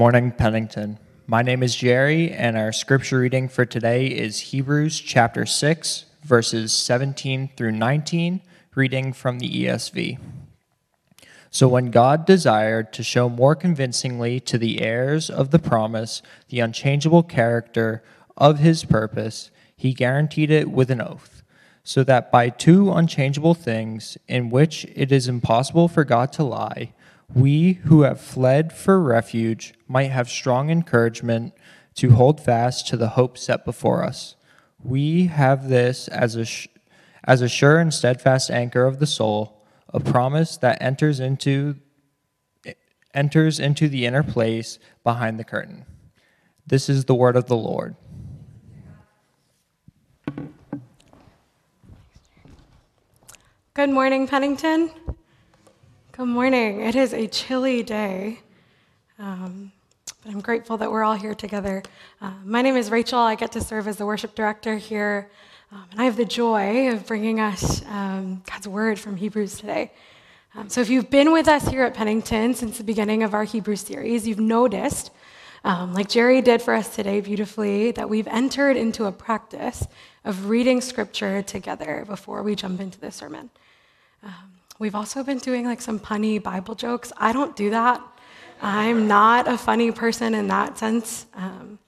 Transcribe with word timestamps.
Morning, 0.00 0.30
Pennington. 0.30 0.98
My 1.26 1.42
name 1.42 1.62
is 1.62 1.76
Jerry, 1.76 2.30
and 2.32 2.56
our 2.56 2.72
scripture 2.72 3.18
reading 3.18 3.48
for 3.48 3.66
today 3.66 4.06
is 4.06 4.40
Hebrews 4.40 4.98
chapter 4.98 5.44
6, 5.44 6.06
verses 6.22 6.72
17 6.72 7.50
through 7.54 7.72
19, 7.72 8.40
reading 8.74 9.12
from 9.12 9.40
the 9.40 9.66
ESV. 9.66 10.18
So, 11.50 11.68
when 11.68 11.90
God 11.90 12.24
desired 12.24 12.94
to 12.94 13.02
show 13.02 13.28
more 13.28 13.54
convincingly 13.54 14.40
to 14.40 14.56
the 14.56 14.80
heirs 14.80 15.28
of 15.28 15.50
the 15.50 15.58
promise 15.58 16.22
the 16.48 16.60
unchangeable 16.60 17.22
character 17.22 18.02
of 18.38 18.58
his 18.58 18.84
purpose, 18.86 19.50
he 19.76 19.92
guaranteed 19.92 20.50
it 20.50 20.70
with 20.70 20.90
an 20.90 21.02
oath, 21.02 21.42
so 21.84 22.02
that 22.04 22.32
by 22.32 22.48
two 22.48 22.90
unchangeable 22.90 23.52
things, 23.52 24.16
in 24.26 24.48
which 24.48 24.86
it 24.94 25.12
is 25.12 25.28
impossible 25.28 25.88
for 25.88 26.04
God 26.04 26.32
to 26.32 26.42
lie, 26.42 26.94
we 27.34 27.74
who 27.84 28.02
have 28.02 28.20
fled 28.20 28.72
for 28.72 29.00
refuge 29.00 29.74
might 29.86 30.10
have 30.10 30.28
strong 30.28 30.70
encouragement 30.70 31.54
to 31.94 32.10
hold 32.10 32.40
fast 32.40 32.86
to 32.88 32.96
the 32.96 33.10
hope 33.10 33.36
set 33.38 33.64
before 33.64 34.04
us. 34.04 34.36
We 34.82 35.26
have 35.26 35.68
this 35.68 36.08
as 36.08 36.36
a, 36.36 36.46
as 37.24 37.42
a 37.42 37.48
sure 37.48 37.78
and 37.78 37.92
steadfast 37.92 38.50
anchor 38.50 38.84
of 38.84 38.98
the 38.98 39.06
soul, 39.06 39.64
a 39.88 40.00
promise 40.00 40.56
that 40.58 40.80
enters 40.80 41.20
into 41.20 41.76
enters 43.12 43.58
into 43.58 43.88
the 43.88 44.06
inner 44.06 44.22
place 44.22 44.78
behind 45.02 45.36
the 45.38 45.44
curtain. 45.44 45.84
This 46.64 46.88
is 46.88 47.06
the 47.06 47.14
word 47.14 47.34
of 47.34 47.46
the 47.46 47.56
Lord. 47.56 47.96
Good 53.74 53.90
morning, 53.90 54.28
Pennington. 54.28 54.90
Good 56.20 56.28
morning. 56.28 56.82
It 56.82 56.96
is 56.96 57.14
a 57.14 57.26
chilly 57.26 57.82
day, 57.82 58.40
um, 59.18 59.72
but 60.22 60.34
I'm 60.34 60.42
grateful 60.42 60.76
that 60.76 60.92
we're 60.92 61.02
all 61.02 61.14
here 61.14 61.34
together. 61.34 61.82
Uh, 62.20 62.32
my 62.44 62.60
name 62.60 62.76
is 62.76 62.90
Rachel. 62.90 63.20
I 63.20 63.36
get 63.36 63.52
to 63.52 63.60
serve 63.62 63.88
as 63.88 63.96
the 63.96 64.04
worship 64.04 64.34
director 64.34 64.76
here, 64.76 65.30
um, 65.72 65.86
and 65.90 65.98
I 65.98 66.04
have 66.04 66.18
the 66.18 66.26
joy 66.26 66.92
of 66.92 67.06
bringing 67.06 67.40
us 67.40 67.82
um, 67.86 68.42
God's 68.44 68.68
word 68.68 68.98
from 68.98 69.16
Hebrews 69.16 69.56
today. 69.56 69.92
Um, 70.54 70.68
so, 70.68 70.82
if 70.82 70.90
you've 70.90 71.08
been 71.08 71.32
with 71.32 71.48
us 71.48 71.66
here 71.66 71.84
at 71.84 71.94
Pennington 71.94 72.52
since 72.52 72.76
the 72.76 72.84
beginning 72.84 73.22
of 73.22 73.32
our 73.32 73.44
Hebrew 73.44 73.76
series, 73.76 74.28
you've 74.28 74.38
noticed, 74.38 75.12
um, 75.64 75.94
like 75.94 76.10
Jerry 76.10 76.42
did 76.42 76.60
for 76.60 76.74
us 76.74 76.94
today 76.94 77.22
beautifully, 77.22 77.92
that 77.92 78.10
we've 78.10 78.28
entered 78.28 78.76
into 78.76 79.06
a 79.06 79.12
practice 79.12 79.86
of 80.26 80.50
reading 80.50 80.82
scripture 80.82 81.40
together 81.40 82.04
before 82.06 82.42
we 82.42 82.54
jump 82.54 82.78
into 82.78 83.00
the 83.00 83.10
sermon. 83.10 83.48
We've 84.80 84.94
also 84.94 85.22
been 85.22 85.36
doing 85.36 85.66
like 85.66 85.82
some 85.82 86.00
punny 86.00 86.42
Bible 86.42 86.74
jokes. 86.74 87.12
I 87.18 87.34
don't 87.34 87.54
do 87.54 87.68
that. 87.68 88.00
I'm 88.62 89.06
not 89.06 89.46
a 89.46 89.58
funny 89.58 89.92
person 89.92 90.34
in 90.34 90.48
that 90.48 90.78
sense. 90.78 91.26
Um, 91.34 91.78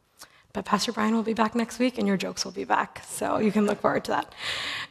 but 0.53 0.67
Pastor 0.67 0.93
Brian 0.93 1.15
will 1.15 1.23
be 1.23 1.33
back 1.33 1.55
next 1.55 1.79
week 1.79 1.97
and 1.97 2.07
your 2.07 2.19
jokes 2.19 2.45
will 2.45 2.53
be 2.53 2.65
back. 2.65 3.03
So 3.09 3.39
you 3.39 3.51
can 3.51 3.65
look 3.65 3.81
forward 3.81 4.05
to 4.05 4.11
that. 4.11 4.35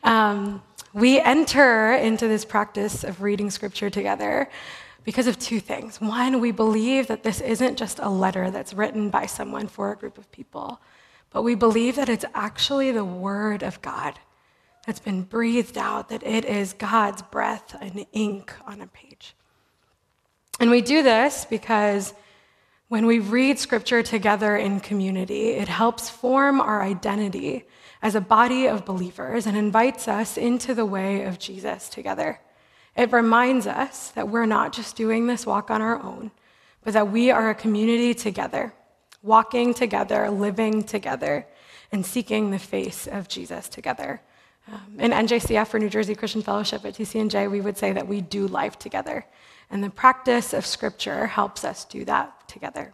Um, 0.03 0.63
we 0.93 1.19
enter 1.19 1.93
into 1.93 2.27
this 2.27 2.43
practice 2.43 3.03
of 3.03 3.21
reading 3.21 3.51
scripture 3.51 3.91
together 3.91 4.49
because 5.03 5.27
of 5.27 5.37
two 5.37 5.59
things. 5.59 6.01
One, 6.01 6.41
we 6.41 6.51
believe 6.51 7.05
that 7.05 7.21
this 7.21 7.39
isn't 7.39 7.77
just 7.77 7.99
a 7.99 8.09
letter 8.09 8.49
that's 8.49 8.73
written 8.73 9.11
by 9.11 9.27
someone 9.27 9.67
for 9.67 9.91
a 9.91 9.95
group 9.95 10.17
of 10.17 10.31
people, 10.31 10.81
but 11.29 11.43
we 11.43 11.53
believe 11.53 11.97
that 11.97 12.09
it's 12.09 12.25
actually 12.33 12.91
the 12.91 13.05
Word 13.05 13.61
of 13.61 13.79
God 13.83 14.17
that's 14.85 14.99
been 14.99 15.23
breathed 15.23 15.77
out, 15.77 16.09
that 16.09 16.23
it 16.23 16.45
is 16.45 16.73
God's 16.73 17.21
breath 17.21 17.75
and 17.79 18.05
ink 18.13 18.53
on 18.65 18.81
a 18.81 18.87
page. 18.87 19.35
And 20.59 20.69
we 20.69 20.81
do 20.81 21.03
this 21.03 21.45
because 21.45 22.13
when 22.87 23.05
we 23.05 23.19
read 23.19 23.57
scripture 23.57 24.03
together 24.03 24.57
in 24.57 24.79
community, 24.79 25.49
it 25.51 25.67
helps 25.67 26.09
form 26.09 26.59
our 26.59 26.81
identity 26.81 27.65
as 28.01 28.15
a 28.15 28.21
body 28.21 28.67
of 28.67 28.85
believers 28.85 29.45
and 29.45 29.55
invites 29.55 30.07
us 30.07 30.37
into 30.37 30.73
the 30.73 30.85
way 30.85 31.23
of 31.23 31.39
Jesus 31.39 31.87
together. 31.87 32.39
It 32.95 33.11
reminds 33.11 33.67
us 33.67 34.09
that 34.09 34.27
we're 34.27 34.45
not 34.45 34.73
just 34.73 34.95
doing 34.95 35.27
this 35.27 35.45
walk 35.45 35.71
on 35.71 35.81
our 35.81 36.01
own, 36.01 36.31
but 36.83 36.93
that 36.93 37.11
we 37.11 37.31
are 37.31 37.49
a 37.49 37.55
community 37.55 38.13
together, 38.13 38.73
walking 39.23 39.73
together, 39.73 40.29
living 40.29 40.83
together, 40.83 41.47
and 41.91 42.05
seeking 42.05 42.51
the 42.51 42.59
face 42.59 43.07
of 43.07 43.27
Jesus 43.27 43.69
together. 43.69 44.21
Um, 44.71 44.99
in 44.99 45.11
NJCF 45.11 45.67
for 45.67 45.79
New 45.79 45.89
Jersey 45.89 46.15
Christian 46.15 46.41
Fellowship 46.41 46.85
at 46.85 46.93
TCNJ, 46.93 47.51
we 47.51 47.59
would 47.59 47.77
say 47.77 47.91
that 47.91 48.07
we 48.07 48.21
do 48.21 48.47
life 48.47 48.79
together. 48.79 49.25
And 49.69 49.83
the 49.83 49.89
practice 49.89 50.53
of 50.53 50.65
Scripture 50.65 51.27
helps 51.27 51.65
us 51.65 51.83
do 51.85 52.05
that 52.05 52.47
together. 52.47 52.93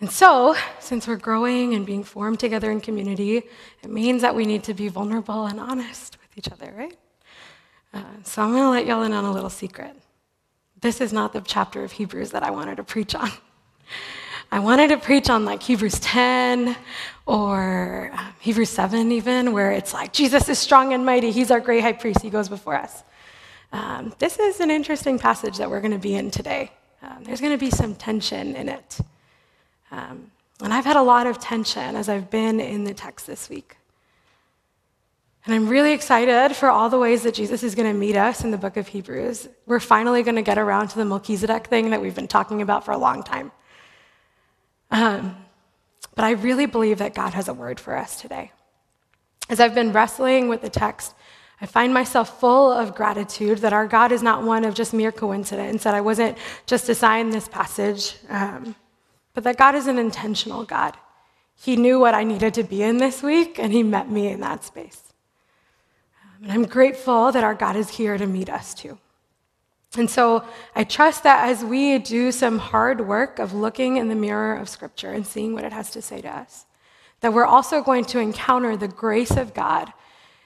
And 0.00 0.10
so, 0.10 0.54
since 0.78 1.06
we're 1.06 1.16
growing 1.16 1.74
and 1.74 1.84
being 1.84 2.04
formed 2.04 2.38
together 2.38 2.70
in 2.70 2.80
community, 2.80 3.42
it 3.82 3.90
means 3.90 4.22
that 4.22 4.34
we 4.34 4.44
need 4.44 4.62
to 4.64 4.74
be 4.74 4.88
vulnerable 4.88 5.46
and 5.46 5.58
honest 5.58 6.18
with 6.20 6.36
each 6.36 6.52
other, 6.52 6.72
right? 6.76 6.96
Uh, 7.92 8.02
so, 8.22 8.42
I'm 8.42 8.52
going 8.52 8.62
to 8.62 8.70
let 8.70 8.86
y'all 8.86 9.02
in 9.02 9.12
on 9.12 9.24
a 9.24 9.32
little 9.32 9.50
secret. 9.50 9.96
This 10.80 11.00
is 11.00 11.12
not 11.12 11.32
the 11.32 11.40
chapter 11.40 11.82
of 11.82 11.92
Hebrews 11.92 12.30
that 12.32 12.42
I 12.42 12.50
wanted 12.50 12.76
to 12.76 12.84
preach 12.84 13.14
on. 13.14 13.30
I 14.50 14.60
wanted 14.60 14.88
to 14.88 14.96
preach 14.96 15.28
on 15.28 15.44
like 15.44 15.62
Hebrews 15.62 15.98
10 16.00 16.76
or 17.26 18.10
um, 18.12 18.32
Hebrews 18.38 18.70
7, 18.70 19.10
even, 19.10 19.52
where 19.52 19.72
it's 19.72 19.92
like, 19.92 20.12
Jesus 20.12 20.48
is 20.48 20.58
strong 20.58 20.92
and 20.92 21.04
mighty. 21.04 21.32
He's 21.32 21.50
our 21.50 21.58
great 21.58 21.82
high 21.82 21.92
priest. 21.92 22.22
He 22.22 22.30
goes 22.30 22.48
before 22.48 22.76
us. 22.76 23.02
Um, 23.72 24.14
this 24.18 24.38
is 24.38 24.60
an 24.60 24.70
interesting 24.70 25.18
passage 25.18 25.58
that 25.58 25.68
we're 25.68 25.80
going 25.80 25.92
to 25.92 25.98
be 25.98 26.14
in 26.14 26.30
today. 26.30 26.70
Um, 27.02 27.24
there's 27.24 27.40
going 27.40 27.52
to 27.52 27.58
be 27.58 27.70
some 27.70 27.96
tension 27.96 28.54
in 28.54 28.68
it. 28.68 28.98
Um, 29.90 30.30
and 30.62 30.72
I've 30.72 30.84
had 30.84 30.96
a 30.96 31.02
lot 31.02 31.26
of 31.26 31.40
tension 31.40 31.96
as 31.96 32.08
I've 32.08 32.30
been 32.30 32.60
in 32.60 32.84
the 32.84 32.94
text 32.94 33.26
this 33.26 33.50
week. 33.50 33.76
And 35.44 35.54
I'm 35.54 35.68
really 35.68 35.92
excited 35.92 36.56
for 36.56 36.70
all 36.70 36.88
the 36.88 36.98
ways 36.98 37.24
that 37.24 37.34
Jesus 37.34 37.62
is 37.62 37.74
going 37.74 37.92
to 37.92 37.98
meet 37.98 38.16
us 38.16 38.44
in 38.44 38.52
the 38.52 38.58
book 38.58 38.76
of 38.76 38.88
Hebrews. 38.88 39.48
We're 39.66 39.80
finally 39.80 40.22
going 40.22 40.36
to 40.36 40.42
get 40.42 40.58
around 40.58 40.88
to 40.88 40.98
the 40.98 41.04
Melchizedek 41.04 41.66
thing 41.66 41.90
that 41.90 42.00
we've 42.00 42.14
been 42.14 42.28
talking 42.28 42.62
about 42.62 42.84
for 42.84 42.92
a 42.92 42.98
long 42.98 43.22
time. 43.22 43.52
Um, 44.90 45.36
but 46.14 46.24
I 46.24 46.32
really 46.32 46.66
believe 46.66 46.98
that 46.98 47.14
God 47.14 47.34
has 47.34 47.48
a 47.48 47.54
word 47.54 47.78
for 47.78 47.96
us 47.96 48.20
today. 48.20 48.52
As 49.48 49.60
I've 49.60 49.74
been 49.74 49.92
wrestling 49.92 50.48
with 50.48 50.62
the 50.62 50.68
text, 50.68 51.14
I 51.60 51.66
find 51.66 51.94
myself 51.94 52.40
full 52.40 52.70
of 52.70 52.94
gratitude 52.94 53.58
that 53.58 53.72
our 53.72 53.86
God 53.86 54.12
is 54.12 54.22
not 54.22 54.42
one 54.42 54.64
of 54.64 54.74
just 54.74 54.92
mere 54.92 55.12
coincidence, 55.12 55.84
that 55.84 55.94
I 55.94 56.00
wasn't 56.00 56.36
just 56.66 56.88
assigned 56.88 57.32
this 57.32 57.48
passage, 57.48 58.16
um, 58.28 58.74
but 59.34 59.44
that 59.44 59.56
God 59.56 59.74
is 59.74 59.86
an 59.86 59.98
intentional 59.98 60.64
God. 60.64 60.96
He 61.54 61.76
knew 61.76 61.98
what 61.98 62.14
I 62.14 62.24
needed 62.24 62.52
to 62.54 62.62
be 62.62 62.82
in 62.82 62.98
this 62.98 63.22
week, 63.22 63.58
and 63.58 63.72
He 63.72 63.82
met 63.82 64.10
me 64.10 64.28
in 64.28 64.40
that 64.40 64.64
space. 64.64 65.02
Um, 66.22 66.44
and 66.44 66.52
I'm 66.52 66.66
grateful 66.66 67.32
that 67.32 67.44
our 67.44 67.54
God 67.54 67.76
is 67.76 67.88
here 67.88 68.18
to 68.18 68.26
meet 68.26 68.50
us 68.50 68.74
too. 68.74 68.98
And 69.96 70.10
so 70.10 70.44
I 70.74 70.84
trust 70.84 71.22
that 71.22 71.48
as 71.48 71.64
we 71.64 71.98
do 71.98 72.30
some 72.30 72.58
hard 72.58 73.00
work 73.06 73.38
of 73.38 73.54
looking 73.54 73.96
in 73.96 74.08
the 74.08 74.14
mirror 74.14 74.54
of 74.54 74.68
Scripture 74.68 75.12
and 75.12 75.26
seeing 75.26 75.54
what 75.54 75.64
it 75.64 75.72
has 75.72 75.90
to 75.90 76.02
say 76.02 76.20
to 76.20 76.28
us, 76.28 76.66
that 77.20 77.32
we're 77.32 77.46
also 77.46 77.82
going 77.82 78.04
to 78.06 78.18
encounter 78.18 78.76
the 78.76 78.88
grace 78.88 79.36
of 79.36 79.54
God 79.54 79.92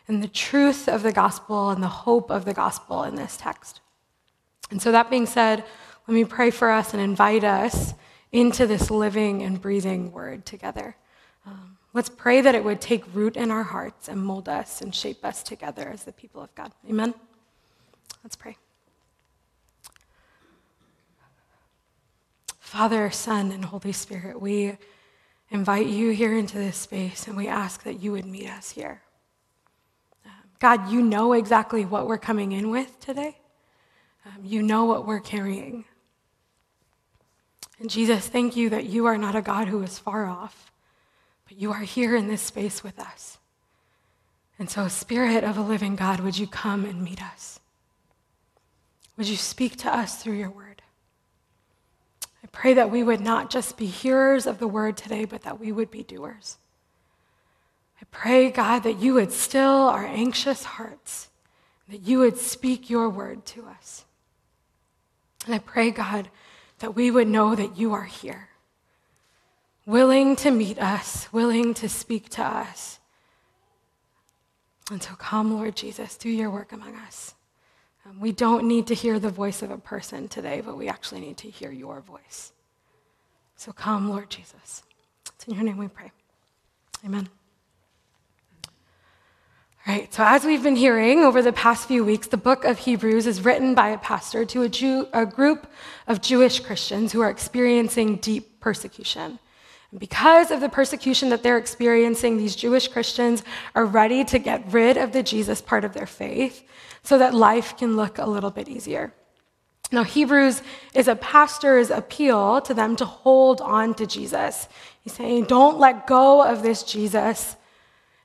and 0.06 0.22
the 0.22 0.28
truth 0.28 0.88
of 0.88 1.02
the 1.02 1.12
gospel 1.12 1.70
and 1.70 1.82
the 1.82 1.88
hope 1.88 2.30
of 2.30 2.44
the 2.44 2.54
gospel 2.54 3.02
in 3.04 3.16
this 3.16 3.36
text. 3.36 3.80
And 4.70 4.80
so, 4.80 4.92
that 4.92 5.10
being 5.10 5.26
said, 5.26 5.64
let 6.06 6.14
me 6.14 6.24
pray 6.24 6.50
for 6.50 6.70
us 6.70 6.94
and 6.94 7.02
invite 7.02 7.44
us 7.44 7.94
into 8.32 8.66
this 8.66 8.90
living 8.90 9.42
and 9.42 9.60
breathing 9.60 10.12
word 10.12 10.46
together. 10.46 10.96
Um, 11.44 11.76
let's 11.92 12.08
pray 12.08 12.40
that 12.40 12.54
it 12.54 12.62
would 12.62 12.80
take 12.80 13.04
root 13.14 13.36
in 13.36 13.50
our 13.50 13.64
hearts 13.64 14.08
and 14.08 14.22
mold 14.22 14.48
us 14.48 14.80
and 14.80 14.94
shape 14.94 15.24
us 15.24 15.42
together 15.42 15.88
as 15.88 16.04
the 16.04 16.12
people 16.12 16.42
of 16.42 16.54
God. 16.54 16.72
Amen? 16.88 17.14
Let's 18.22 18.36
pray. 18.36 18.56
Father, 22.70 23.10
Son, 23.10 23.50
and 23.50 23.64
Holy 23.64 23.90
Spirit, 23.90 24.40
we 24.40 24.78
invite 25.50 25.88
you 25.88 26.10
here 26.10 26.38
into 26.38 26.56
this 26.56 26.76
space 26.76 27.26
and 27.26 27.36
we 27.36 27.48
ask 27.48 27.82
that 27.82 28.00
you 28.00 28.12
would 28.12 28.24
meet 28.24 28.48
us 28.48 28.70
here. 28.70 29.02
Um, 30.24 30.30
God, 30.60 30.88
you 30.88 31.02
know 31.02 31.32
exactly 31.32 31.84
what 31.84 32.06
we're 32.06 32.16
coming 32.16 32.52
in 32.52 32.70
with 32.70 33.00
today. 33.00 33.36
Um, 34.24 34.44
you 34.44 34.62
know 34.62 34.84
what 34.84 35.04
we're 35.04 35.18
carrying. 35.18 35.84
And 37.80 37.90
Jesus, 37.90 38.28
thank 38.28 38.54
you 38.54 38.70
that 38.70 38.84
you 38.84 39.06
are 39.06 39.18
not 39.18 39.34
a 39.34 39.42
God 39.42 39.66
who 39.66 39.82
is 39.82 39.98
far 39.98 40.26
off, 40.26 40.70
but 41.48 41.58
you 41.58 41.72
are 41.72 41.80
here 41.80 42.14
in 42.14 42.28
this 42.28 42.40
space 42.40 42.84
with 42.84 43.00
us. 43.00 43.38
And 44.60 44.70
so, 44.70 44.86
Spirit 44.86 45.42
of 45.42 45.58
a 45.58 45.62
living 45.62 45.96
God, 45.96 46.20
would 46.20 46.38
you 46.38 46.46
come 46.46 46.84
and 46.84 47.02
meet 47.02 47.20
us? 47.20 47.58
Would 49.16 49.26
you 49.26 49.36
speak 49.36 49.74
to 49.78 49.92
us 49.92 50.22
through 50.22 50.34
your 50.34 50.50
word? 50.50 50.69
Pray 52.52 52.74
that 52.74 52.90
we 52.90 53.02
would 53.02 53.20
not 53.20 53.50
just 53.50 53.76
be 53.76 53.86
hearers 53.86 54.46
of 54.46 54.58
the 54.58 54.68
word 54.68 54.96
today, 54.96 55.24
but 55.24 55.42
that 55.42 55.60
we 55.60 55.72
would 55.72 55.90
be 55.90 56.02
doers. 56.02 56.58
I 58.00 58.06
pray, 58.10 58.50
God, 58.50 58.80
that 58.80 58.98
you 58.98 59.14
would 59.14 59.32
still 59.32 59.88
our 59.88 60.04
anxious 60.04 60.64
hearts, 60.64 61.28
that 61.88 62.00
you 62.06 62.18
would 62.18 62.38
speak 62.38 62.88
your 62.88 63.08
word 63.08 63.44
to 63.46 63.66
us. 63.66 64.04
And 65.46 65.54
I 65.54 65.58
pray, 65.58 65.90
God, 65.90 66.28
that 66.78 66.94
we 66.94 67.10
would 67.10 67.28
know 67.28 67.54
that 67.54 67.76
you 67.76 67.92
are 67.92 68.04
here, 68.04 68.48
willing 69.86 70.34
to 70.36 70.50
meet 70.50 70.78
us, 70.78 71.32
willing 71.32 71.74
to 71.74 71.88
speak 71.88 72.30
to 72.30 72.42
us. 72.42 72.98
And 74.90 75.02
so 75.02 75.14
come, 75.14 75.54
Lord 75.54 75.76
Jesus, 75.76 76.16
do 76.16 76.28
your 76.28 76.50
work 76.50 76.72
among 76.72 76.96
us. 76.96 77.34
Um, 78.06 78.20
we 78.20 78.32
don't 78.32 78.64
need 78.64 78.86
to 78.88 78.94
hear 78.94 79.18
the 79.18 79.30
voice 79.30 79.62
of 79.62 79.70
a 79.70 79.78
person 79.78 80.28
today, 80.28 80.62
but 80.64 80.76
we 80.76 80.88
actually 80.88 81.20
need 81.20 81.36
to 81.38 81.50
hear 81.50 81.70
your 81.70 82.00
voice. 82.00 82.52
So 83.56 83.72
come, 83.72 84.08
Lord 84.08 84.30
Jesus. 84.30 84.82
It's 85.34 85.44
in 85.46 85.54
your 85.54 85.64
name 85.64 85.76
we 85.76 85.88
pray. 85.88 86.12
Amen. 87.04 87.28
All 89.86 89.94
right, 89.94 90.12
so 90.12 90.22
as 90.24 90.44
we've 90.44 90.62
been 90.62 90.76
hearing 90.76 91.20
over 91.20 91.40
the 91.40 91.52
past 91.52 91.88
few 91.88 92.04
weeks, 92.04 92.26
the 92.26 92.36
book 92.36 92.64
of 92.64 92.78
Hebrews 92.78 93.26
is 93.26 93.44
written 93.44 93.74
by 93.74 93.88
a 93.88 93.98
pastor 93.98 94.44
to 94.44 94.62
a, 94.62 94.68
Jew, 94.68 95.08
a 95.12 95.24
group 95.24 95.66
of 96.06 96.20
Jewish 96.20 96.60
Christians 96.60 97.12
who 97.12 97.22
are 97.22 97.30
experiencing 97.30 98.16
deep 98.16 98.60
persecution. 98.60 99.38
Because 99.96 100.50
of 100.50 100.60
the 100.60 100.68
persecution 100.68 101.30
that 101.30 101.42
they're 101.42 101.58
experiencing, 101.58 102.36
these 102.36 102.54
Jewish 102.54 102.86
Christians 102.86 103.42
are 103.74 103.84
ready 103.84 104.24
to 104.24 104.38
get 104.38 104.72
rid 104.72 104.96
of 104.96 105.12
the 105.12 105.22
Jesus 105.22 105.60
part 105.60 105.84
of 105.84 105.94
their 105.94 106.06
faith 106.06 106.62
so 107.02 107.18
that 107.18 107.34
life 107.34 107.76
can 107.76 107.96
look 107.96 108.18
a 108.18 108.28
little 108.28 108.50
bit 108.50 108.68
easier. 108.68 109.12
Now, 109.92 110.04
Hebrews 110.04 110.62
is 110.94 111.08
a 111.08 111.16
pastor's 111.16 111.90
appeal 111.90 112.60
to 112.60 112.72
them 112.72 112.94
to 112.96 113.04
hold 113.04 113.60
on 113.60 113.94
to 113.94 114.06
Jesus. 114.06 114.68
He's 115.00 115.14
saying, 115.14 115.44
Don't 115.44 115.80
let 115.80 116.06
go 116.06 116.42
of 116.42 116.62
this 116.62 116.84
Jesus. 116.84 117.56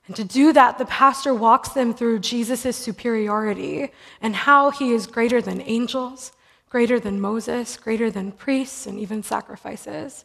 And 0.06 0.14
to 0.14 0.22
do 0.22 0.52
that, 0.52 0.78
the 0.78 0.84
pastor 0.84 1.34
walks 1.34 1.70
them 1.70 1.92
through 1.92 2.20
Jesus' 2.20 2.76
superiority 2.76 3.90
and 4.20 4.36
how 4.36 4.70
he 4.70 4.92
is 4.92 5.08
greater 5.08 5.42
than 5.42 5.60
angels, 5.62 6.30
greater 6.70 7.00
than 7.00 7.20
Moses, 7.20 7.76
greater 7.76 8.08
than 8.08 8.30
priests, 8.30 8.86
and 8.86 9.00
even 9.00 9.24
sacrifices. 9.24 10.24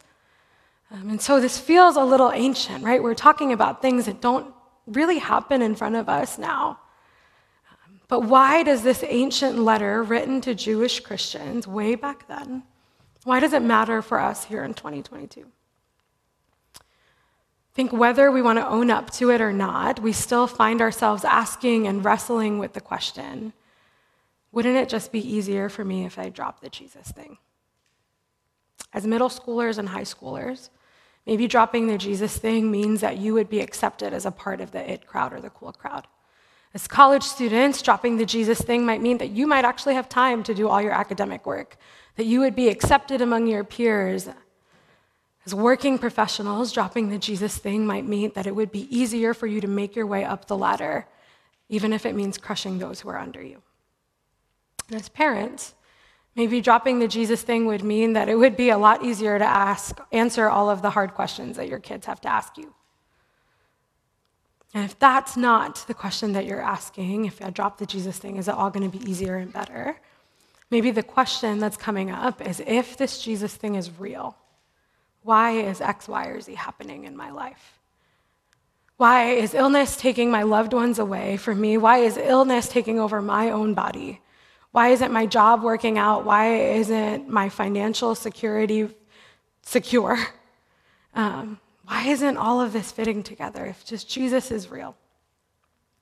Um, 0.92 1.10
and 1.10 1.22
so 1.22 1.40
this 1.40 1.58
feels 1.58 1.96
a 1.96 2.04
little 2.04 2.32
ancient, 2.32 2.84
right? 2.84 3.02
We're 3.02 3.16
talking 3.16 3.54
about 3.54 3.82
things 3.82 4.06
that 4.06 4.20
don't 4.20 4.54
really 4.86 5.20
happen 5.20 5.62
in 5.62 5.76
front 5.76 5.96
of 5.96 6.10
us 6.10 6.38
now. 6.38 6.80
Um, 7.72 8.02
but 8.10 8.24
why 8.24 8.64
does 8.64 8.84
this 8.84 9.04
ancient 9.08 9.58
letter 9.58 10.04
written 10.04 10.42
to 10.42 10.54
Jewish 10.54 11.00
Christians 11.00 11.66
way 11.66 11.96
back 11.96 12.28
then, 12.28 12.64
why 13.24 13.40
does 13.40 13.54
it 13.54 13.62
matter 13.62 14.02
for 14.02 14.20
us 14.20 14.46
here 14.46 14.64
in 14.64 14.74
2022? 14.74 15.46
I 16.76 16.84
think 17.74 17.94
whether 17.94 18.30
we 18.32 18.42
want 18.42 18.60
to 18.60 18.68
own 18.68 18.92
up 18.92 19.12
to 19.12 19.30
it 19.30 19.40
or 19.40 19.54
not, 19.54 20.02
we 20.02 20.12
still 20.12 20.46
find 20.46 20.82
ourselves 20.82 21.24
asking 21.24 21.88
and 21.88 22.04
wrestling 22.04 22.60
with 22.60 22.74
the 22.74 22.82
question 22.82 23.54
wouldn't 24.54 24.76
it 24.76 24.90
just 24.90 25.14
be 25.14 25.26
easier 25.26 25.70
for 25.70 25.86
me 25.86 26.04
if 26.04 26.20
I 26.20 26.28
dropped 26.28 26.62
the 26.62 26.70
Jesus 26.70 27.10
thing? 27.10 27.38
As 28.92 29.08
middle 29.08 29.30
schoolers 29.30 29.78
and 29.78 29.88
high 29.88 30.02
schoolers, 30.02 30.70
maybe 31.26 31.48
dropping 31.48 31.88
the 31.88 31.98
Jesus 31.98 32.38
thing 32.38 32.72
means 32.72 33.02
that 33.02 33.18
you 33.18 33.34
would 33.34 33.50
be 33.50 33.60
accepted 33.60 34.14
as 34.14 34.26
a 34.26 34.32
part 34.32 34.62
of 34.62 34.72
the 34.72 34.92
it 34.92 35.06
crowd 35.06 35.34
or 35.34 35.42
the 35.42 35.50
cool 35.50 35.72
crowd. 35.72 36.08
As 36.74 36.88
college 36.88 37.24
students, 37.24 37.82
dropping 37.82 38.18
the 38.18 38.26
Jesus 38.26 38.62
thing 38.62 38.86
might 38.86 39.02
mean 39.02 39.18
that 39.18 39.32
you 39.32 39.46
might 39.46 39.66
actually 39.66 39.96
have 39.96 40.08
time 40.08 40.42
to 40.44 40.54
do 40.54 40.68
all 40.68 40.82
your 40.82 40.94
academic 40.94 41.46
work, 41.46 41.78
that 42.16 42.26
you 42.26 42.40
would 42.40 42.56
be 42.56 42.70
accepted 42.70 43.22
among 43.22 43.48
your 43.48 43.64
peers, 43.64 44.30
as 45.46 45.56
working 45.56 45.98
professionals, 45.98 46.72
dropping 46.72 47.10
the 47.10 47.18
Jesus 47.18 47.58
thing 47.58 47.86
might 47.86 48.08
mean 48.08 48.32
that 48.36 48.46
it 48.46 48.56
would 48.56 48.72
be 48.72 48.96
easier 48.96 49.34
for 49.34 49.48
you 49.48 49.60
to 49.60 49.68
make 49.68 49.96
your 49.96 50.06
way 50.06 50.24
up 50.24 50.46
the 50.46 50.58
ladder, 50.58 51.08
even 51.68 51.94
if 51.94 52.06
it 52.06 52.16
means 52.16 52.38
crushing 52.38 52.78
those 52.78 53.02
who 53.02 53.10
are 53.10 53.18
under 53.18 53.42
you. 53.42 53.62
And 54.88 54.98
as 54.98 55.10
parents, 55.10 55.74
maybe 56.36 56.62
dropping 56.62 57.00
the 57.00 57.08
Jesus 57.08 57.42
thing 57.42 57.66
would 57.66 57.84
mean 57.84 58.14
that 58.14 58.30
it 58.30 58.36
would 58.36 58.56
be 58.56 58.70
a 58.70 58.78
lot 58.78 59.04
easier 59.04 59.38
to 59.38 59.46
ask, 59.46 60.00
answer 60.12 60.50
all 60.50 60.70
of 60.70 60.82
the 60.82 60.90
hard 60.90 61.14
questions 61.14 61.58
that 61.58 61.68
your 61.68 61.80
kids 61.80 62.06
have 62.06 62.22
to 62.22 62.30
ask 62.30 62.58
you. 62.58 62.74
And 64.74 64.86
if 64.86 64.98
that's 64.98 65.36
not 65.36 65.84
the 65.88 65.94
question 65.94 66.32
that 66.34 66.46
you're 66.46 66.62
asking, 66.62 67.26
if 67.26 67.44
I 67.44 67.50
drop 67.50 67.78
the 67.78 67.86
Jesus 67.86 68.18
thing, 68.18 68.38
is 68.38 68.48
it 68.48 68.56
all 68.56 68.70
going 68.70 68.90
to 68.90 68.98
be 68.98 69.10
easier 69.10 69.36
and 69.36 69.52
better? 69.52 70.00
Maybe 70.70 70.92
the 70.92 71.04
question 71.04 71.60
that's 71.60 71.76
coming 71.76 72.10
up 72.10 72.42
is 72.42 72.62
if 72.66 72.96
this 72.96 73.22
Jesus 73.22 73.54
thing 73.54 73.76
is 73.76 73.92
real, 74.00 74.38
why 75.24 75.52
is 75.52 75.82
X, 75.82 76.08
Y, 76.08 76.26
or 76.28 76.40
Z 76.40 76.56
happening 76.56 77.04
in 77.04 77.18
my 77.18 77.32
life? 77.32 77.78
Why 78.96 79.32
is 79.32 79.54
illness 79.54 79.98
taking 79.98 80.32
my 80.32 80.44
loved 80.44 80.74
ones 80.74 81.00
away 81.00 81.36
from 81.36 81.60
me? 81.60 81.76
Why 81.76 81.98
is 81.98 82.18
illness 82.18 82.70
taking 82.70 83.00
over 83.00 83.22
my 83.22 83.50
own 83.50 83.74
body? 83.74 84.22
Why 84.72 84.90
isn't 84.90 85.12
my 85.12 85.26
job 85.26 85.64
working 85.64 85.98
out? 85.98 86.26
Why 86.26 86.56
isn't 86.56 87.28
my 87.30 87.50
financial 87.50 88.16
security 88.16 88.90
secure? 89.62 90.18
Um, 91.14 91.60
why 91.84 92.08
isn't 92.08 92.38
all 92.38 92.62
of 92.62 92.72
this 92.72 92.90
fitting 92.90 93.22
together 93.22 93.66
if 93.66 93.84
just 93.84 94.10
Jesus 94.10 94.50
is 94.50 94.72
real? 94.72 94.96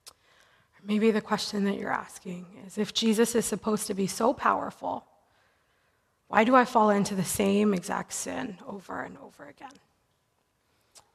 Or 0.08 0.86
maybe 0.86 1.10
the 1.10 1.20
question 1.20 1.64
that 1.64 1.80
you're 1.80 1.92
asking 1.92 2.46
is 2.68 2.78
if 2.78 2.94
Jesus 2.94 3.34
is 3.34 3.44
supposed 3.44 3.88
to 3.88 3.96
be 3.96 4.06
so 4.06 4.32
powerful, 4.32 5.04
why 6.28 6.44
do 6.44 6.56
I 6.56 6.64
fall 6.64 6.92
into 6.92 7.16
the 7.16 7.24
same 7.24 7.74
exact 7.74 8.14
sin 8.14 8.60
over 8.68 9.02
and 9.02 9.18
over 9.18 9.48
again? 9.48 9.74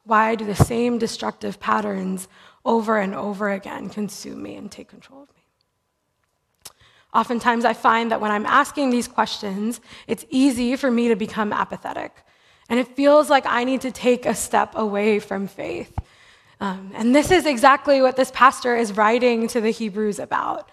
Why 0.03 0.35
do 0.35 0.43
the 0.45 0.55
same 0.55 0.97
destructive 0.97 1.59
patterns 1.59 2.27
over 2.65 2.97
and 2.97 3.15
over 3.15 3.49
again 3.49 3.89
consume 3.89 4.43
me 4.43 4.55
and 4.55 4.69
take 4.69 4.89
control 4.89 5.23
of 5.23 5.29
me? 5.29 5.34
Oftentimes, 7.15 7.63
I 7.63 7.73
find 7.73 8.11
that 8.11 8.19
when 8.19 8.29
I'm 8.29 8.45
asking 8.45 8.89
these 8.89 9.07
questions, 9.07 9.79
it's 10.05 10.25
easy 10.29 10.75
for 10.75 10.91
me 10.91 11.07
to 11.07 11.15
become 11.15 11.53
apathetic. 11.53 12.13
And 12.67 12.77
it 12.77 12.89
feels 12.89 13.29
like 13.29 13.45
I 13.47 13.63
need 13.63 13.81
to 13.81 13.91
take 13.91 14.25
a 14.25 14.35
step 14.35 14.73
away 14.75 15.19
from 15.19 15.47
faith. 15.47 15.97
Um, 16.59 16.91
and 16.93 17.15
this 17.15 17.31
is 17.31 17.45
exactly 17.45 18.01
what 18.01 18.17
this 18.17 18.31
pastor 18.31 18.75
is 18.75 18.97
writing 18.97 19.47
to 19.49 19.61
the 19.61 19.71
Hebrews 19.71 20.19
about. 20.19 20.69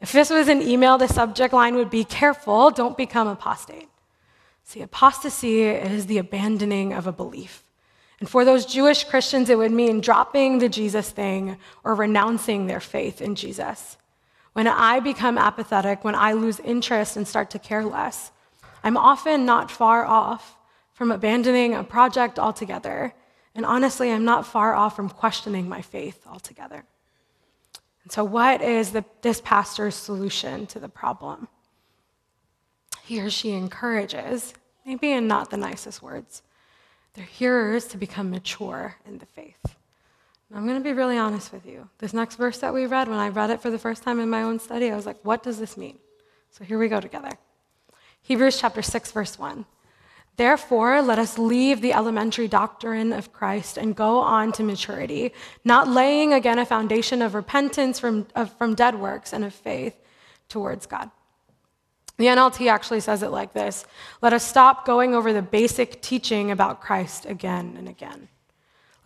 If 0.00 0.10
this 0.10 0.28
was 0.28 0.48
an 0.48 0.60
email, 0.60 0.98
the 0.98 1.06
subject 1.06 1.54
line 1.54 1.76
would 1.76 1.90
be 1.90 2.04
careful, 2.04 2.70
don't 2.70 2.96
become 2.96 3.28
apostate. 3.28 3.88
See, 4.64 4.82
apostasy 4.82 5.62
is 5.62 6.06
the 6.06 6.18
abandoning 6.18 6.94
of 6.94 7.06
a 7.06 7.12
belief. 7.12 7.62
And 8.18 8.28
for 8.28 8.44
those 8.44 8.66
Jewish 8.66 9.04
Christians, 9.04 9.50
it 9.50 9.58
would 9.58 9.70
mean 9.70 10.00
dropping 10.00 10.58
the 10.58 10.68
Jesus 10.68 11.10
thing 11.10 11.58
or 11.84 11.94
renouncing 11.94 12.66
their 12.66 12.80
faith 12.80 13.22
in 13.22 13.36
Jesus. 13.36 13.96
When 14.56 14.66
I 14.66 15.00
become 15.00 15.36
apathetic, 15.36 16.02
when 16.02 16.14
I 16.14 16.32
lose 16.32 16.60
interest 16.60 17.18
and 17.18 17.28
start 17.28 17.50
to 17.50 17.58
care 17.58 17.84
less, 17.84 18.32
I'm 18.82 18.96
often 18.96 19.44
not 19.44 19.70
far 19.70 20.06
off 20.06 20.56
from 20.94 21.12
abandoning 21.12 21.74
a 21.74 21.84
project 21.84 22.38
altogether. 22.38 23.12
And 23.54 23.66
honestly, 23.66 24.10
I'm 24.10 24.24
not 24.24 24.46
far 24.46 24.74
off 24.74 24.96
from 24.96 25.10
questioning 25.10 25.68
my 25.68 25.82
faith 25.82 26.26
altogether. 26.26 26.86
And 28.02 28.10
so, 28.10 28.24
what 28.24 28.62
is 28.62 28.92
the, 28.92 29.04
this 29.20 29.42
pastor's 29.42 29.94
solution 29.94 30.66
to 30.68 30.80
the 30.80 30.88
problem? 30.88 31.48
He 33.02 33.20
or 33.20 33.28
she 33.28 33.50
encourages, 33.50 34.54
maybe 34.86 35.12
in 35.12 35.28
not 35.28 35.50
the 35.50 35.58
nicest 35.58 36.00
words, 36.00 36.40
their 37.12 37.26
hearers 37.26 37.84
to 37.88 37.98
become 37.98 38.30
mature 38.30 38.96
in 39.04 39.18
the 39.18 39.26
faith. 39.26 39.76
I'm 40.54 40.64
going 40.64 40.78
to 40.78 40.84
be 40.84 40.92
really 40.92 41.18
honest 41.18 41.52
with 41.52 41.66
you. 41.66 41.88
This 41.98 42.12
next 42.12 42.36
verse 42.36 42.58
that 42.58 42.72
we 42.72 42.86
read, 42.86 43.08
when 43.08 43.18
I 43.18 43.28
read 43.28 43.50
it 43.50 43.60
for 43.60 43.70
the 43.70 43.78
first 43.78 44.02
time 44.02 44.20
in 44.20 44.30
my 44.30 44.42
own 44.42 44.58
study, 44.58 44.90
I 44.90 44.96
was 44.96 45.06
like, 45.06 45.18
what 45.22 45.42
does 45.42 45.58
this 45.58 45.76
mean? 45.76 45.98
So 46.50 46.64
here 46.64 46.78
we 46.78 46.88
go 46.88 47.00
together. 47.00 47.32
Hebrews 48.22 48.58
chapter 48.58 48.82
6, 48.82 49.12
verse 49.12 49.38
1. 49.38 49.66
Therefore, 50.36 51.00
let 51.00 51.18
us 51.18 51.38
leave 51.38 51.80
the 51.80 51.94
elementary 51.94 52.46
doctrine 52.46 53.12
of 53.12 53.32
Christ 53.32 53.78
and 53.78 53.96
go 53.96 54.18
on 54.18 54.52
to 54.52 54.62
maturity, 54.62 55.32
not 55.64 55.88
laying 55.88 56.32
again 56.32 56.58
a 56.58 56.66
foundation 56.66 57.22
of 57.22 57.34
repentance 57.34 57.98
from, 57.98 58.26
of, 58.34 58.52
from 58.58 58.74
dead 58.74 58.96
works 59.00 59.32
and 59.32 59.44
of 59.44 59.54
faith 59.54 59.96
towards 60.48 60.86
God. 60.86 61.10
The 62.18 62.26
NLT 62.26 62.70
actually 62.70 63.00
says 63.00 63.22
it 63.22 63.30
like 63.30 63.52
this 63.52 63.86
Let 64.22 64.32
us 64.32 64.46
stop 64.46 64.86
going 64.86 65.14
over 65.14 65.32
the 65.32 65.42
basic 65.42 66.02
teaching 66.02 66.50
about 66.50 66.80
Christ 66.80 67.26
again 67.26 67.74
and 67.78 67.88
again. 67.88 68.28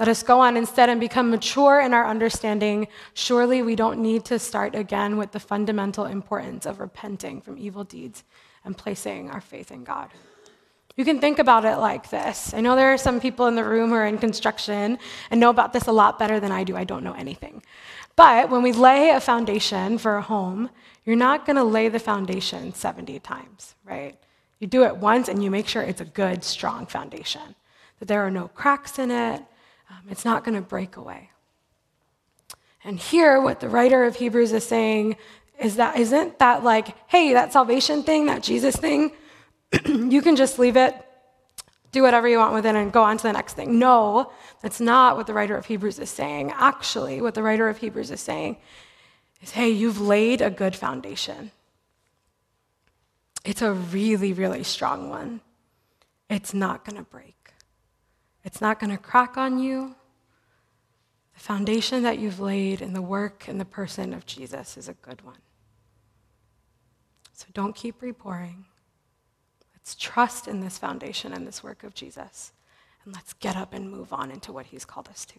Let 0.00 0.08
us 0.08 0.22
go 0.22 0.40
on 0.40 0.56
instead 0.56 0.88
and 0.88 0.98
become 0.98 1.30
mature 1.30 1.78
in 1.78 1.92
our 1.92 2.06
understanding. 2.06 2.88
Surely 3.12 3.60
we 3.60 3.76
don't 3.76 4.00
need 4.00 4.24
to 4.24 4.38
start 4.38 4.74
again 4.74 5.18
with 5.18 5.32
the 5.32 5.38
fundamental 5.38 6.06
importance 6.06 6.64
of 6.64 6.80
repenting 6.80 7.42
from 7.42 7.58
evil 7.58 7.84
deeds 7.84 8.24
and 8.64 8.74
placing 8.74 9.28
our 9.28 9.42
faith 9.42 9.70
in 9.70 9.84
God. 9.84 10.08
You 10.96 11.04
can 11.04 11.20
think 11.20 11.38
about 11.38 11.66
it 11.66 11.76
like 11.76 12.08
this. 12.08 12.54
I 12.54 12.62
know 12.62 12.76
there 12.76 12.94
are 12.94 12.96
some 12.96 13.20
people 13.20 13.46
in 13.46 13.56
the 13.56 13.62
room 13.62 13.90
who 13.90 13.96
are 13.96 14.06
in 14.06 14.16
construction 14.16 14.98
and 15.30 15.38
know 15.38 15.50
about 15.50 15.74
this 15.74 15.86
a 15.86 15.92
lot 15.92 16.18
better 16.18 16.40
than 16.40 16.50
I 16.50 16.64
do. 16.64 16.78
I 16.78 16.84
don't 16.84 17.04
know 17.04 17.12
anything. 17.12 17.62
But 18.16 18.48
when 18.48 18.62
we 18.62 18.72
lay 18.72 19.10
a 19.10 19.20
foundation 19.20 19.98
for 19.98 20.16
a 20.16 20.22
home, 20.22 20.70
you're 21.04 21.14
not 21.14 21.44
going 21.44 21.56
to 21.56 21.62
lay 21.62 21.90
the 21.90 21.98
foundation 21.98 22.72
70 22.72 23.18
times, 23.18 23.74
right? 23.84 24.18
You 24.60 24.66
do 24.66 24.82
it 24.84 24.96
once 24.96 25.28
and 25.28 25.44
you 25.44 25.50
make 25.50 25.68
sure 25.68 25.82
it's 25.82 26.00
a 26.00 26.06
good, 26.06 26.42
strong 26.42 26.86
foundation, 26.86 27.54
that 27.98 28.08
there 28.08 28.24
are 28.26 28.30
no 28.30 28.48
cracks 28.48 28.98
in 28.98 29.10
it, 29.10 29.44
um, 29.90 30.02
it's 30.08 30.24
not 30.24 30.44
going 30.44 30.54
to 30.54 30.62
break 30.62 30.96
away. 30.96 31.30
And 32.84 32.98
here, 32.98 33.40
what 33.40 33.60
the 33.60 33.68
writer 33.68 34.04
of 34.04 34.16
Hebrews 34.16 34.52
is 34.52 34.64
saying 34.66 35.16
is 35.58 35.76
that 35.76 35.98
isn't 35.98 36.38
that 36.38 36.64
like, 36.64 36.96
hey, 37.08 37.34
that 37.34 37.52
salvation 37.52 38.02
thing, 38.02 38.26
that 38.26 38.42
Jesus 38.42 38.76
thing, 38.76 39.12
you 39.84 40.22
can 40.22 40.36
just 40.36 40.58
leave 40.58 40.76
it, 40.76 40.94
do 41.92 42.02
whatever 42.02 42.26
you 42.28 42.38
want 42.38 42.54
with 42.54 42.64
it, 42.64 42.74
and 42.74 42.92
go 42.92 43.02
on 43.02 43.18
to 43.18 43.22
the 43.24 43.32
next 43.32 43.54
thing. 43.54 43.78
No, 43.78 44.32
that's 44.62 44.80
not 44.80 45.16
what 45.16 45.26
the 45.26 45.34
writer 45.34 45.56
of 45.56 45.66
Hebrews 45.66 45.98
is 45.98 46.08
saying. 46.08 46.52
Actually, 46.52 47.20
what 47.20 47.34
the 47.34 47.42
writer 47.42 47.68
of 47.68 47.78
Hebrews 47.78 48.10
is 48.10 48.20
saying 48.20 48.56
is 49.42 49.50
hey, 49.50 49.70
you've 49.70 50.00
laid 50.00 50.40
a 50.40 50.50
good 50.50 50.74
foundation. 50.74 51.50
It's 53.44 53.62
a 53.62 53.72
really, 53.72 54.32
really 54.32 54.62
strong 54.62 55.08
one. 55.08 55.40
It's 56.28 56.54
not 56.54 56.84
going 56.84 56.96
to 56.96 57.02
break, 57.02 57.39
it's 58.44 58.60
not 58.60 58.80
going 58.80 58.90
to 58.90 58.98
crack 58.98 59.36
on 59.36 59.58
you. 59.58 59.94
The 61.34 61.40
foundation 61.40 62.02
that 62.02 62.18
you've 62.18 62.40
laid 62.40 62.80
in 62.82 62.92
the 62.92 63.02
work 63.02 63.48
and 63.48 63.60
the 63.60 63.64
person 63.64 64.12
of 64.12 64.26
Jesus 64.26 64.76
is 64.76 64.88
a 64.88 64.94
good 64.94 65.22
one. 65.22 65.38
So 67.32 67.46
don't 67.54 67.74
keep 67.74 68.02
repouring. 68.02 68.66
Let's 69.74 69.94
trust 69.94 70.46
in 70.46 70.60
this 70.60 70.76
foundation 70.76 71.32
and 71.32 71.46
this 71.46 71.62
work 71.62 71.84
of 71.84 71.94
Jesus. 71.94 72.52
And 73.04 73.14
let's 73.14 73.32
get 73.32 73.56
up 73.56 73.72
and 73.72 73.90
move 73.90 74.12
on 74.12 74.30
into 74.30 74.52
what 74.52 74.66
he's 74.66 74.84
called 74.84 75.08
us 75.08 75.24
to. 75.26 75.34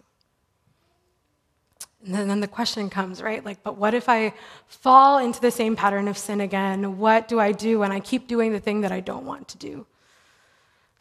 And 2.03 2.15
then, 2.15 2.27
then 2.27 2.39
the 2.39 2.48
question 2.48 2.89
comes, 2.89 3.22
right? 3.22 3.46
Like, 3.46 3.62
but 3.63 3.77
what 3.77 3.93
if 3.93 4.10
I 4.10 4.34
fall 4.67 5.20
into 5.20 5.39
the 5.39 5.51
same 5.51 5.75
pattern 5.75 6.08
of 6.08 6.17
sin 6.17 6.41
again? 6.41 6.98
What 6.98 7.27
do 7.27 7.39
I 7.39 7.51
do 7.51 7.79
when 7.79 7.91
I 7.91 8.00
keep 8.00 8.27
doing 8.27 8.51
the 8.51 8.60
thing 8.60 8.81
that 8.81 8.91
I 8.91 9.00
don't 9.00 9.25
want 9.25 9.48
to 9.50 9.58
do? 9.58 9.86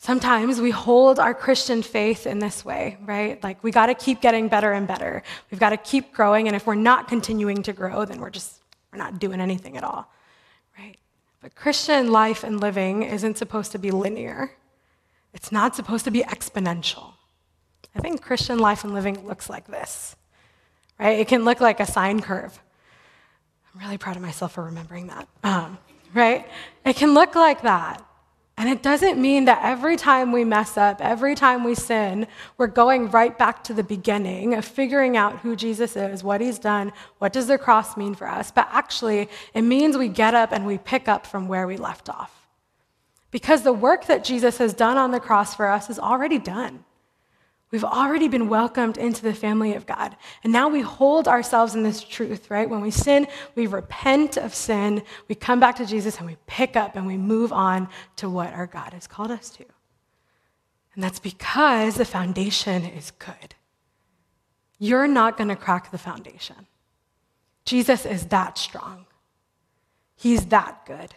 Sometimes 0.03 0.61
we 0.61 0.71
hold 0.71 1.19
our 1.19 1.35
Christian 1.35 1.83
faith 1.83 2.27
in 2.27 2.39
this 2.39 2.65
way, 2.65 2.97
right? 3.05 3.43
Like, 3.45 3.63
we 3.63 3.71
got 3.71 3.87
to 3.87 3.95
keep 3.95 4.21
getting 4.21 4.49
better 4.49 4.73
and 4.73 4.89
better. 4.89 5.23
We've 5.51 5.61
got 5.61 5.71
to 5.71 5.77
keep 5.77 6.13
growing. 6.13 6.49
And 6.49 6.57
if 6.57 6.67
we're 6.67 6.75
not 6.75 7.07
continuing 7.07 7.63
to 7.65 7.73
grow, 7.73 8.05
then 8.05 8.19
we're 8.19 8.31
just, 8.31 8.61
we're 8.91 8.99
not 8.99 9.19
doing 9.19 9.41
anything 9.41 9.77
at 9.77 9.85
all, 9.85 10.11
right? 10.77 10.97
But 11.43 11.55
Christian 11.55 12.11
life 12.11 12.43
and 12.43 12.61
living 12.61 13.03
isn't 13.05 13.39
supposed 13.39 13.73
to 13.73 13.79
be 13.79 13.91
linear, 13.91 14.53
it's 15.33 15.53
not 15.53 15.77
supposed 15.77 16.05
to 16.07 16.11
be 16.11 16.23
exponential. 16.23 17.13
I 17.95 18.01
think 18.01 18.23
Christian 18.23 18.59
life 18.59 18.83
and 18.83 18.93
living 18.93 19.27
looks 19.27 19.49
like 19.49 19.69
this 19.69 20.17
right? 21.01 21.19
It 21.19 21.27
can 21.27 21.45
look 21.45 21.61
like 21.61 21.81
a 21.81 21.87
sine 21.87 22.21
curve. 22.21 22.61
I'm 23.75 23.81
really 23.81 23.99
proud 23.99 24.17
of 24.17 24.23
myself 24.23 24.53
for 24.53 24.65
remembering 24.65 25.09
that, 25.09 25.27
um, 25.43 25.79
right? 26.15 26.47
It 26.85 26.97
can 26.97 27.15
look 27.15 27.35
like 27.35 27.63
that. 27.63 28.05
And 28.61 28.69
it 28.69 28.83
doesn't 28.83 29.19
mean 29.19 29.47
that 29.47 29.61
every 29.63 29.97
time 29.97 30.33
we 30.33 30.45
mess 30.45 30.77
up, 30.77 31.01
every 31.01 31.35
time 31.35 31.65
we 31.65 31.75
sin, 31.75 32.27
we're 32.59 32.67
going 32.67 33.11
right 33.11 33.37
back 33.39 33.65
to 33.65 33.73
the 33.73 33.83
beginning 33.83 34.53
of 34.53 34.67
figuring 34.67 35.17
out 35.17 35.39
who 35.39 35.57
Jesus 35.57 35.97
is, 35.97 36.23
what 36.23 36.43
he's 36.43 36.59
done, 36.59 36.93
what 37.21 37.33
does 37.33 37.47
the 37.47 37.57
cross 37.57 37.97
mean 37.97 38.15
for 38.15 38.29
us. 38.29 38.51
But 38.51 38.69
actually, 38.71 39.31
it 39.55 39.63
means 39.63 39.97
we 39.97 40.09
get 40.09 40.35
up 40.35 40.53
and 40.53 40.67
we 40.67 40.77
pick 40.77 41.09
up 41.09 41.27
from 41.27 41.49
where 41.49 41.67
we 41.67 41.79
left 41.79 42.11
off. 42.11 42.51
Because 43.31 43.63
the 43.63 43.73
work 43.73 44.05
that 44.09 44.25
Jesus 44.25 44.59
has 44.59 44.75
done 44.75 44.99
on 44.99 45.11
the 45.11 45.21
cross 45.21 45.55
for 45.55 45.67
us 45.67 45.89
is 45.89 45.99
already 45.99 46.39
done. 46.39 46.85
We've 47.71 47.85
already 47.85 48.27
been 48.27 48.49
welcomed 48.49 48.99
into 48.99 49.23
the 49.23 49.33
family 49.33 49.75
of 49.75 49.87
God. 49.87 50.17
And 50.43 50.53
now 50.53 50.69
we 50.69 50.81
hold 50.81 51.29
ourselves 51.29 51.75
in 51.75 51.85
this 51.85 52.03
truth, 52.03 52.51
right? 52.51 52.69
When 52.69 52.81
we 52.81 52.91
sin, 52.91 53.29
we 53.55 53.69
repent 53.69 54.37
of 54.37 54.55
sin, 54.55 55.03
we 55.29 55.37
come 55.37 55.61
back 55.61 55.77
to 55.77 55.87
Jesus, 55.87 56.19
and 56.19 56.27
we 56.27 56.37
pick 56.47 56.75
up 56.75 56.97
and 56.97 57.07
we 57.07 57.17
move 57.17 57.53
on 57.53 57.89
to 58.17 58.29
what 58.29 58.53
our 58.53 58.67
God 58.67 58.93
has 58.93 59.07
called 59.07 59.31
us 59.31 59.51
to. 59.51 59.65
And 60.95 61.05
that's 61.05 61.21
because 61.21 61.95
the 61.95 62.05
foundation 62.05 62.85
is 62.85 63.13
good. 63.13 63.55
You're 64.79 65.07
not 65.07 65.37
going 65.37 65.49
to 65.49 65.57
crack 65.57 65.93
the 65.93 65.99
foundation. 65.99 66.67
Jesus 67.65 68.05
is 68.05 68.27
that 68.27 68.59
strong. 68.59 69.07
He's 70.17 70.47
that 70.47 70.85
good. 70.87 71.15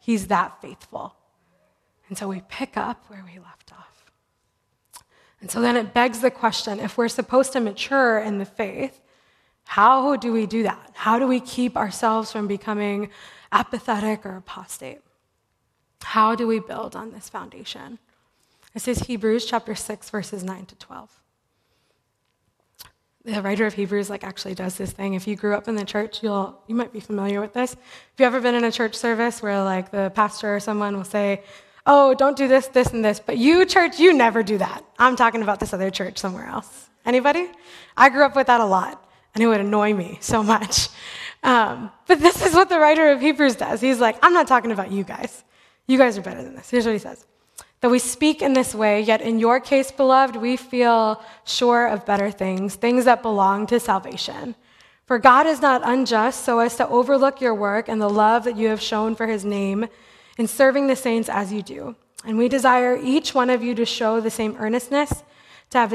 He's 0.00 0.28
that 0.28 0.60
faithful. 0.62 1.14
And 2.08 2.16
so 2.18 2.28
we 2.28 2.42
pick 2.48 2.76
up 2.76 3.04
where 3.08 3.24
we 3.24 3.38
left. 3.38 3.61
And 5.42 5.50
so 5.50 5.60
then 5.60 5.76
it 5.76 5.92
begs 5.92 6.20
the 6.20 6.30
question 6.30 6.78
if 6.80 6.96
we're 6.96 7.08
supposed 7.08 7.52
to 7.52 7.60
mature 7.60 8.18
in 8.18 8.38
the 8.38 8.44
faith, 8.44 9.00
how 9.64 10.16
do 10.16 10.32
we 10.32 10.46
do 10.46 10.62
that? 10.62 10.92
How 10.94 11.18
do 11.18 11.26
we 11.26 11.40
keep 11.40 11.76
ourselves 11.76 12.30
from 12.30 12.46
becoming 12.46 13.10
apathetic 13.50 14.24
or 14.24 14.36
apostate? 14.36 15.00
How 16.02 16.36
do 16.36 16.46
we 16.46 16.60
build 16.60 16.94
on 16.94 17.10
this 17.10 17.28
foundation? 17.28 17.98
This 18.72 18.86
is 18.86 19.00
Hebrews 19.00 19.44
chapter 19.44 19.74
6, 19.74 20.10
verses 20.10 20.44
9 20.44 20.66
to 20.66 20.74
12. 20.76 21.10
The 23.24 23.42
writer 23.42 23.66
of 23.66 23.74
Hebrews 23.74 24.10
like 24.10 24.24
actually 24.24 24.54
does 24.54 24.76
this 24.76 24.92
thing. 24.92 25.14
If 25.14 25.26
you 25.26 25.36
grew 25.36 25.54
up 25.54 25.68
in 25.68 25.74
the 25.74 25.84
church, 25.84 26.22
you'll 26.22 26.60
you 26.66 26.74
might 26.74 26.92
be 26.92 27.00
familiar 27.00 27.40
with 27.40 27.52
this. 27.52 27.74
Have 27.74 27.80
you 28.18 28.26
ever 28.26 28.40
been 28.40 28.54
in 28.56 28.64
a 28.64 28.72
church 28.72 28.96
service 28.96 29.42
where 29.42 29.62
like 29.62 29.90
the 29.90 30.10
pastor 30.14 30.56
or 30.56 30.60
someone 30.60 30.96
will 30.96 31.04
say, 31.04 31.42
oh, 31.86 32.14
don't 32.14 32.36
do 32.36 32.48
this, 32.48 32.68
this, 32.68 32.92
and 32.92 33.04
this. 33.04 33.20
But 33.20 33.38
you, 33.38 33.64
church, 33.64 33.98
you 33.98 34.12
never 34.12 34.42
do 34.42 34.58
that. 34.58 34.84
I'm 34.98 35.16
talking 35.16 35.42
about 35.42 35.60
this 35.60 35.72
other 35.72 35.90
church 35.90 36.18
somewhere 36.18 36.46
else. 36.46 36.88
Anybody? 37.04 37.48
I 37.96 38.08
grew 38.08 38.24
up 38.24 38.36
with 38.36 38.46
that 38.46 38.60
a 38.60 38.64
lot, 38.64 39.04
and 39.34 39.42
it 39.42 39.46
would 39.46 39.60
annoy 39.60 39.94
me 39.94 40.18
so 40.20 40.42
much. 40.42 40.88
Um, 41.42 41.90
but 42.06 42.20
this 42.20 42.44
is 42.44 42.54
what 42.54 42.68
the 42.68 42.78
writer 42.78 43.10
of 43.10 43.20
Hebrews 43.20 43.56
does. 43.56 43.80
He's 43.80 43.98
like, 43.98 44.16
I'm 44.22 44.32
not 44.32 44.46
talking 44.46 44.70
about 44.70 44.92
you 44.92 45.02
guys. 45.02 45.42
You 45.88 45.98
guys 45.98 46.16
are 46.16 46.22
better 46.22 46.42
than 46.42 46.54
this. 46.54 46.70
Here's 46.70 46.86
what 46.86 46.92
he 46.92 46.98
says. 46.98 47.26
Though 47.80 47.90
we 47.90 47.98
speak 47.98 48.42
in 48.42 48.52
this 48.52 48.76
way, 48.76 49.00
yet 49.00 49.20
in 49.20 49.40
your 49.40 49.58
case, 49.58 49.90
beloved, 49.90 50.36
we 50.36 50.56
feel 50.56 51.20
sure 51.44 51.88
of 51.88 52.06
better 52.06 52.30
things, 52.30 52.76
things 52.76 53.06
that 53.06 53.22
belong 53.22 53.66
to 53.66 53.80
salvation. 53.80 54.54
For 55.06 55.18
God 55.18 55.48
is 55.48 55.60
not 55.60 55.82
unjust 55.84 56.44
so 56.44 56.60
as 56.60 56.76
to 56.76 56.86
overlook 56.88 57.40
your 57.40 57.54
work 57.54 57.88
and 57.88 58.00
the 58.00 58.08
love 58.08 58.44
that 58.44 58.56
you 58.56 58.68
have 58.68 58.80
shown 58.80 59.16
for 59.16 59.26
his 59.26 59.44
name 59.44 59.88
in 60.38 60.46
serving 60.46 60.86
the 60.86 60.96
saints 60.96 61.28
as 61.28 61.52
you 61.52 61.62
do. 61.62 61.96
And 62.24 62.38
we 62.38 62.48
desire 62.48 62.96
each 62.96 63.34
one 63.34 63.50
of 63.50 63.62
you 63.62 63.74
to 63.74 63.84
show 63.84 64.20
the 64.20 64.30
same 64.30 64.56
earnestness, 64.58 65.24
to 65.70 65.78
have 65.78 65.90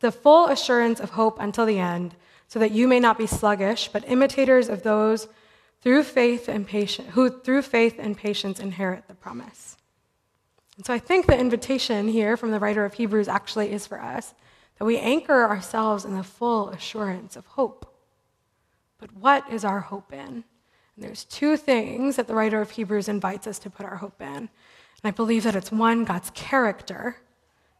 the 0.00 0.12
full 0.12 0.46
assurance 0.46 1.00
of 1.00 1.10
hope 1.10 1.38
until 1.40 1.66
the 1.66 1.78
end, 1.78 2.14
so 2.48 2.58
that 2.58 2.70
you 2.70 2.86
may 2.86 3.00
not 3.00 3.18
be 3.18 3.26
sluggish, 3.26 3.88
but 3.92 4.08
imitators 4.08 4.68
of 4.68 4.82
those 4.82 5.28
through 5.82 6.04
faith 6.04 6.48
and 6.48 6.66
patience, 6.66 7.08
who 7.12 7.28
through 7.28 7.62
faith 7.62 7.96
and 7.98 8.16
patience 8.16 8.60
inherit 8.60 9.08
the 9.08 9.14
promise. 9.14 9.76
And 10.76 10.86
so 10.86 10.92
I 10.92 10.98
think 10.98 11.26
the 11.26 11.38
invitation 11.38 12.08
here 12.08 12.36
from 12.36 12.50
the 12.50 12.60
writer 12.60 12.84
of 12.84 12.94
Hebrews 12.94 13.28
actually 13.28 13.72
is 13.72 13.86
for 13.86 14.00
us 14.00 14.34
that 14.78 14.84
we 14.84 14.98
anchor 14.98 15.44
ourselves 15.44 16.04
in 16.04 16.14
the 16.16 16.22
full 16.22 16.68
assurance 16.68 17.34
of 17.34 17.46
hope. 17.46 17.92
But 18.98 19.12
what 19.14 19.50
is 19.50 19.64
our 19.64 19.80
hope 19.80 20.12
in? 20.12 20.44
And 20.96 21.04
there's 21.04 21.24
two 21.24 21.56
things 21.56 22.16
that 22.16 22.26
the 22.26 22.34
writer 22.34 22.60
of 22.60 22.70
Hebrews 22.70 23.08
invites 23.08 23.46
us 23.46 23.58
to 23.60 23.70
put 23.70 23.86
our 23.86 23.96
hope 23.96 24.20
in. 24.20 24.26
And 24.26 24.48
I 25.04 25.10
believe 25.10 25.44
that 25.44 25.54
it's 25.54 25.70
one, 25.70 26.04
God's 26.04 26.30
character, 26.30 27.16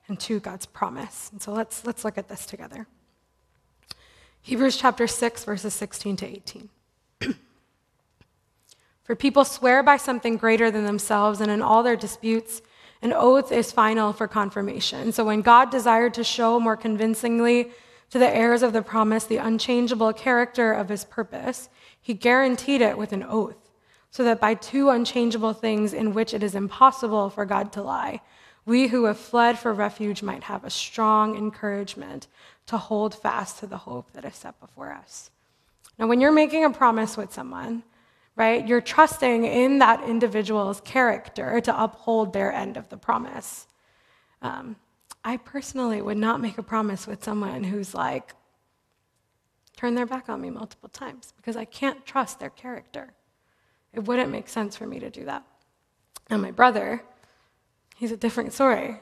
and 0.06 0.20
two, 0.20 0.38
God's 0.38 0.66
promise. 0.66 1.30
And 1.32 1.40
so 1.40 1.52
let's, 1.52 1.84
let's 1.84 2.04
look 2.04 2.18
at 2.18 2.28
this 2.28 2.46
together. 2.46 2.86
Hebrews 4.42 4.76
chapter 4.76 5.06
6, 5.06 5.44
verses 5.44 5.74
16 5.74 6.16
to 6.16 6.26
18. 6.26 6.68
For 9.02 9.16
people 9.16 9.44
swear 9.44 9.82
by 9.82 9.96
something 9.96 10.36
greater 10.36 10.70
than 10.70 10.84
themselves, 10.84 11.40
and 11.40 11.50
in 11.50 11.62
all 11.62 11.82
their 11.82 11.96
disputes, 11.96 12.62
an 13.02 13.12
oath 13.12 13.50
is 13.50 13.72
final 13.72 14.12
for 14.12 14.26
confirmation. 14.26 15.12
So 15.12 15.24
when 15.24 15.42
God 15.42 15.70
desired 15.70 16.14
to 16.14 16.24
show 16.24 16.58
more 16.58 16.76
convincingly 16.76 17.70
to 18.10 18.18
the 18.18 18.28
heirs 18.28 18.62
of 18.62 18.72
the 18.72 18.82
promise 18.82 19.24
the 19.24 19.36
unchangeable 19.36 20.12
character 20.12 20.72
of 20.72 20.88
his 20.88 21.04
purpose, 21.04 21.68
he 22.06 22.14
guaranteed 22.14 22.82
it 22.82 22.96
with 22.96 23.12
an 23.12 23.24
oath, 23.24 23.68
so 24.12 24.22
that 24.22 24.40
by 24.40 24.54
two 24.54 24.90
unchangeable 24.90 25.52
things 25.52 25.92
in 25.92 26.14
which 26.14 26.32
it 26.32 26.40
is 26.40 26.54
impossible 26.54 27.30
for 27.30 27.44
God 27.44 27.72
to 27.72 27.82
lie, 27.82 28.20
we 28.64 28.86
who 28.86 29.06
have 29.06 29.18
fled 29.18 29.58
for 29.58 29.74
refuge 29.74 30.22
might 30.22 30.44
have 30.44 30.62
a 30.62 30.70
strong 30.70 31.36
encouragement 31.36 32.28
to 32.66 32.78
hold 32.78 33.12
fast 33.12 33.58
to 33.58 33.66
the 33.66 33.78
hope 33.78 34.12
that 34.12 34.24
is 34.24 34.36
set 34.36 34.60
before 34.60 34.92
us. 34.92 35.32
Now, 35.98 36.06
when 36.06 36.20
you're 36.20 36.30
making 36.30 36.64
a 36.64 36.70
promise 36.70 37.16
with 37.16 37.32
someone, 37.32 37.82
right, 38.36 38.64
you're 38.64 38.80
trusting 38.80 39.44
in 39.44 39.80
that 39.80 40.08
individual's 40.08 40.80
character 40.82 41.60
to 41.60 41.82
uphold 41.82 42.32
their 42.32 42.52
end 42.52 42.76
of 42.76 42.88
the 42.88 42.96
promise. 42.96 43.66
Um, 44.42 44.76
I 45.24 45.38
personally 45.38 46.00
would 46.00 46.18
not 46.18 46.40
make 46.40 46.56
a 46.56 46.62
promise 46.62 47.04
with 47.08 47.24
someone 47.24 47.64
who's 47.64 47.96
like, 47.96 48.32
turned 49.76 49.96
their 49.96 50.06
back 50.06 50.28
on 50.28 50.40
me 50.40 50.50
multiple 50.50 50.88
times 50.88 51.32
because 51.36 51.56
I 51.56 51.64
can't 51.64 52.04
trust 52.04 52.40
their 52.40 52.50
character. 52.50 53.12
It 53.92 54.00
wouldn't 54.00 54.30
make 54.30 54.48
sense 54.48 54.76
for 54.76 54.86
me 54.86 54.98
to 55.00 55.10
do 55.10 55.24
that. 55.26 55.44
And 56.28 56.42
my 56.42 56.50
brother, 56.50 57.02
he's 57.96 58.12
a 58.12 58.16
different 58.16 58.52
story. 58.52 58.98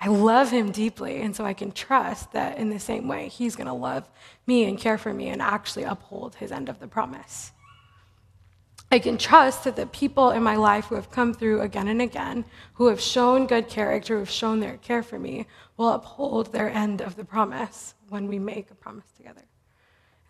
I 0.00 0.08
love 0.08 0.50
him 0.50 0.72
deeply, 0.72 1.20
and 1.20 1.36
so 1.36 1.44
I 1.44 1.54
can 1.54 1.70
trust 1.70 2.32
that 2.32 2.58
in 2.58 2.70
the 2.70 2.80
same 2.80 3.06
way, 3.06 3.28
he's 3.28 3.54
going 3.54 3.68
to 3.68 3.72
love 3.72 4.08
me 4.46 4.64
and 4.64 4.76
care 4.76 4.98
for 4.98 5.14
me 5.14 5.28
and 5.28 5.40
actually 5.40 5.84
uphold 5.84 6.34
his 6.34 6.50
end 6.50 6.68
of 6.68 6.80
the 6.80 6.88
promise. 6.88 7.52
I 8.90 8.98
can 8.98 9.16
trust 9.16 9.64
that 9.64 9.76
the 9.76 9.86
people 9.86 10.30
in 10.30 10.42
my 10.42 10.56
life 10.56 10.86
who 10.86 10.96
have 10.96 11.10
come 11.10 11.32
through 11.32 11.60
again 11.60 11.88
and 11.88 12.02
again, 12.02 12.44
who 12.74 12.88
have 12.88 13.00
shown 13.00 13.46
good 13.46 13.68
character, 13.68 14.14
who 14.14 14.18
have 14.20 14.30
shown 14.30 14.58
their 14.58 14.76
care 14.78 15.04
for 15.04 15.18
me, 15.18 15.46
will 15.76 15.90
uphold 15.90 16.52
their 16.52 16.68
end 16.68 17.00
of 17.00 17.14
the 17.16 17.24
promise 17.24 17.94
when 18.08 18.26
we 18.26 18.38
make 18.38 18.70
a 18.70 18.74
promise 18.74 19.06
together. 19.16 19.42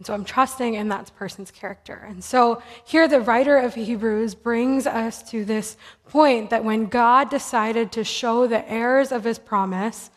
And 0.02 0.06
so 0.08 0.14
I'm 0.14 0.24
trusting 0.24 0.74
in 0.74 0.88
that 0.88 1.12
person's 1.14 1.52
character. 1.52 2.04
And 2.08 2.24
so 2.24 2.60
here 2.84 3.06
the 3.06 3.20
writer 3.20 3.56
of 3.56 3.76
Hebrews 3.76 4.34
brings 4.34 4.84
us 4.84 5.22
to 5.30 5.44
this 5.44 5.76
point 6.08 6.50
that 6.50 6.64
when 6.64 6.86
God 6.86 7.30
decided 7.30 7.92
to 7.92 8.02
show 8.02 8.48
the 8.48 8.68
heirs 8.68 9.12
of 9.12 9.22
his 9.22 9.38
promise 9.38 10.10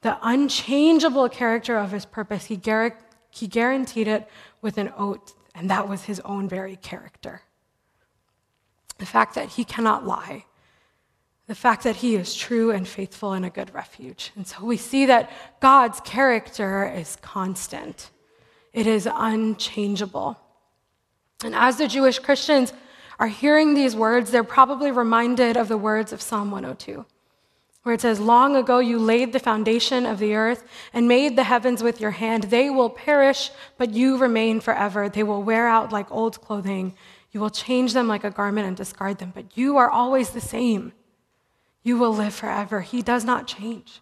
the 0.00 0.16
unchangeable 0.22 1.28
character 1.28 1.76
of 1.76 1.92
his 1.92 2.06
purpose, 2.06 2.46
he, 2.46 2.56
gar- 2.56 2.96
he 3.28 3.46
guaranteed 3.46 4.08
it 4.08 4.26
with 4.62 4.78
an 4.78 4.90
oath, 4.96 5.34
and 5.54 5.68
that 5.68 5.86
was 5.86 6.04
his 6.04 6.20
own 6.20 6.48
very 6.48 6.76
character. 6.76 7.42
The 8.96 9.04
fact 9.04 9.34
that 9.34 9.50
he 9.50 9.64
cannot 9.64 10.06
lie, 10.06 10.46
the 11.46 11.54
fact 11.54 11.82
that 11.82 11.96
he 11.96 12.16
is 12.16 12.34
true 12.34 12.70
and 12.70 12.88
faithful 12.88 13.34
and 13.34 13.44
a 13.44 13.50
good 13.50 13.74
refuge. 13.74 14.32
And 14.34 14.46
so 14.46 14.64
we 14.64 14.78
see 14.78 15.04
that 15.04 15.30
God's 15.60 16.00
character 16.00 16.90
is 16.90 17.18
constant, 17.20 18.12
it 18.76 18.86
is 18.86 19.08
unchangeable. 19.12 20.38
And 21.42 21.54
as 21.54 21.78
the 21.78 21.88
Jewish 21.88 22.20
Christians 22.20 22.72
are 23.18 23.26
hearing 23.26 23.74
these 23.74 23.96
words, 23.96 24.30
they're 24.30 24.44
probably 24.44 24.92
reminded 24.92 25.56
of 25.56 25.66
the 25.66 25.78
words 25.78 26.12
of 26.12 26.22
Psalm 26.22 26.52
102 26.52 27.04
where 27.86 27.94
it 27.94 28.00
says, 28.00 28.18
Long 28.18 28.56
ago 28.56 28.80
you 28.80 28.98
laid 28.98 29.32
the 29.32 29.38
foundation 29.38 30.06
of 30.06 30.18
the 30.18 30.34
earth 30.34 30.64
and 30.92 31.06
made 31.06 31.36
the 31.36 31.44
heavens 31.44 31.84
with 31.84 32.00
your 32.00 32.10
hand. 32.10 32.42
They 32.42 32.68
will 32.68 32.90
perish, 32.90 33.52
but 33.78 33.90
you 33.90 34.18
remain 34.18 34.58
forever. 34.58 35.08
They 35.08 35.22
will 35.22 35.44
wear 35.44 35.68
out 35.68 35.92
like 35.92 36.10
old 36.10 36.40
clothing. 36.40 36.96
You 37.30 37.38
will 37.38 37.48
change 37.48 37.92
them 37.92 38.08
like 38.08 38.24
a 38.24 38.30
garment 38.30 38.66
and 38.66 38.76
discard 38.76 39.18
them, 39.18 39.30
but 39.32 39.56
you 39.56 39.76
are 39.76 39.88
always 39.88 40.30
the 40.30 40.40
same. 40.40 40.94
You 41.84 41.96
will 41.96 42.12
live 42.12 42.34
forever. 42.34 42.80
He 42.80 43.02
does 43.02 43.24
not 43.24 43.46
change. 43.46 44.00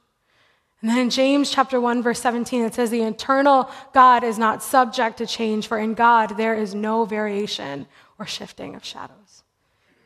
And 0.85 0.91
then 0.91 0.99
in 0.99 1.09
James 1.09 1.51
chapter 1.51 1.81
1 1.81 2.03
verse 2.03 2.21
17 2.21 2.63
it 2.63 2.75
says 2.75 2.91
the 2.91 3.05
eternal 3.05 3.71
God 3.95 4.23
is 4.23 4.39
not 4.39 4.63
subject 4.63 5.17
to 5.17 5.27
change 5.27 5.67
for 5.67 5.79
in 5.79 5.95
God 5.95 6.37
there 6.37 6.55
is 6.55 6.75
no 6.75 7.07
variation 7.07 7.87
or 8.19 8.27
shifting 8.27 8.75
of 8.75 8.85
shadows. 8.85 9.45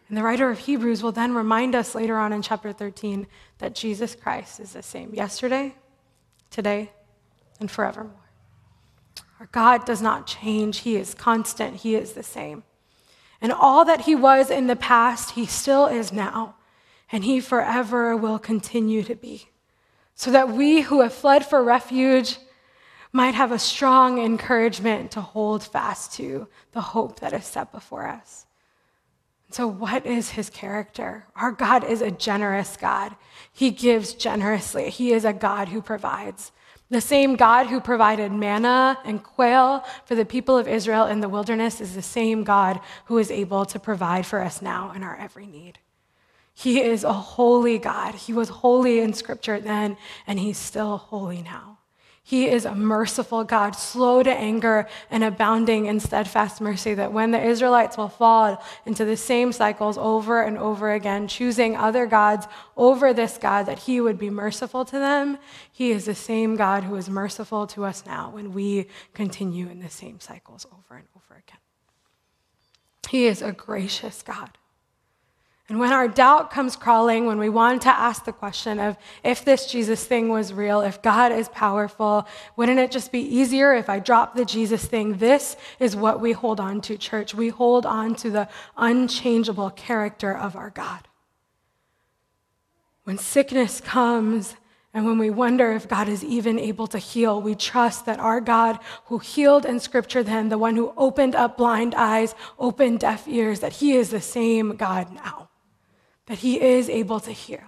And 0.09 0.17
the 0.17 0.23
writer 0.23 0.49
of 0.49 0.61
Hebrews 0.61 1.03
will 1.03 1.11
then 1.11 1.35
remind 1.35 1.75
us 1.75 1.97
later 1.97 2.17
on 2.17 2.33
in 2.33 2.43
chapter 2.43 2.73
13 2.73 3.27
that 3.59 3.75
Jesus 3.75 4.15
Christ 4.15 4.61
is 4.61 4.73
the 4.73 4.85
same 4.85 5.13
yesterday, 5.13 5.75
today, 6.49 6.93
and 7.59 7.69
forevermore. 7.69 8.31
Our 9.41 9.49
God 9.51 9.85
does 9.85 10.01
not 10.01 10.29
change, 10.29 10.79
He 10.79 10.95
is 10.95 11.13
constant, 11.13 11.79
He 11.79 11.97
is 11.97 12.13
the 12.13 12.23
same. 12.23 12.63
And 13.41 13.51
all 13.51 13.85
that 13.85 14.03
He 14.03 14.15
was 14.15 14.49
in 14.49 14.69
the 14.69 14.77
past, 14.77 15.33
He 15.33 15.45
still 15.45 15.87
is 15.87 16.13
now, 16.13 16.55
and 17.11 17.25
He 17.25 17.41
forever 17.41 18.17
will 18.17 18.39
continue 18.39 19.03
to 19.03 19.17
be. 19.17 19.49
So 20.19 20.33
that 20.33 20.51
we 20.51 20.81
who 20.81 21.03
have 21.03 21.15
fled 21.15 21.47
for 21.47 21.63
refuge 21.63 22.39
might 23.13 23.37
have 23.37 23.53
a 23.53 23.59
strong 23.59 24.19
encouragement 24.19 25.13
to 25.13 25.21
hold 25.21 25.63
fast 25.63 26.13
to 26.15 26.49
the 26.73 26.81
hope 26.81 27.21
that 27.21 27.33
is 27.33 27.45
set 27.45 27.71
before 27.71 28.09
us. 28.09 28.45
So, 29.53 29.69
what 29.69 30.05
is 30.05 30.31
his 30.31 30.51
character? 30.51 31.25
Our 31.37 31.53
God 31.53 31.85
is 31.85 32.03
a 32.03 32.11
generous 32.11 32.77
God. 32.77 33.15
He 33.53 33.71
gives 33.71 34.13
generously. 34.13 34.91
He 34.91 35.13
is 35.13 35.25
a 35.25 35.33
God 35.33 35.69
who 35.69 35.81
provides. 35.81 36.51
The 36.91 37.01
same 37.01 37.37
God 37.37 37.69
who 37.69 37.81
provided 37.81 38.33
manna 38.33 38.99
and 39.05 39.23
quail 39.23 39.85
for 40.05 40.17
the 40.17 40.25
people 40.25 40.59
of 40.59 40.67
Israel 40.67 41.07
in 41.07 41.21
the 41.21 41.29
wilderness 41.29 41.81
is 41.81 41.95
the 41.95 42.03
same 42.03 42.43
God 42.43 42.81
who 43.05 43.19
is 43.19 43.31
able 43.31 43.65
to 43.67 43.79
provide 43.79 44.27
for 44.27 44.41
us 44.41 44.61
now 44.61 44.91
in 44.97 45.05
our 45.05 45.17
every 45.17 45.47
need. 45.47 45.79
He 46.59 46.81
is 46.81 47.05
a 47.05 47.13
holy 47.13 47.79
God. 47.79 48.17
He 48.17 48.33
was 48.33 48.49
holy 48.49 48.99
in 48.99 49.13
scripture 49.13 49.61
then, 49.61 49.97
and 50.27 50.41
he's 50.41 50.59
still 50.59 50.97
holy 50.97 51.41
now. 51.41 51.79
He 52.21 52.49
is 52.49 52.65
a 52.65 52.75
merciful 52.75 53.45
God, 53.45 53.77
slow 53.77 54.25
to 54.25 54.31
anger 54.31 54.89
and 55.09 55.23
abounding 55.23 55.87
in 55.87 56.01
steadfast 56.01 56.61
mercy, 56.61 56.95
that 56.95 57.13
when 57.13 57.31
the 57.31 57.41
Israelites 57.41 57.97
will 57.97 58.09
fall 58.09 58.61
into 58.85 59.05
the 59.05 59.17
same 59.17 59.53
cycles 59.53 59.97
over 59.97 60.43
and 60.43 60.59
over 60.59 60.91
again, 60.91 61.29
choosing 61.29 61.77
other 61.77 62.07
gods 62.07 62.49
over 62.77 63.15
this 63.15 63.39
God, 63.39 63.67
that 63.67 63.79
He 63.79 64.01
would 64.01 64.19
be 64.19 64.29
merciful 64.29 64.85
to 64.87 64.99
them, 64.99 65.39
He 65.71 65.93
is 65.93 66.07
the 66.07 66.15
same 66.17 66.57
God 66.57 66.83
who 66.83 66.97
is 66.97 67.09
merciful 67.09 67.69
to 67.69 67.85
us 67.85 68.05
now 68.05 68.31
when 68.31 68.53
we 68.53 68.89
continue 69.15 69.69
in 69.69 69.79
the 69.79 69.91
same 69.91 70.19
cycles 70.19 70.67
over 70.73 70.97
and 70.97 71.07
over 71.15 71.35
again. 71.35 71.61
He 73.09 73.27
is 73.27 73.43
a 73.43 73.53
gracious 73.53 74.23
God. 74.23 74.58
And 75.69 75.79
when 75.79 75.93
our 75.93 76.09
doubt 76.09 76.51
comes 76.51 76.77
crawling, 76.77 77.27
when 77.27 77.39
we 77.39 77.51
want 77.51 77.83
to 77.83 77.91
ask 77.91 78.25
the 78.25 78.33
question 78.33 78.81
of 78.81 78.97
if 79.23 79.45
this 79.45 79.71
Jesus 79.71 80.03
thing 80.03 80.31
was 80.31 80.55
real, 80.55 80.81
if 80.81 81.03
God 81.03 81.31
is 81.31 81.51
powerful, 81.51 82.27
wouldn't 82.57 82.79
it 82.79 82.91
just 82.91 83.13
be 83.13 83.21
easier 83.21 83.75
if 83.75 83.91
I 83.91 83.99
drop 83.99 84.35
the 84.35 84.47
Jesus 84.47 84.87
thing? 84.87 85.19
This 85.19 85.57
is 85.79 85.95
what 85.95 86.21
we 86.23 86.33
hold 86.33 86.59
on 86.59 86.81
to, 86.83 86.97
church. 86.97 87.35
We 87.35 87.51
hold 87.51 87.85
on 87.85 88.15
to 88.17 88.31
the 88.31 88.49
unchangeable 88.79 89.69
character 89.71 90.35
of 90.35 90.57
our 90.57 90.71
God. 90.71 91.07
When 93.05 93.19
sickness 93.19 93.83
comes, 93.83 94.57
and 94.95 95.05
when 95.05 95.19
we 95.19 95.29
wonder 95.29 95.73
if 95.73 95.87
God 95.87 96.09
is 96.09 96.25
even 96.25 96.59
able 96.59 96.87
to 96.89 96.99
heal, 96.99 97.43
we 97.43 97.55
trust 97.55 98.07
that 98.07 98.19
our 98.19 98.41
God, 98.41 98.79
who 99.07 99.19
healed 99.19 99.67
in 99.67 99.81
Scripture 99.81 100.23
then, 100.23 100.49
the 100.49 100.57
one 100.57 100.77
who 100.77 100.95
opened 100.97 101.35
up 101.35 101.59
blind 101.59 101.95
eyes, 101.95 102.35
opened 102.59 103.01
deaf 103.01 103.29
ears, 103.29 103.61
that 103.61 103.75
He 103.75 103.93
is 103.93 104.09
the 104.09 104.21
same 104.23 104.75
God 104.77 105.13
now 105.13 105.48
that 106.29 106.39
He 106.39 106.61
is 106.61 106.89
able 106.89 107.21
to 107.21 107.33
heal. 107.33 107.61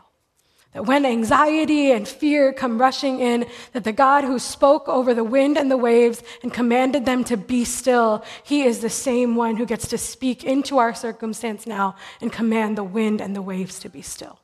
That 0.72 0.86
when 0.86 1.04
anxiety 1.04 1.90
and 1.90 2.06
fear 2.06 2.52
come 2.52 2.80
rushing 2.80 3.18
in, 3.18 3.46
that 3.72 3.82
the 3.82 3.92
God 3.92 4.22
who 4.22 4.38
spoke 4.38 4.88
over 4.88 5.12
the 5.12 5.24
wind 5.24 5.58
and 5.58 5.68
the 5.68 5.76
waves 5.76 6.22
and 6.44 6.52
commanded 6.52 7.04
them 7.04 7.24
to 7.24 7.36
be 7.36 7.64
still, 7.64 8.22
He 8.44 8.62
is 8.62 8.78
the 8.78 8.90
same 8.90 9.34
one 9.34 9.56
who 9.56 9.66
gets 9.66 9.88
to 9.88 9.98
speak 9.98 10.44
into 10.44 10.78
our 10.78 10.94
circumstance 10.94 11.66
now 11.66 11.96
and 12.20 12.32
command 12.32 12.78
the 12.78 12.84
wind 12.84 13.20
and 13.20 13.34
the 13.34 13.42
waves 13.42 13.80
to 13.80 13.88
be 13.88 14.02
still. 14.02 14.38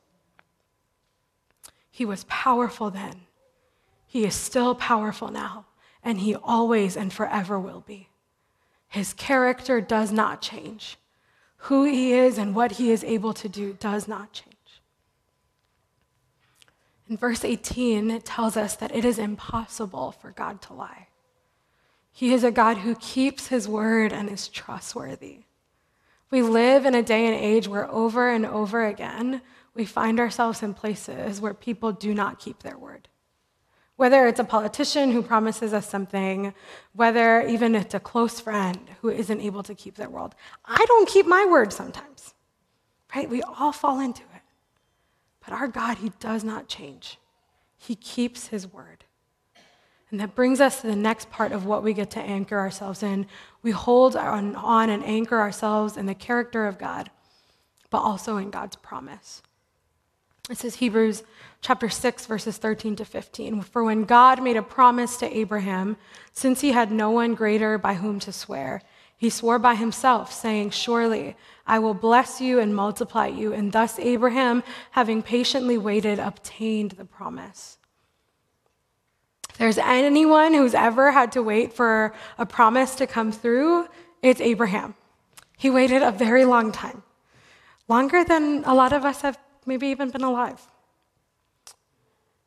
He 1.90 2.04
was 2.04 2.24
powerful 2.24 2.90
then. 2.90 3.20
He 4.06 4.24
is 4.24 4.34
still 4.34 4.74
powerful 4.74 5.28
now, 5.28 5.66
and 6.02 6.18
He 6.18 6.34
always 6.34 6.96
and 6.96 7.12
forever 7.12 7.60
will 7.60 7.84
be. 7.86 8.08
His 8.88 9.12
character 9.12 9.80
does 9.80 10.10
not 10.10 10.40
change 10.42 10.96
who 11.66 11.84
he 11.84 12.12
is 12.12 12.38
and 12.38 12.54
what 12.54 12.72
he 12.72 12.92
is 12.92 13.02
able 13.02 13.32
to 13.34 13.48
do 13.48 13.72
does 13.74 14.06
not 14.06 14.32
change. 14.32 14.54
In 17.08 17.16
verse 17.16 17.44
18, 17.44 18.10
it 18.10 18.24
tells 18.24 18.56
us 18.56 18.76
that 18.76 18.94
it 18.94 19.04
is 19.04 19.18
impossible 19.18 20.12
for 20.12 20.30
God 20.30 20.62
to 20.62 20.72
lie. 20.72 21.08
He 22.12 22.32
is 22.32 22.44
a 22.44 22.52
God 22.52 22.78
who 22.78 22.94
keeps 22.94 23.48
his 23.48 23.68
word 23.68 24.12
and 24.12 24.30
is 24.30 24.48
trustworthy. 24.48 25.40
We 26.30 26.40
live 26.42 26.86
in 26.86 26.94
a 26.94 27.02
day 27.02 27.26
and 27.26 27.34
age 27.34 27.66
where 27.66 27.90
over 27.90 28.30
and 28.30 28.46
over 28.46 28.86
again 28.86 29.42
we 29.74 29.84
find 29.84 30.20
ourselves 30.20 30.62
in 30.62 30.72
places 30.72 31.40
where 31.40 31.54
people 31.54 31.92
do 31.92 32.14
not 32.14 32.38
keep 32.38 32.62
their 32.62 32.78
word. 32.78 33.08
Whether 33.96 34.26
it's 34.26 34.40
a 34.40 34.44
politician 34.44 35.10
who 35.10 35.22
promises 35.22 35.72
us 35.72 35.88
something, 35.88 36.52
whether 36.92 37.40
even 37.40 37.74
it's 37.74 37.94
a 37.94 38.00
close 38.00 38.40
friend 38.40 38.78
who 39.00 39.08
isn't 39.08 39.40
able 39.40 39.62
to 39.62 39.74
keep 39.74 39.96
their 39.96 40.10
word. 40.10 40.34
I 40.64 40.84
don't 40.86 41.08
keep 41.08 41.26
my 41.26 41.46
word 41.48 41.72
sometimes, 41.72 42.34
right? 43.14 43.28
We 43.28 43.42
all 43.42 43.72
fall 43.72 44.00
into 44.00 44.22
it. 44.22 44.42
But 45.42 45.54
our 45.54 45.68
God, 45.68 45.98
He 45.98 46.12
does 46.20 46.44
not 46.44 46.68
change, 46.68 47.18
He 47.78 47.94
keeps 47.94 48.48
His 48.48 48.70
word. 48.70 49.04
And 50.10 50.20
that 50.20 50.34
brings 50.34 50.60
us 50.60 50.82
to 50.82 50.86
the 50.86 50.94
next 50.94 51.30
part 51.30 51.50
of 51.50 51.66
what 51.66 51.82
we 51.82 51.92
get 51.92 52.10
to 52.12 52.20
anchor 52.20 52.58
ourselves 52.58 53.02
in. 53.02 53.26
We 53.62 53.72
hold 53.72 54.14
on, 54.14 54.54
and 54.90 55.04
anchor 55.04 55.38
ourselves 55.38 55.96
in 55.96 56.06
the 56.06 56.14
character 56.14 56.66
of 56.66 56.78
God, 56.78 57.10
but 57.90 57.98
also 57.98 58.36
in 58.36 58.50
God's 58.50 58.76
promise. 58.76 59.42
This 60.48 60.60
says 60.60 60.76
Hebrews 60.76 61.24
chapter 61.60 61.88
6, 61.88 62.26
verses 62.26 62.56
13 62.56 62.96
to 62.96 63.04
15. 63.04 63.62
For 63.62 63.82
when 63.82 64.04
God 64.04 64.42
made 64.42 64.56
a 64.56 64.62
promise 64.62 65.16
to 65.16 65.36
Abraham, 65.36 65.96
since 66.32 66.60
he 66.60 66.70
had 66.70 66.92
no 66.92 67.10
one 67.10 67.34
greater 67.34 67.78
by 67.78 67.94
whom 67.94 68.20
to 68.20 68.32
swear, 68.32 68.82
he 69.16 69.28
swore 69.28 69.58
by 69.58 69.74
himself, 69.74 70.32
saying, 70.32 70.70
Surely 70.70 71.36
I 71.66 71.80
will 71.80 71.94
bless 71.94 72.40
you 72.40 72.60
and 72.60 72.76
multiply 72.76 73.26
you. 73.26 73.52
And 73.52 73.72
thus 73.72 73.98
Abraham, 73.98 74.62
having 74.92 75.22
patiently 75.22 75.78
waited, 75.78 76.20
obtained 76.20 76.92
the 76.92 77.06
promise. 77.06 77.78
If 79.50 79.58
there's 79.58 79.78
anyone 79.78 80.54
who's 80.54 80.74
ever 80.74 81.10
had 81.10 81.32
to 81.32 81.42
wait 81.42 81.72
for 81.72 82.14
a 82.38 82.46
promise 82.46 82.94
to 82.96 83.06
come 83.06 83.32
through, 83.32 83.88
it's 84.22 84.40
Abraham. 84.40 84.94
He 85.56 85.70
waited 85.70 86.02
a 86.02 86.12
very 86.12 86.44
long 86.44 86.70
time, 86.70 87.02
longer 87.88 88.22
than 88.22 88.62
a 88.64 88.74
lot 88.74 88.92
of 88.92 89.04
us 89.04 89.22
have 89.22 89.38
maybe 89.66 89.88
even 89.88 90.10
been 90.10 90.24
alive. 90.24 90.60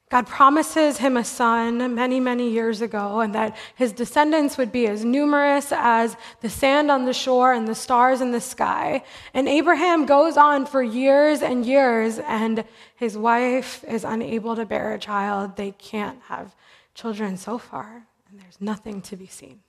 God 0.09 0.25
promises 0.25 0.97
him 0.97 1.17
a 1.17 1.23
son 1.23 1.93
many, 1.93 2.19
many 2.19 2.49
years 2.49 2.81
ago, 2.81 3.19
and 3.19 3.35
that 3.35 3.55
his 3.75 3.93
descendants 3.93 4.57
would 4.57 4.71
be 4.71 4.87
as 4.87 5.05
numerous 5.05 5.71
as 5.71 6.17
the 6.41 6.49
sand 6.49 6.89
on 6.89 7.05
the 7.05 7.13
shore 7.13 7.53
and 7.53 7.67
the 7.67 7.75
stars 7.75 8.19
in 8.19 8.31
the 8.31 8.41
sky. 8.41 9.03
And 9.35 9.47
Abraham 9.47 10.07
goes 10.07 10.35
on 10.35 10.65
for 10.65 10.81
years 10.81 11.43
and 11.43 11.63
years, 11.63 12.17
and 12.17 12.63
his 12.95 13.15
wife 13.19 13.83
is 13.87 14.03
unable 14.03 14.55
to 14.55 14.65
bear 14.65 14.95
a 14.95 14.99
child. 14.99 15.57
They 15.57 15.71
can't 15.73 16.19
have 16.23 16.55
children 16.95 17.37
so 17.37 17.59
far, 17.59 18.07
and 18.31 18.39
there's 18.39 18.59
nothing 18.59 19.03
to 19.03 19.15
be 19.15 19.27
seen. 19.27 19.59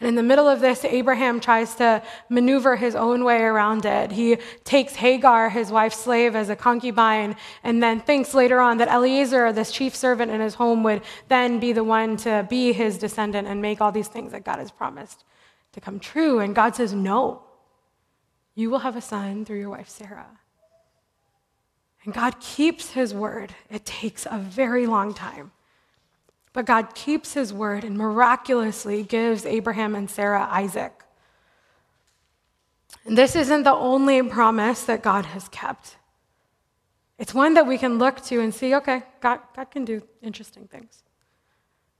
And 0.00 0.08
in 0.08 0.14
the 0.14 0.22
middle 0.22 0.48
of 0.48 0.60
this, 0.60 0.82
Abraham 0.84 1.40
tries 1.40 1.74
to 1.74 2.02
maneuver 2.30 2.76
his 2.76 2.94
own 2.94 3.22
way 3.22 3.42
around 3.42 3.84
it. 3.84 4.10
He 4.12 4.38
takes 4.64 4.94
Hagar, 4.94 5.50
his 5.50 5.70
wife's 5.70 5.98
slave, 5.98 6.34
as 6.34 6.48
a 6.48 6.56
concubine, 6.56 7.36
and 7.62 7.82
then 7.82 8.00
thinks 8.00 8.32
later 8.32 8.60
on 8.60 8.78
that 8.78 8.88
Eliezer, 8.88 9.52
this 9.52 9.70
chief 9.70 9.94
servant 9.94 10.30
in 10.30 10.40
his 10.40 10.54
home, 10.54 10.82
would 10.84 11.02
then 11.28 11.60
be 11.60 11.74
the 11.74 11.84
one 11.84 12.16
to 12.18 12.46
be 12.48 12.72
his 12.72 12.96
descendant 12.96 13.46
and 13.46 13.60
make 13.60 13.82
all 13.82 13.92
these 13.92 14.08
things 14.08 14.32
that 14.32 14.42
God 14.42 14.58
has 14.58 14.70
promised 14.70 15.24
to 15.72 15.80
come 15.82 16.00
true. 16.00 16.38
And 16.38 16.54
God 16.54 16.74
says, 16.74 16.94
No, 16.94 17.42
you 18.54 18.70
will 18.70 18.78
have 18.78 18.96
a 18.96 19.02
son 19.02 19.44
through 19.44 19.58
your 19.58 19.70
wife, 19.70 19.90
Sarah. 19.90 20.38
And 22.04 22.14
God 22.14 22.40
keeps 22.40 22.92
his 22.92 23.12
word. 23.12 23.54
It 23.70 23.84
takes 23.84 24.24
a 24.24 24.38
very 24.38 24.86
long 24.86 25.12
time. 25.12 25.52
But 26.52 26.66
God 26.66 26.94
keeps 26.94 27.34
his 27.34 27.52
word 27.52 27.84
and 27.84 27.96
miraculously 27.96 29.02
gives 29.02 29.46
Abraham 29.46 29.94
and 29.94 30.10
Sarah 30.10 30.48
Isaac. 30.50 30.92
And 33.04 33.16
this 33.16 33.36
isn't 33.36 33.62
the 33.62 33.74
only 33.74 34.22
promise 34.22 34.84
that 34.84 35.02
God 35.02 35.26
has 35.26 35.48
kept. 35.48 35.96
It's 37.18 37.34
one 37.34 37.54
that 37.54 37.66
we 37.66 37.78
can 37.78 37.98
look 37.98 38.22
to 38.24 38.40
and 38.40 38.52
see, 38.52 38.74
okay, 38.74 39.02
God, 39.20 39.40
God 39.54 39.70
can 39.70 39.84
do 39.84 40.02
interesting 40.22 40.66
things. 40.66 41.02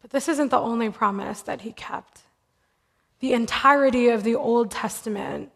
But 0.03 0.11
this 0.11 0.29
isn't 0.29 0.51
the 0.51 0.59
only 0.59 0.91
promise 0.91 1.43
that 1.43 1.61
he 1.61 1.73
kept. 1.73 2.23
The 3.21 3.35
entirety 3.35 4.09
of 4.09 4.25
the 4.25 4.35
Old 4.35 4.71
Testament 4.71 5.53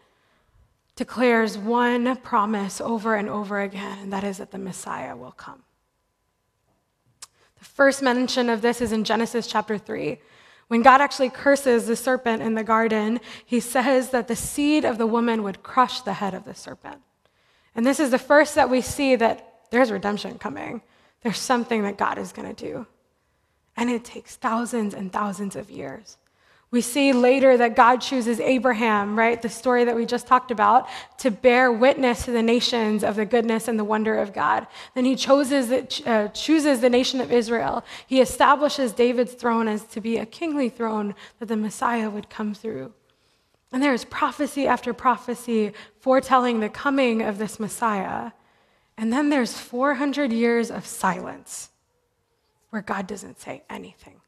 declares 0.96 1.58
one 1.58 2.16
promise 2.18 2.80
over 2.80 3.16
and 3.16 3.28
over 3.28 3.60
again, 3.60 3.98
and 4.00 4.12
that 4.12 4.22
is 4.22 4.38
that 4.38 4.50
the 4.50 4.58
Messiah 4.58 5.16
will 5.16 5.32
come. 5.32 5.63
First 7.64 8.02
mention 8.02 8.48
of 8.48 8.62
this 8.62 8.80
is 8.80 8.92
in 8.92 9.04
Genesis 9.04 9.46
chapter 9.46 9.78
3. 9.78 10.18
When 10.68 10.82
God 10.82 11.00
actually 11.00 11.30
curses 11.30 11.86
the 11.86 11.96
serpent 11.96 12.42
in 12.42 12.54
the 12.54 12.64
garden, 12.64 13.20
he 13.44 13.60
says 13.60 14.10
that 14.10 14.28
the 14.28 14.36
seed 14.36 14.84
of 14.84 14.98
the 14.98 15.06
woman 15.06 15.42
would 15.42 15.62
crush 15.62 16.00
the 16.00 16.14
head 16.14 16.34
of 16.34 16.44
the 16.44 16.54
serpent. 16.54 17.00
And 17.74 17.84
this 17.84 18.00
is 18.00 18.10
the 18.10 18.18
first 18.18 18.54
that 18.54 18.70
we 18.70 18.80
see 18.80 19.16
that 19.16 19.62
there's 19.70 19.90
redemption 19.90 20.38
coming. 20.38 20.82
There's 21.22 21.38
something 21.38 21.82
that 21.82 21.98
God 21.98 22.18
is 22.18 22.32
going 22.32 22.54
to 22.54 22.64
do. 22.64 22.86
And 23.76 23.90
it 23.90 24.04
takes 24.04 24.36
thousands 24.36 24.94
and 24.94 25.12
thousands 25.12 25.56
of 25.56 25.70
years. 25.70 26.16
We 26.74 26.80
see 26.80 27.12
later 27.12 27.56
that 27.56 27.76
God 27.76 28.00
chooses 28.00 28.40
Abraham, 28.40 29.16
right, 29.16 29.40
the 29.40 29.48
story 29.48 29.84
that 29.84 29.94
we 29.94 30.04
just 30.04 30.26
talked 30.26 30.50
about, 30.50 30.88
to 31.18 31.30
bear 31.30 31.70
witness 31.70 32.24
to 32.24 32.32
the 32.32 32.42
nations 32.42 33.04
of 33.04 33.14
the 33.14 33.24
goodness 33.24 33.68
and 33.68 33.78
the 33.78 33.84
wonder 33.84 34.18
of 34.18 34.32
God. 34.32 34.66
Then 34.96 35.04
he 35.04 35.14
chooses, 35.14 35.70
uh, 36.04 36.30
chooses 36.34 36.80
the 36.80 36.90
nation 36.90 37.20
of 37.20 37.30
Israel. 37.30 37.84
He 38.08 38.20
establishes 38.20 38.92
David's 38.92 39.34
throne 39.34 39.68
as 39.68 39.84
to 39.84 40.00
be 40.00 40.18
a 40.18 40.26
kingly 40.26 40.68
throne 40.68 41.14
that 41.38 41.46
the 41.46 41.56
Messiah 41.56 42.10
would 42.10 42.28
come 42.28 42.54
through. 42.54 42.92
And 43.70 43.80
there 43.80 43.94
is 43.94 44.04
prophecy 44.04 44.66
after 44.66 44.92
prophecy 44.92 45.74
foretelling 46.00 46.58
the 46.58 46.68
coming 46.68 47.22
of 47.22 47.38
this 47.38 47.60
Messiah. 47.60 48.32
And 48.98 49.12
then 49.12 49.30
there's 49.30 49.56
400 49.56 50.32
years 50.32 50.72
of 50.72 50.86
silence 50.86 51.70
where 52.70 52.82
God 52.82 53.06
doesn't 53.06 53.40
say 53.40 53.62
anything 53.70 54.22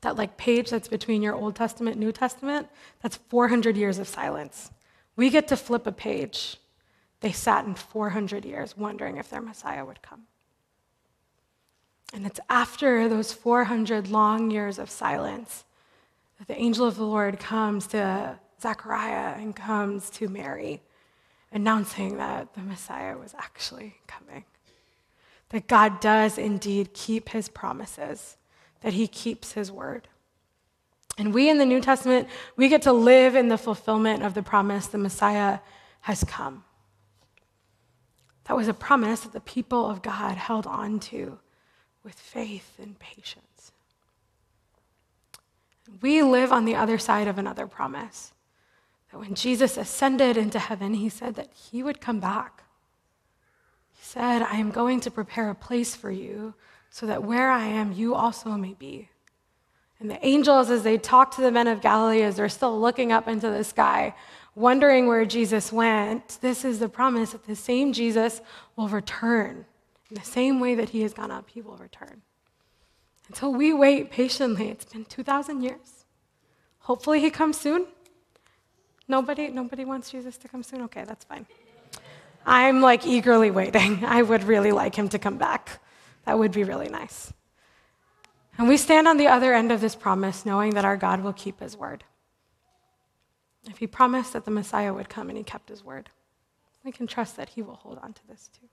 that 0.00 0.16
like 0.16 0.36
page 0.36 0.70
that's 0.70 0.88
between 0.88 1.22
your 1.22 1.34
Old 1.34 1.56
Testament, 1.56 1.98
New 1.98 2.12
Testament, 2.12 2.68
that's 3.02 3.16
400 3.16 3.76
years 3.76 3.98
of 3.98 4.08
silence. 4.08 4.70
We 5.16 5.30
get 5.30 5.48
to 5.48 5.56
flip 5.56 5.86
a 5.86 5.92
page. 5.92 6.56
They 7.20 7.32
sat 7.32 7.66
in 7.66 7.74
400 7.74 8.44
years 8.44 8.76
wondering 8.76 9.18
if 9.18 9.28
their 9.28 9.42
Messiah 9.42 9.84
would 9.84 10.00
come. 10.00 10.22
And 12.12 12.26
it's 12.26 12.40
after 12.48 13.08
those 13.08 13.32
400 13.32 14.08
long 14.08 14.50
years 14.50 14.78
of 14.78 14.90
silence 14.90 15.64
that 16.38 16.48
the 16.48 16.58
angel 16.58 16.86
of 16.86 16.96
the 16.96 17.04
Lord 17.04 17.38
comes 17.38 17.86
to 17.88 18.38
Zechariah 18.60 19.34
and 19.38 19.54
comes 19.54 20.10
to 20.10 20.28
Mary, 20.28 20.82
announcing 21.52 22.16
that 22.16 22.54
the 22.54 22.62
Messiah 22.62 23.16
was 23.16 23.34
actually 23.38 23.96
coming. 24.06 24.44
That 25.50 25.68
God 25.68 26.00
does 26.00 26.38
indeed 26.38 26.94
keep 26.94 27.28
his 27.28 27.48
promises 27.48 28.36
that 28.80 28.94
he 28.94 29.06
keeps 29.06 29.52
his 29.52 29.70
word. 29.70 30.08
And 31.18 31.34
we 31.34 31.50
in 31.50 31.58
the 31.58 31.66
New 31.66 31.80
Testament, 31.80 32.28
we 32.56 32.68
get 32.68 32.82
to 32.82 32.92
live 32.92 33.34
in 33.34 33.48
the 33.48 33.58
fulfillment 33.58 34.22
of 34.22 34.34
the 34.34 34.42
promise 34.42 34.86
the 34.86 34.98
Messiah 34.98 35.58
has 36.02 36.24
come. 36.24 36.64
That 38.44 38.56
was 38.56 38.68
a 38.68 38.74
promise 38.74 39.20
that 39.20 39.32
the 39.32 39.40
people 39.40 39.88
of 39.88 40.02
God 40.02 40.36
held 40.36 40.66
on 40.66 40.98
to 41.00 41.38
with 42.02 42.14
faith 42.14 42.78
and 42.80 42.98
patience. 42.98 43.72
We 46.00 46.22
live 46.22 46.52
on 46.52 46.64
the 46.64 46.74
other 46.74 46.98
side 46.98 47.28
of 47.28 47.38
another 47.38 47.66
promise. 47.66 48.32
That 49.12 49.18
when 49.18 49.34
Jesus 49.34 49.76
ascended 49.76 50.36
into 50.36 50.58
heaven, 50.58 50.94
he 50.94 51.08
said 51.08 51.34
that 51.34 51.50
he 51.52 51.82
would 51.82 52.00
come 52.00 52.20
back. 52.20 52.62
He 53.92 54.04
said, 54.04 54.42
I 54.42 54.56
am 54.56 54.70
going 54.70 55.00
to 55.00 55.10
prepare 55.10 55.50
a 55.50 55.54
place 55.54 55.94
for 55.94 56.10
you 56.10 56.54
so 56.90 57.06
that 57.06 57.22
where 57.22 57.50
I 57.50 57.66
am, 57.66 57.92
you 57.92 58.14
also 58.14 58.50
may 58.50 58.74
be. 58.74 59.08
And 60.00 60.10
the 60.10 60.24
angels, 60.26 60.70
as 60.70 60.82
they 60.82 60.98
talk 60.98 61.34
to 61.36 61.40
the 61.40 61.52
men 61.52 61.68
of 61.68 61.80
Galilee, 61.80 62.22
as 62.22 62.36
they're 62.36 62.48
still 62.48 62.78
looking 62.78 63.12
up 63.12 63.28
into 63.28 63.48
the 63.50 63.62
sky, 63.62 64.14
wondering 64.54 65.06
where 65.06 65.24
Jesus 65.24 65.72
went, 65.72 66.38
this 66.40 66.64
is 66.64 66.78
the 66.78 66.88
promise 66.88 67.32
that 67.32 67.46
the 67.46 67.54
same 67.54 67.92
Jesus 67.92 68.40
will 68.76 68.88
return. 68.88 69.66
In 70.10 70.16
the 70.16 70.24
same 70.24 70.58
way 70.58 70.74
that 70.74 70.88
he 70.88 71.02
has 71.02 71.14
gone 71.14 71.30
up, 71.30 71.48
he 71.50 71.62
will 71.62 71.76
return. 71.76 72.22
Until 73.28 73.52
we 73.52 73.72
wait 73.72 74.10
patiently, 74.10 74.70
it's 74.70 74.84
been 74.84 75.04
2,000 75.04 75.62
years. 75.62 76.04
Hopefully, 76.80 77.20
he 77.20 77.30
comes 77.30 77.60
soon. 77.60 77.86
Nobody, 79.06 79.48
nobody 79.48 79.84
wants 79.84 80.10
Jesus 80.10 80.36
to 80.38 80.48
come 80.48 80.62
soon? 80.62 80.82
Okay, 80.82 81.04
that's 81.04 81.24
fine. 81.24 81.46
I'm 82.44 82.80
like 82.80 83.06
eagerly 83.06 83.50
waiting. 83.50 84.04
I 84.06 84.22
would 84.22 84.44
really 84.44 84.72
like 84.72 84.96
him 84.96 85.08
to 85.10 85.18
come 85.18 85.36
back. 85.36 85.80
That 86.30 86.38
would 86.38 86.52
be 86.52 86.62
really 86.62 86.88
nice. 86.88 87.32
And 88.56 88.68
we 88.68 88.76
stand 88.76 89.08
on 89.08 89.16
the 89.16 89.26
other 89.26 89.52
end 89.52 89.72
of 89.72 89.80
this 89.80 89.96
promise, 89.96 90.46
knowing 90.46 90.74
that 90.74 90.84
our 90.84 90.96
God 90.96 91.24
will 91.24 91.32
keep 91.32 91.58
his 91.58 91.76
word. 91.76 92.04
If 93.68 93.78
he 93.78 93.88
promised 93.88 94.32
that 94.34 94.44
the 94.44 94.52
Messiah 94.52 94.94
would 94.94 95.08
come 95.08 95.28
and 95.28 95.36
he 95.36 95.42
kept 95.42 95.70
his 95.70 95.82
word, 95.82 96.08
we 96.84 96.92
can 96.92 97.08
trust 97.08 97.36
that 97.36 97.48
he 97.48 97.62
will 97.62 97.74
hold 97.74 97.98
on 97.98 98.12
to 98.12 98.28
this 98.28 98.48
too. 98.60 98.68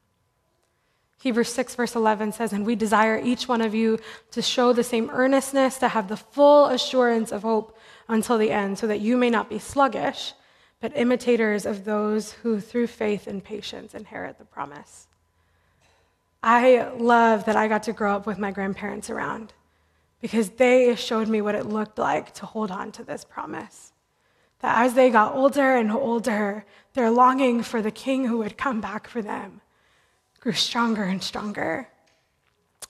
Hebrews 1.17 1.51
6, 1.51 1.73
verse 1.73 1.95
11 1.95 2.33
says, 2.33 2.53
And 2.53 2.63
we 2.63 2.75
desire 2.75 3.19
each 3.19 3.47
one 3.47 3.61
of 3.61 3.73
you 3.73 3.97
to 4.29 4.43
show 4.43 4.71
the 4.71 4.83
same 4.83 5.09
earnestness, 5.09 5.79
to 5.79 5.87
have 5.87 6.09
the 6.09 6.15
full 6.15 6.67
assurance 6.67 7.31
of 7.31 7.41
hope 7.41 7.75
until 8.07 8.37
the 8.37 8.51
end, 8.51 8.77
so 8.77 8.85
that 8.85 9.01
you 9.01 9.17
may 9.17 9.31
not 9.31 9.49
be 9.49 9.57
sluggish, 9.57 10.33
but 10.79 10.95
imitators 10.95 11.65
of 11.65 11.85
those 11.85 12.33
who 12.33 12.59
through 12.59 12.85
faith 12.85 13.25
and 13.25 13.43
patience 13.43 13.95
inherit 13.95 14.37
the 14.37 14.45
promise. 14.45 15.06
I 16.43 16.89
love 16.97 17.45
that 17.45 17.55
I 17.55 17.67
got 17.67 17.83
to 17.83 17.93
grow 17.93 18.15
up 18.15 18.25
with 18.25 18.37
my 18.37 18.51
grandparents 18.51 19.09
around 19.09 19.53
because 20.21 20.49
they 20.51 20.95
showed 20.95 21.27
me 21.27 21.41
what 21.41 21.55
it 21.55 21.65
looked 21.65 21.97
like 21.97 22.33
to 22.35 22.45
hold 22.45 22.71
on 22.71 22.91
to 22.93 23.03
this 23.03 23.23
promise. 23.23 23.93
That 24.59 24.77
as 24.85 24.93
they 24.93 25.09
got 25.09 25.35
older 25.35 25.75
and 25.75 25.91
older, 25.91 26.65
their 26.93 27.11
longing 27.11 27.63
for 27.63 27.81
the 27.81 27.91
king 27.91 28.25
who 28.25 28.39
would 28.39 28.57
come 28.57 28.81
back 28.81 29.07
for 29.07 29.21
them 29.21 29.61
grew 30.39 30.53
stronger 30.53 31.03
and 31.03 31.21
stronger. 31.21 31.89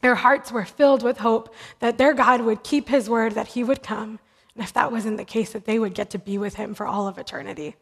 Their 0.02 0.16
hearts 0.16 0.52
were 0.52 0.66
filled 0.66 1.04
with 1.04 1.18
hope 1.18 1.54
that 1.80 1.98
their 1.98 2.14
God 2.14 2.42
would 2.42 2.64
keep 2.64 2.88
his 2.88 3.10
word, 3.10 3.34
that 3.34 3.48
he 3.48 3.64
would 3.64 3.82
come, 3.82 4.20
and 4.56 4.64
if 4.64 4.74
that 4.74 4.92
wasn't 4.92 5.18
the 5.18 5.26
case, 5.26 5.54
that 5.54 5.66
they 5.66 5.80
would 5.80 5.94
get 5.94 6.10
to 6.12 6.20
be 6.20 6.38
with 6.38 6.56
him 6.56 6.74
for 6.74 6.86
all 6.86 7.08
of 7.08 7.18
eternity. 7.18 7.76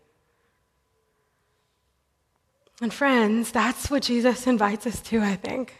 And 2.82 2.94
friends, 2.94 3.52
that's 3.52 3.90
what 3.90 4.04
Jesus 4.04 4.48
invites 4.48 4.86
us 4.86 5.00
to, 5.04 5.22
I 5.22 5.36
think. 5.36 5.74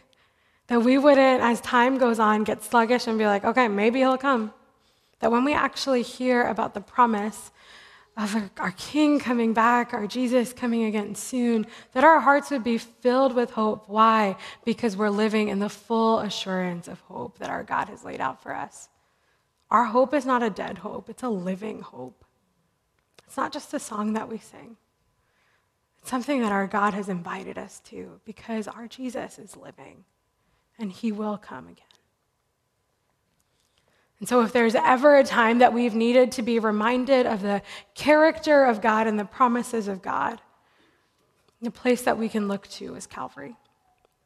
That 0.68 0.82
we 0.82 0.98
wouldn't, 0.98 1.42
as 1.42 1.60
time 1.62 1.98
goes 1.98 2.20
on, 2.20 2.44
get 2.44 2.64
sluggish 2.64 3.08
and 3.08 3.18
be 3.18 3.26
like, 3.26 3.44
okay, 3.44 3.68
maybe 3.68 4.00
he'll 4.00 4.18
come. 4.18 4.54
That 5.20 5.32
when 5.32 5.44
we 5.44 5.54
actually 5.54 6.02
hear 6.02 6.44
about 6.44 6.74
the 6.74 6.82
promise 6.82 7.52
of 8.18 8.50
our 8.58 8.72
King 8.72 9.20
coming 9.20 9.54
back, 9.54 9.94
our 9.94 10.08
Jesus 10.08 10.54
coming 10.54 10.86
again 10.86 11.16
soon, 11.16 11.68
that 11.92 12.06
our 12.06 12.22
hearts 12.22 12.50
would 12.50 12.64
be 12.64 12.78
filled 12.78 13.36
with 13.36 13.52
hope. 13.52 13.90
Why? 13.90 14.38
Because 14.64 14.96
we're 14.96 15.10
living 15.10 15.50
in 15.50 15.60
the 15.60 15.70
full 15.70 16.20
assurance 16.20 16.88
of 16.88 17.02
hope 17.02 17.40
that 17.40 17.50
our 17.50 17.64
God 17.64 17.90
has 17.90 18.06
laid 18.06 18.22
out 18.22 18.42
for 18.42 18.56
us. 18.56 18.88
Our 19.70 19.86
hope 19.86 20.14
is 20.14 20.26
not 20.26 20.44
a 20.44 20.50
dead 20.50 20.78
hope, 20.78 21.10
it's 21.10 21.24
a 21.24 21.30
living 21.30 21.82
hope. 21.82 22.24
It's 23.28 23.36
not 23.36 23.52
just 23.52 23.74
a 23.74 23.80
song 23.80 24.14
that 24.14 24.30
we 24.30 24.38
sing 24.38 24.78
something 26.08 26.42
that 26.42 26.52
our 26.52 26.68
God 26.68 26.94
has 26.94 27.10
invited 27.10 27.58
us 27.58 27.80
to 27.86 28.20
because 28.26 28.68
our 28.68 28.88
Jesus 28.88 29.40
is 29.40 29.56
living 29.56 30.06
and 30.78 30.92
he 30.92 31.12
will 31.12 31.38
come 31.38 31.68
again. 31.68 31.86
And 34.20 34.30
so, 34.30 34.42
if 34.42 34.54
there's 34.54 34.76
ever 34.76 35.18
a 35.18 35.24
time 35.24 35.60
that 35.60 35.74
we've 35.74 35.94
needed 35.94 36.32
to 36.34 36.42
be 36.42 36.58
reminded 36.60 37.26
of 37.26 37.42
the 37.42 37.62
character 37.96 38.64
of 38.64 38.82
God 38.82 39.08
and 39.08 39.20
the 39.20 39.26
promises 39.26 39.88
of 39.88 40.02
God, 40.02 40.40
the 41.62 41.72
place 41.72 42.04
that 42.04 42.18
we 42.18 42.30
can 42.30 42.48
look 42.48 42.68
to 42.70 42.96
is 42.96 43.08
Calvary. 43.08 43.56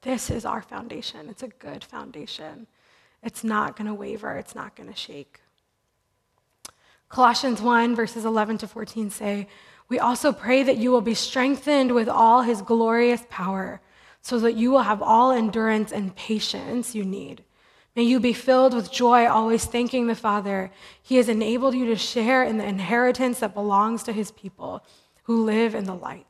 This 0.02 0.30
is 0.30 0.46
our 0.46 0.62
foundation. 0.62 1.28
It's 1.28 1.44
a 1.44 1.48
good 1.48 1.84
foundation. 1.84 2.68
It's 3.24 3.44
not 3.44 3.76
going 3.76 3.88
to 3.88 3.94
waver, 3.94 4.36
it's 4.36 4.56
not 4.56 4.76
going 4.76 4.90
to 4.90 4.96
shake. 4.96 5.42
Colossians 7.10 7.60
1, 7.60 7.96
verses 7.96 8.24
11 8.24 8.60
to 8.60 8.68
14 8.68 9.10
say, 9.10 9.48
We 9.90 10.00
also 10.00 10.32
pray 10.32 10.64
that 10.64 10.78
you 10.78 10.92
will 10.92 11.02
be 11.02 11.16
strengthened 11.16 11.94
with 11.94 12.08
all 12.08 12.44
his 12.44 12.62
glorious 12.62 13.24
power, 13.30 13.82
so 14.22 14.40
that 14.40 14.56
you 14.56 14.72
will 14.72 14.84
have 14.84 15.02
all 15.02 15.32
endurance 15.32 15.92
and 15.92 16.16
patience 16.16 16.94
you 16.94 17.04
need. 17.04 17.44
May 17.96 18.04
you 18.04 18.20
be 18.20 18.34
filled 18.34 18.74
with 18.74 18.92
joy, 18.92 19.28
always 19.28 19.66
thanking 19.66 20.08
the 20.08 20.16
Father. 20.16 20.72
He 21.02 21.16
has 21.16 21.28
enabled 21.28 21.74
you 21.74 21.86
to 21.88 21.96
share 21.96 22.44
in 22.44 22.58
the 22.58 22.66
inheritance 22.66 23.40
that 23.40 23.54
belongs 23.54 24.04
to 24.04 24.14
his 24.14 24.32
people 24.32 24.86
who 25.24 25.44
live 25.44 25.74
in 25.74 25.86
the 25.86 25.96
light. 25.96 26.28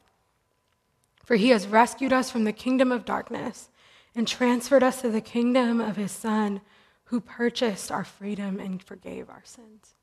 For 1.25 1.35
he 1.35 1.49
has 1.49 1.67
rescued 1.67 2.13
us 2.13 2.31
from 2.31 2.45
the 2.45 2.53
kingdom 2.53 2.91
of 2.91 3.05
darkness 3.05 3.69
and 4.15 4.27
transferred 4.27 4.83
us 4.83 5.01
to 5.01 5.09
the 5.09 5.21
kingdom 5.21 5.81
of 5.81 5.95
his 5.95 6.11
Son, 6.11 6.61
who 7.05 7.19
purchased 7.19 7.91
our 7.91 8.03
freedom 8.03 8.59
and 8.59 8.81
forgave 8.81 9.29
our 9.29 9.43
sins. 9.43 9.95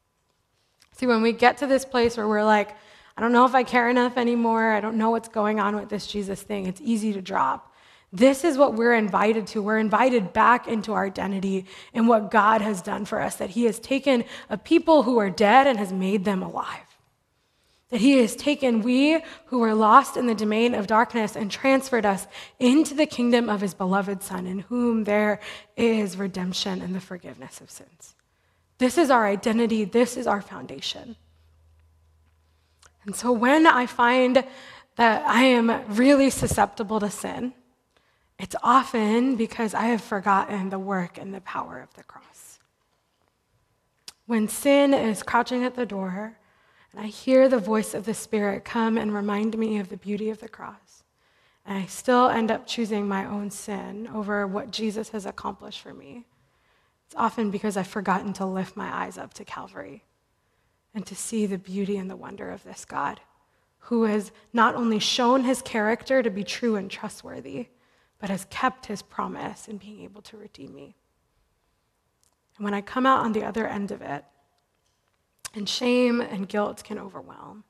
See, 0.93 1.07
when 1.07 1.23
we 1.23 1.33
get 1.33 1.59
to 1.59 1.67
this 1.67 1.85
place 1.85 2.17
where 2.17 2.29
we're 2.29 2.45
like, 2.45 2.77
I 3.17 3.23
don't 3.23 3.33
know 3.33 3.47
if 3.47 3.55
I 3.55 3.63
care 3.63 3.89
enough 3.89 4.19
anymore, 4.19 4.73
I 4.73 4.81
don't 4.81 4.99
know 4.99 5.11
what's 5.11 5.29
going 5.29 5.59
on 5.59 5.75
with 5.77 5.89
this 5.89 6.07
Jesus 6.07 6.43
thing, 6.43 6.67
it's 6.67 6.81
easy 6.83 7.13
to 7.15 7.23
drop. 7.23 7.73
This 8.13 8.45
is 8.45 8.57
what 8.57 8.75
we're 8.75 8.95
invited 8.95 9.47
to. 9.49 9.63
We're 9.63 9.79
invited 9.79 10.33
back 10.33 10.69
into 10.69 10.93
our 10.93 11.07
identity 11.07 11.67
and 11.93 12.09
what 12.09 12.31
God 12.31 12.61
has 12.61 12.81
done 12.81 13.05
for 13.05 13.21
us, 13.21 13.37
that 13.37 13.51
He 13.51 13.65
has 13.65 13.79
taken 13.79 14.25
a 14.49 14.57
people 14.57 15.03
who 15.03 15.19
are 15.19 15.31
dead 15.31 15.67
and 15.67 15.79
has 15.79 15.93
made 15.93 16.25
them 16.25 16.43
alive. 16.43 16.97
That 17.91 18.01
He 18.01 18.19
has 18.19 18.37
taken 18.37 18.83
we 18.83 19.21
who 19.47 19.59
were 19.59 19.75
lost 19.75 20.17
in 20.17 20.27
the 20.27 20.35
domain 20.35 20.75
of 20.75 20.87
darkness 20.87 21.37
and 21.37 21.51
transferred 21.51 22.07
us 22.07 22.27
into 22.59 22.95
the 22.95 23.07
kingdom 23.07 23.49
of 23.49 23.61
His 23.61 23.75
beloved 23.75 24.23
Son, 24.23 24.47
in 24.47 24.61
whom 24.61 25.05
there 25.05 25.41
is 25.77 26.17
redemption 26.17 26.81
and 26.81 26.95
the 26.95 27.01
forgiveness 27.01 27.61
of 27.61 27.71
sins. 27.71 28.15
This 28.79 28.99
is 28.99 29.11
our 29.11 29.27
identity, 29.27 29.85
this 29.85 30.17
is 30.17 30.27
our 30.27 30.41
foundation. 30.41 31.17
And 33.07 33.15
so 33.15 33.31
when 33.31 33.67
I 33.67 33.87
find 33.87 34.45
that 34.97 35.23
I 35.27 35.45
am 35.45 35.85
really 35.97 36.29
susceptible 36.29 36.99
to 37.01 37.11
sin, 37.11 37.55
it's 38.39 38.57
often 38.63 39.37
because 39.37 39.73
I 39.73 39.87
have 39.87 40.03
forgotten 40.03 40.69
the 40.69 40.79
work 40.79 41.17
and 41.17 41.33
the 41.33 41.41
power 41.41 41.81
of 41.81 41.95
the 41.95 42.03
cross. 42.03 42.59
When 44.27 44.49
sin 44.49 44.93
is 44.93 45.23
crouching 45.23 45.65
at 45.65 45.77
the 45.77 45.87
door, 45.87 46.37
and 46.93 47.01
I 47.01 47.07
hear 47.07 47.49
the 47.49 47.59
voice 47.59 47.95
of 47.95 48.05
the 48.05 48.15
Spirit 48.15 48.65
come 48.65 48.99
and 48.99 49.15
remind 49.15 49.57
me 49.57 49.79
of 49.79 49.89
the 49.89 49.97
beauty 49.97 50.29
of 50.29 50.41
the 50.41 50.49
cross, 50.49 51.05
and 51.65 51.79
I 51.79 51.87
still 51.87 52.29
end 52.29 52.51
up 52.51 52.67
choosing 52.67 53.07
my 53.07 53.25
own 53.25 53.51
sin 53.51 54.09
over 54.13 54.47
what 54.47 54.73
Jesus 54.73 55.11
has 55.11 55.27
accomplished 55.27 55.81
for 55.81 55.95
me, 55.95 56.25
it's 57.07 57.15
often 57.15 57.53
because 57.53 57.77
I've 57.77 57.87
forgotten 57.87 58.33
to 58.35 58.45
lift 58.45 58.77
my 58.77 58.93
eyes 58.93 59.17
up 59.17 59.33
to 59.35 59.45
Calvary 59.45 60.03
and 60.97 61.05
to 61.05 61.15
see 61.15 61.45
the 61.45 61.59
beauty 61.59 61.99
and 61.99 62.11
the 62.11 62.17
wonder 62.17 62.51
of 62.51 62.65
this 62.65 62.87
God 62.87 63.21
who 63.81 64.05
has 64.05 64.33
not 64.55 64.75
only 64.75 64.99
shown 64.99 65.45
his 65.45 65.61
character 65.61 66.23
to 66.23 66.31
be 66.31 66.43
true 66.43 66.75
and 66.75 66.91
trustworthy, 66.91 67.69
but 68.19 68.31
has 68.31 68.47
kept 68.47 68.87
his 68.87 69.03
promise 69.03 69.69
in 69.69 69.77
being 69.77 70.01
able 70.01 70.23
to 70.23 70.39
redeem 70.39 70.75
me. 70.75 70.97
And 72.57 72.65
when 72.65 72.73
I 72.73 72.81
come 72.81 73.05
out 73.05 73.21
on 73.21 73.33
the 73.33 73.45
other 73.45 73.67
end 73.67 73.91
of 73.91 74.01
it, 74.01 74.25
and 75.55 75.69
shame 75.69 76.23
and 76.23 76.49
guilt 76.49 76.83
can 76.83 76.99
overwhelm, 76.99 77.65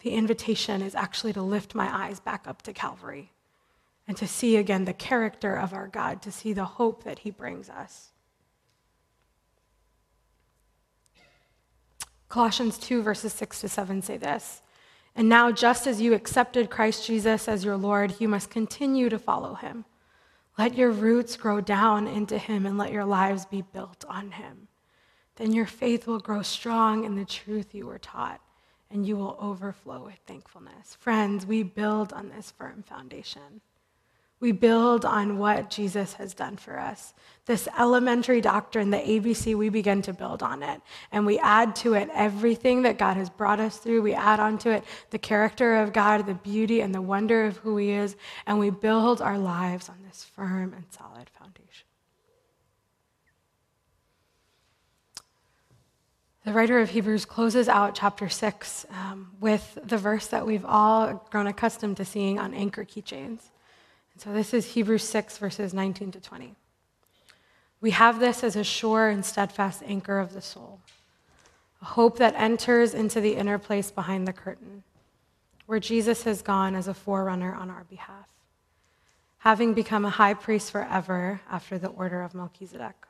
the 0.00 0.10
invitation 0.10 0.82
is 0.82 0.96
actually 0.96 1.32
to 1.34 1.42
lift 1.42 1.76
my 1.76 2.06
eyes 2.06 2.18
back 2.18 2.48
up 2.48 2.62
to 2.62 2.72
Calvary 2.72 3.32
and 4.08 4.16
to 4.16 4.26
see 4.26 4.56
again 4.56 4.84
the 4.84 4.92
character 4.92 5.54
of 5.54 5.72
our 5.72 5.86
God, 5.86 6.20
to 6.22 6.32
see 6.32 6.52
the 6.52 6.64
hope 6.64 7.04
that 7.04 7.20
he 7.20 7.30
brings 7.30 7.70
us. 7.70 8.10
Colossians 12.28 12.76
2, 12.78 13.02
verses 13.02 13.32
6 13.32 13.62
to 13.62 13.68
7 13.68 14.02
say 14.02 14.16
this 14.16 14.62
And 15.16 15.28
now, 15.28 15.50
just 15.50 15.86
as 15.86 16.00
you 16.00 16.14
accepted 16.14 16.70
Christ 16.70 17.06
Jesus 17.06 17.48
as 17.48 17.64
your 17.64 17.76
Lord, 17.76 18.14
you 18.20 18.28
must 18.28 18.50
continue 18.50 19.08
to 19.08 19.18
follow 19.18 19.54
him. 19.54 19.84
Let 20.58 20.74
your 20.74 20.90
roots 20.90 21.36
grow 21.36 21.60
down 21.60 22.06
into 22.06 22.36
him 22.36 22.66
and 22.66 22.76
let 22.76 22.92
your 22.92 23.04
lives 23.04 23.46
be 23.46 23.62
built 23.62 24.04
on 24.08 24.32
him. 24.32 24.68
Then 25.36 25.52
your 25.52 25.66
faith 25.66 26.06
will 26.06 26.18
grow 26.18 26.42
strong 26.42 27.04
in 27.04 27.14
the 27.14 27.24
truth 27.24 27.74
you 27.74 27.86
were 27.86 27.98
taught, 27.98 28.40
and 28.90 29.06
you 29.06 29.16
will 29.16 29.36
overflow 29.40 30.04
with 30.04 30.18
thankfulness. 30.26 30.96
Friends, 30.98 31.46
we 31.46 31.62
build 31.62 32.12
on 32.12 32.28
this 32.28 32.50
firm 32.50 32.82
foundation. 32.82 33.60
We 34.40 34.52
build 34.52 35.04
on 35.04 35.38
what 35.38 35.68
Jesus 35.68 36.14
has 36.14 36.32
done 36.32 36.56
for 36.56 36.78
us. 36.78 37.12
This 37.46 37.66
elementary 37.78 38.40
doctrine, 38.40 38.90
the 38.90 38.98
ABC, 38.98 39.56
we 39.56 39.68
begin 39.68 40.00
to 40.02 40.12
build 40.12 40.42
on 40.42 40.62
it. 40.62 40.80
And 41.10 41.26
we 41.26 41.38
add 41.40 41.74
to 41.76 41.94
it 41.94 42.08
everything 42.14 42.82
that 42.82 42.98
God 42.98 43.16
has 43.16 43.30
brought 43.30 43.58
us 43.58 43.78
through. 43.78 44.02
We 44.02 44.14
add 44.14 44.38
onto 44.38 44.70
it 44.70 44.84
the 45.10 45.18
character 45.18 45.76
of 45.76 45.92
God, 45.92 46.26
the 46.26 46.34
beauty 46.34 46.80
and 46.80 46.94
the 46.94 47.02
wonder 47.02 47.46
of 47.46 47.56
who 47.56 47.76
He 47.78 47.90
is. 47.90 48.16
And 48.46 48.60
we 48.60 48.70
build 48.70 49.20
our 49.20 49.38
lives 49.38 49.88
on 49.88 49.96
this 50.06 50.24
firm 50.36 50.72
and 50.72 50.84
solid 50.90 51.30
foundation. 51.30 51.88
The 56.44 56.52
writer 56.52 56.78
of 56.78 56.90
Hebrews 56.90 57.24
closes 57.24 57.68
out 57.68 57.94
chapter 57.94 58.28
6 58.28 58.86
um, 58.90 59.32
with 59.40 59.78
the 59.84 59.98
verse 59.98 60.28
that 60.28 60.46
we've 60.46 60.64
all 60.64 61.26
grown 61.30 61.46
accustomed 61.46 61.96
to 61.96 62.04
seeing 62.04 62.38
on 62.38 62.54
anchor 62.54 62.84
keychains. 62.84 63.50
So 64.18 64.32
this 64.32 64.52
is 64.52 64.72
Hebrews 64.72 65.04
6, 65.04 65.38
verses 65.38 65.72
19 65.72 66.10
to 66.10 66.20
20. 66.20 66.56
We 67.80 67.92
have 67.92 68.18
this 68.18 68.42
as 68.42 68.56
a 68.56 68.64
sure 68.64 69.08
and 69.08 69.24
steadfast 69.24 69.80
anchor 69.86 70.18
of 70.18 70.32
the 70.32 70.42
soul, 70.42 70.80
a 71.80 71.84
hope 71.84 72.18
that 72.18 72.34
enters 72.34 72.94
into 72.94 73.20
the 73.20 73.36
inner 73.36 73.58
place 73.58 73.92
behind 73.92 74.26
the 74.26 74.32
curtain, 74.32 74.82
where 75.66 75.78
Jesus 75.78 76.24
has 76.24 76.42
gone 76.42 76.74
as 76.74 76.88
a 76.88 76.94
forerunner 76.94 77.54
on 77.54 77.70
our 77.70 77.84
behalf, 77.84 78.26
having 79.38 79.72
become 79.72 80.04
a 80.04 80.10
high 80.10 80.34
priest 80.34 80.72
forever 80.72 81.40
after 81.48 81.78
the 81.78 81.86
order 81.86 82.22
of 82.22 82.34
Melchizedek. 82.34 83.06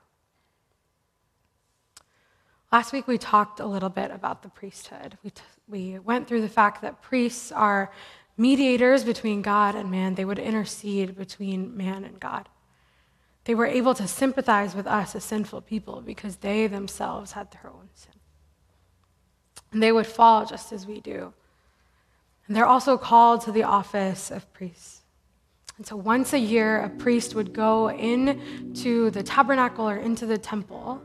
Last 2.70 2.92
week 2.92 3.06
we 3.06 3.16
talked 3.16 3.60
a 3.60 3.66
little 3.66 3.88
bit 3.88 4.10
about 4.10 4.42
the 4.42 4.50
priesthood. 4.50 5.16
We, 5.24 5.30
t- 5.30 5.42
we 5.68 5.98
went 6.00 6.28
through 6.28 6.42
the 6.42 6.50
fact 6.50 6.82
that 6.82 7.00
priests 7.00 7.50
are 7.50 7.90
mediators 8.38 9.04
between 9.04 9.42
God 9.42 9.74
and 9.74 9.90
man. 9.90 10.14
They 10.14 10.24
would 10.24 10.38
intercede 10.38 11.16
between 11.16 11.76
man 11.76 12.04
and 12.04 12.18
God. 12.18 12.48
They 13.44 13.54
were 13.54 13.66
able 13.66 13.94
to 13.94 14.06
sympathize 14.06 14.74
with 14.74 14.86
us 14.86 15.14
as 15.14 15.24
sinful 15.24 15.62
people 15.62 16.00
because 16.00 16.36
they 16.36 16.66
themselves 16.66 17.32
had 17.32 17.50
their 17.50 17.70
own 17.70 17.88
sin. 17.94 18.14
And 19.72 19.82
they 19.82 19.92
would 19.92 20.06
fall 20.06 20.46
just 20.46 20.72
as 20.72 20.86
we 20.86 21.00
do. 21.00 21.32
And 22.46 22.56
they're 22.56 22.66
also 22.66 22.96
called 22.96 23.42
to 23.42 23.52
the 23.52 23.64
office 23.64 24.30
of 24.30 24.50
priests. 24.52 25.02
And 25.76 25.86
so 25.86 25.96
once 25.96 26.32
a 26.32 26.38
year, 26.38 26.80
a 26.80 26.88
priest 26.88 27.34
would 27.34 27.52
go 27.52 27.90
into 27.90 29.10
the 29.10 29.22
tabernacle 29.22 29.88
or 29.88 29.96
into 29.96 30.26
the 30.26 30.38
temple, 30.38 31.00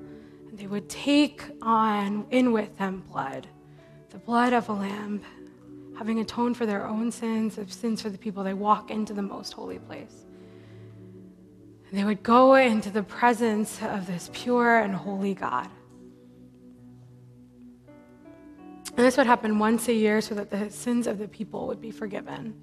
and 0.49 0.57
they 0.57 0.67
would 0.67 0.89
take 0.89 1.43
on 1.61 2.25
in 2.31 2.51
with 2.51 2.77
them 2.77 3.03
blood, 3.11 3.47
the 4.09 4.17
blood 4.17 4.51
of 4.51 4.69
a 4.69 4.73
lamb 4.73 5.21
having 5.97 6.19
atoned 6.19 6.57
for 6.57 6.65
their 6.65 6.85
own 6.85 7.11
sins, 7.11 7.57
of 7.57 7.71
sins 7.71 8.01
for 8.01 8.09
the 8.09 8.17
people, 8.17 8.43
they 8.43 8.53
walk 8.53 8.91
into 8.91 9.13
the 9.13 9.21
most 9.21 9.53
holy 9.53 9.79
place. 9.79 10.25
And 11.89 11.99
they 11.99 12.03
would 12.03 12.23
go 12.23 12.55
into 12.55 12.89
the 12.89 13.03
presence 13.03 13.81
of 13.81 14.07
this 14.07 14.29
pure 14.33 14.79
and 14.79 14.95
holy 14.95 15.33
God. 15.33 15.69
And 18.95 19.05
this 19.05 19.17
would 19.17 19.27
happen 19.27 19.59
once 19.59 19.87
a 19.87 19.93
year 19.93 20.21
so 20.21 20.35
that 20.35 20.49
the 20.49 20.69
sins 20.69 21.07
of 21.07 21.17
the 21.17 21.27
people 21.27 21.67
would 21.67 21.81
be 21.81 21.91
forgiven. 21.91 22.53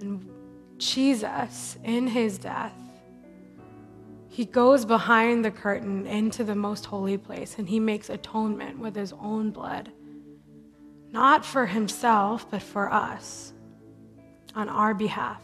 And 0.00 0.28
Jesus, 0.78 1.76
in 1.84 2.06
his 2.06 2.38
death, 2.38 2.72
he 4.28 4.44
goes 4.44 4.84
behind 4.84 5.44
the 5.44 5.50
curtain 5.50 6.06
into 6.06 6.44
the 6.44 6.54
most 6.54 6.84
holy 6.84 7.16
place 7.16 7.56
and 7.58 7.66
he 7.66 7.80
makes 7.80 8.10
atonement 8.10 8.78
with 8.78 8.94
his 8.94 9.14
own 9.14 9.50
blood 9.50 9.90
not 11.16 11.46
for 11.46 11.64
himself, 11.64 12.46
but 12.50 12.60
for 12.60 12.92
us, 12.92 13.54
on 14.54 14.68
our 14.68 14.92
behalf. 14.92 15.42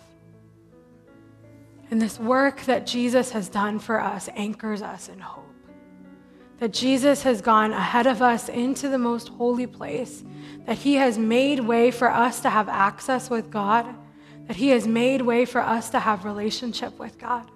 And 1.91 2.01
this 2.01 2.21
work 2.21 2.61
that 2.67 2.87
Jesus 2.87 3.31
has 3.31 3.49
done 3.49 3.79
for 3.79 3.99
us 3.99 4.29
anchors 4.37 4.83
us 4.83 5.09
in 5.09 5.19
hope. 5.19 5.47
That 6.59 6.75
Jesus 6.75 7.23
has 7.23 7.41
gone 7.41 7.73
ahead 7.73 8.07
of 8.07 8.21
us 8.21 8.51
into 8.51 8.91
the 8.91 8.99
most 8.99 9.31
holy 9.31 9.67
place, 9.67 10.23
that 10.67 10.77
he 10.77 10.97
has 10.97 11.17
made 11.17 11.61
way 11.61 11.91
for 11.91 12.11
us 12.11 12.41
to 12.41 12.51
have 12.51 12.69
access 12.69 13.31
with 13.31 13.51
God, 13.51 13.87
that 14.49 14.57
he 14.57 14.69
has 14.69 14.87
made 14.87 15.23
way 15.23 15.47
for 15.47 15.63
us 15.63 15.89
to 15.91 15.99
have 15.99 16.27
relationship 16.27 16.99
with 16.99 17.17
God. 17.19 17.51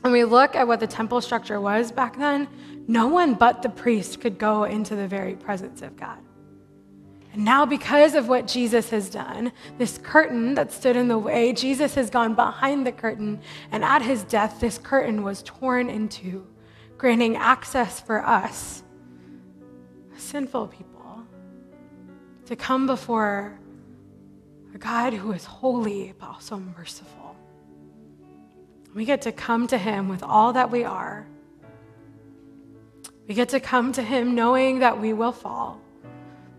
When 0.00 0.14
we 0.14 0.24
look 0.24 0.56
at 0.56 0.66
what 0.66 0.80
the 0.80 0.86
temple 0.86 1.20
structure 1.20 1.60
was 1.60 1.92
back 1.92 2.16
then, 2.16 2.48
no 2.86 3.08
one 3.08 3.34
but 3.34 3.60
the 3.60 3.68
priest 3.68 4.22
could 4.22 4.38
go 4.38 4.64
into 4.64 4.96
the 4.96 5.06
very 5.06 5.34
presence 5.34 5.82
of 5.82 5.94
God. 5.94 6.20
And 7.38 7.44
now, 7.44 7.64
because 7.64 8.16
of 8.16 8.26
what 8.26 8.48
Jesus 8.48 8.90
has 8.90 9.08
done, 9.08 9.52
this 9.78 9.96
curtain 9.96 10.54
that 10.54 10.72
stood 10.72 10.96
in 10.96 11.06
the 11.06 11.20
way, 11.20 11.52
Jesus 11.52 11.94
has 11.94 12.10
gone 12.10 12.34
behind 12.34 12.84
the 12.84 12.90
curtain, 12.90 13.40
and 13.70 13.84
at 13.84 14.02
his 14.02 14.24
death, 14.24 14.58
this 14.58 14.76
curtain 14.76 15.22
was 15.22 15.44
torn 15.44 15.88
in 15.88 16.08
two, 16.08 16.44
granting 16.96 17.36
access 17.36 18.00
for 18.00 18.26
us, 18.26 18.82
sinful 20.16 20.66
people, 20.66 21.22
to 22.46 22.56
come 22.56 22.88
before 22.88 23.56
a 24.74 24.78
God 24.78 25.12
who 25.12 25.30
is 25.30 25.44
holy 25.44 26.14
but 26.18 26.30
also 26.30 26.56
merciful. 26.76 27.36
We 28.96 29.04
get 29.04 29.22
to 29.22 29.30
come 29.30 29.68
to 29.68 29.78
Him 29.78 30.08
with 30.08 30.24
all 30.24 30.54
that 30.54 30.72
we 30.72 30.82
are. 30.82 31.24
We 33.28 33.36
get 33.36 33.50
to 33.50 33.60
come 33.60 33.92
to 33.92 34.02
Him 34.02 34.34
knowing 34.34 34.80
that 34.80 35.00
we 35.00 35.12
will 35.12 35.30
fall. 35.30 35.80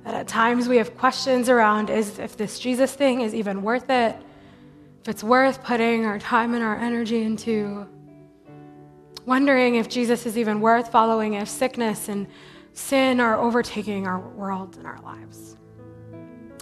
That 0.04 0.14
at 0.14 0.28
times 0.28 0.68
we 0.68 0.78
have 0.78 0.98
questions 0.98 1.50
around 1.50 1.90
is 1.90 2.20
if 2.20 2.38
this 2.38 2.60
Jesus 2.60 2.94
thing 2.94 3.22
is 3.22 3.34
even 3.36 3.62
worth 3.62 3.90
it, 3.90 4.16
if 5.02 5.10
it's 5.10 5.24
worth 5.24 5.64
putting 5.64 6.06
our 6.06 6.20
time 6.20 6.54
and 6.54 6.64
our 6.64 6.78
energy 6.78 7.22
into, 7.24 7.88
wondering 9.26 9.76
if 9.76 9.90
Jesus 9.90 10.26
is 10.26 10.38
even 10.38 10.62
worth 10.62 10.92
following, 10.92 11.34
if 11.34 11.48
sickness 11.48 12.10
and 12.10 12.28
sin 12.74 13.20
are 13.20 13.38
overtaking 13.40 14.08
our 14.08 14.20
world 14.20 14.78
and 14.78 14.88
our 14.88 15.00
lives. 15.02 15.58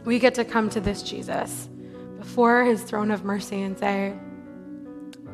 We 0.06 0.19
get 0.19 0.36
to 0.36 0.45
come 0.45 0.69
to 0.71 0.80
this 0.80 1.04
Jesus 1.04 1.69
before 2.17 2.63
his 2.63 2.82
throne 2.82 3.12
of 3.12 3.23
mercy 3.23 3.62
and 3.62 3.78
say, 3.78 4.13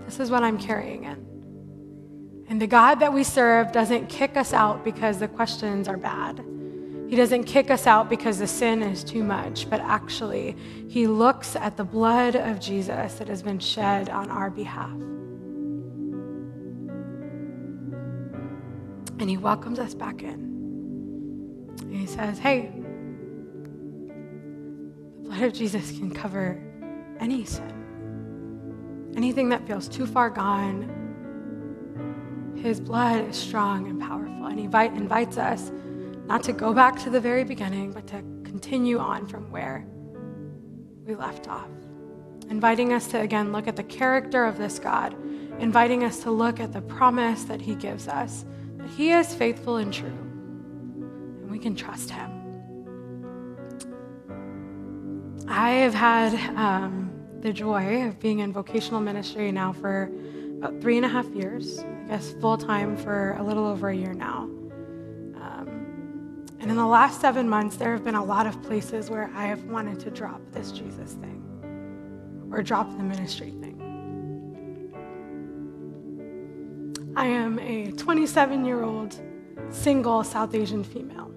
This 0.06 0.20
is 0.20 0.32
what 0.32 0.44
I'm 0.44 0.58
carrying 0.58 1.06
in. 1.06 1.34
And 2.50 2.62
the 2.62 2.68
God 2.68 2.96
that 2.96 3.14
we 3.14 3.24
serve 3.24 3.72
doesn't 3.72 4.10
kick 4.10 4.38
us 4.38 4.54
out 4.54 4.84
because 4.84 5.20
the 5.20 5.28
questions 5.28 5.88
are 5.88 5.98
bad. 5.98 6.44
He 7.14 7.18
doesn't 7.18 7.44
kick 7.44 7.70
us 7.70 7.86
out 7.86 8.10
because 8.10 8.40
the 8.40 8.48
sin 8.48 8.82
is 8.82 9.04
too 9.04 9.24
much, 9.24 9.70
but 9.70 9.80
actually, 9.82 10.58
He 10.88 11.06
looks 11.06 11.56
at 11.56 11.78
the 11.78 11.84
blood 11.84 12.36
of 12.36 12.60
Jesus 12.60 13.14
that 13.20 13.28
has 13.28 13.44
been 13.44 13.60
shed 13.60 14.10
on 14.10 14.32
our 14.32 14.50
behalf. 14.50 14.90
And 19.20 19.30
He 19.30 19.38
welcomes 19.38 19.78
us 19.78 19.94
back 19.94 20.24
in. 20.24 21.76
And 21.82 21.96
He 21.96 22.08
says, 22.08 22.40
Hey, 22.40 22.72
the 25.22 25.30
blood 25.30 25.44
of 25.44 25.54
Jesus 25.54 25.92
can 25.92 26.10
cover 26.10 26.60
any 27.20 27.46
sin, 27.46 29.14
anything 29.16 29.50
that 29.50 29.68
feels 29.68 29.88
too 29.88 30.08
far 30.08 30.32
gone. 30.32 30.90
His 32.56 32.80
blood 32.80 33.30
is 33.30 33.36
strong 33.36 33.88
and 33.88 34.02
powerful, 34.02 34.48
and 34.48 34.58
He 34.58 34.66
invites 34.66 35.38
us 35.38 35.72
not 36.26 36.44
to 36.44 36.54
go 36.54 36.74
back 36.74 36.98
to 37.04 37.10
the 37.10 37.20
very 37.20 37.44
beginning, 37.44 37.92
but 37.92 38.08
to 38.08 38.22
continue 38.44 38.98
on 38.98 39.28
from 39.28 39.52
where 39.52 39.86
we 41.06 41.16
left 41.16 41.48
off. 41.48 41.68
Inviting 42.50 42.94
us 42.94 43.08
to 43.08 43.20
again 43.20 43.52
look 43.52 43.68
at 43.68 43.76
the 43.76 43.84
character 43.84 44.46
of 44.46 44.58
this 44.58 44.80
God, 44.80 45.16
inviting 45.60 46.04
us 46.04 46.20
to 46.24 46.32
look 46.32 46.60
at 46.60 46.72
the 46.72 46.82
promise 46.82 47.44
that 47.44 47.62
He 47.62 47.76
gives 47.76 48.08
us, 48.08 48.46
that 48.78 48.90
He 48.90 49.12
is 49.12 49.34
faithful 49.34 49.78
and 49.78 49.94
true, 49.94 50.08
and 50.08 51.50
we 51.52 51.60
can 51.60 51.76
trust 51.76 52.10
Him. 52.10 52.32
I 55.48 55.72
have 55.72 55.94
had 55.94 56.34
um, 56.58 57.12
the 57.42 57.52
joy 57.52 58.08
of 58.08 58.20
being 58.20 58.40
in 58.40 58.54
vocational 58.54 59.02
ministry 59.02 59.52
now 59.52 59.74
for 59.74 60.10
about 60.58 60.80
three 60.82 60.96
and 60.96 61.06
a 61.06 61.10
half 61.10 61.28
years, 61.28 61.80
I 62.06 62.08
guess 62.08 62.34
full 62.40 62.58
time 62.58 62.96
for 62.96 63.36
a 63.38 63.44
little 63.44 63.68
over 63.68 63.90
a 63.90 63.96
year 63.96 64.14
now. 64.14 64.50
And 66.64 66.72
in 66.72 66.78
the 66.78 66.88
last 66.88 67.20
seven 67.20 67.50
months, 67.50 67.76
there 67.76 67.92
have 67.92 68.06
been 68.06 68.16
a 68.16 68.24
lot 68.24 68.48
of 68.48 68.64
places 68.64 69.10
where 69.10 69.30
I 69.36 69.48
have 69.48 69.66
wanted 69.66 70.00
to 70.00 70.10
drop 70.10 70.40
this 70.54 70.72
Jesus 70.72 71.12
thing 71.16 71.44
or 72.54 72.64
drop 72.64 72.90
the 72.96 73.04
ministry 73.04 73.52
thing. 73.60 73.82
I 77.18 77.26
am 77.26 77.60
a 77.60 77.92
27 77.92 78.64
year 78.64 78.82
old 78.82 79.20
single 79.72 80.24
South 80.24 80.56
Asian 80.56 80.86
female. 80.86 81.34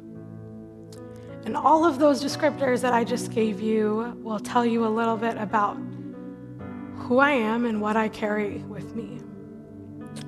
And 1.45 1.57
all 1.57 1.85
of 1.85 1.99
those 1.99 2.23
descriptors 2.23 2.81
that 2.83 2.93
I 2.93 3.03
just 3.03 3.33
gave 3.33 3.61
you 3.61 4.17
will 4.23 4.39
tell 4.39 4.65
you 4.65 4.87
a 4.87 4.89
little 4.89 5.17
bit 5.17 5.37
about 5.39 5.77
who 6.99 7.19
I 7.19 7.33
am 7.33 7.65
and 7.65 7.81
what 7.81 7.97
I 7.97 8.09
carry 8.09 8.59
with 8.69 8.95
me. 8.95 9.19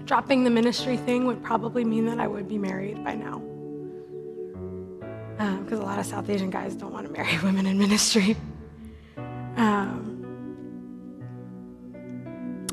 Dropping 0.07 0.43
the 0.43 0.51
ministry 0.51 0.97
thing 0.97 1.25
would 1.27 1.41
probably 1.41 1.85
mean 1.85 2.05
that 2.07 2.19
I 2.19 2.27
would 2.27 2.49
be 2.49 2.59
married 2.59 3.05
by 3.05 3.15
now 3.15 3.48
because 5.39 5.79
um, 5.79 5.83
a 5.83 5.87
lot 5.87 6.01
of 6.01 6.07
South 6.07 6.29
Asian 6.29 6.51
guys 6.51 6.75
don't 6.75 6.93
want 6.93 7.07
to 7.07 7.13
marry 7.13 7.39
women 7.45 7.65
in 7.67 7.79
ministry. 7.79 8.37
Um, 9.57 10.17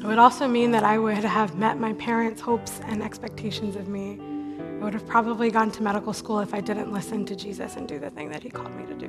it 0.01 0.05
would 0.05 0.17
also 0.17 0.47
mean 0.47 0.71
that 0.71 0.83
I 0.83 0.97
would 0.97 1.23
have 1.23 1.55
met 1.55 1.79
my 1.79 1.93
parents' 1.93 2.41
hopes 2.41 2.81
and 2.85 3.03
expectations 3.03 3.75
of 3.75 3.87
me. 3.87 4.19
I 4.59 4.83
would 4.83 4.93
have 4.93 5.05
probably 5.05 5.51
gone 5.51 5.69
to 5.71 5.83
medical 5.83 6.11
school 6.11 6.39
if 6.39 6.55
I 6.55 6.59
didn't 6.59 6.91
listen 6.91 7.23
to 7.27 7.35
Jesus 7.35 7.75
and 7.75 7.87
do 7.87 7.99
the 7.99 8.09
thing 8.09 8.29
that 8.29 8.41
he 8.41 8.49
called 8.49 8.75
me 8.75 8.87
to 8.87 8.95
do. 8.95 9.07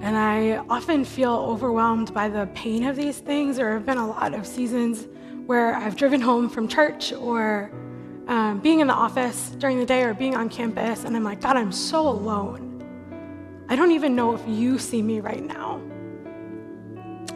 And 0.00 0.16
I 0.16 0.58
often 0.68 1.04
feel 1.04 1.32
overwhelmed 1.32 2.14
by 2.14 2.28
the 2.28 2.46
pain 2.54 2.84
of 2.84 2.94
these 2.94 3.18
things. 3.18 3.56
There 3.56 3.72
have 3.72 3.86
been 3.86 3.98
a 3.98 4.06
lot 4.06 4.34
of 4.34 4.46
seasons 4.46 5.08
where 5.46 5.74
I've 5.74 5.96
driven 5.96 6.20
home 6.20 6.48
from 6.48 6.68
church 6.68 7.12
or 7.12 7.72
um, 8.26 8.60
being 8.60 8.80
in 8.80 8.86
the 8.86 8.94
office 8.94 9.50
during 9.58 9.78
the 9.78 9.86
day 9.86 10.02
or 10.02 10.14
being 10.14 10.34
on 10.34 10.48
campus, 10.48 11.04
and 11.04 11.14
I'm 11.16 11.24
like, 11.24 11.40
God, 11.40 11.56
I'm 11.56 11.72
so 11.72 12.08
alone. 12.08 12.70
I 13.68 13.76
don't 13.76 13.92
even 13.92 14.14
know 14.14 14.34
if 14.34 14.42
you 14.46 14.78
see 14.78 15.02
me 15.02 15.20
right 15.20 15.42
now. 15.42 15.80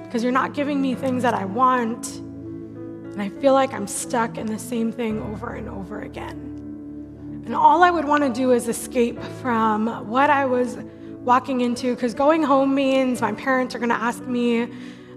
Because 0.04 0.22
you're 0.22 0.32
not 0.32 0.54
giving 0.54 0.80
me 0.80 0.94
things 0.94 1.22
that 1.22 1.34
I 1.34 1.44
want, 1.44 2.16
and 2.16 3.20
I 3.20 3.28
feel 3.28 3.52
like 3.52 3.74
I'm 3.74 3.86
stuck 3.86 4.38
in 4.38 4.46
the 4.46 4.58
same 4.58 4.90
thing 4.92 5.20
over 5.20 5.54
and 5.54 5.68
over 5.68 6.00
again. 6.00 7.42
And 7.44 7.54
all 7.54 7.82
I 7.82 7.90
would 7.90 8.04
want 8.04 8.24
to 8.24 8.30
do 8.30 8.52
is 8.52 8.68
escape 8.68 9.20
from 9.40 10.08
what 10.08 10.30
I 10.30 10.44
was 10.44 10.78
walking 11.24 11.60
into, 11.60 11.94
because 11.94 12.14
going 12.14 12.42
home 12.42 12.74
means 12.74 13.20
my 13.20 13.32
parents 13.32 13.74
are 13.74 13.78
going 13.78 13.90
to 13.90 13.94
ask 13.94 14.22
me 14.24 14.68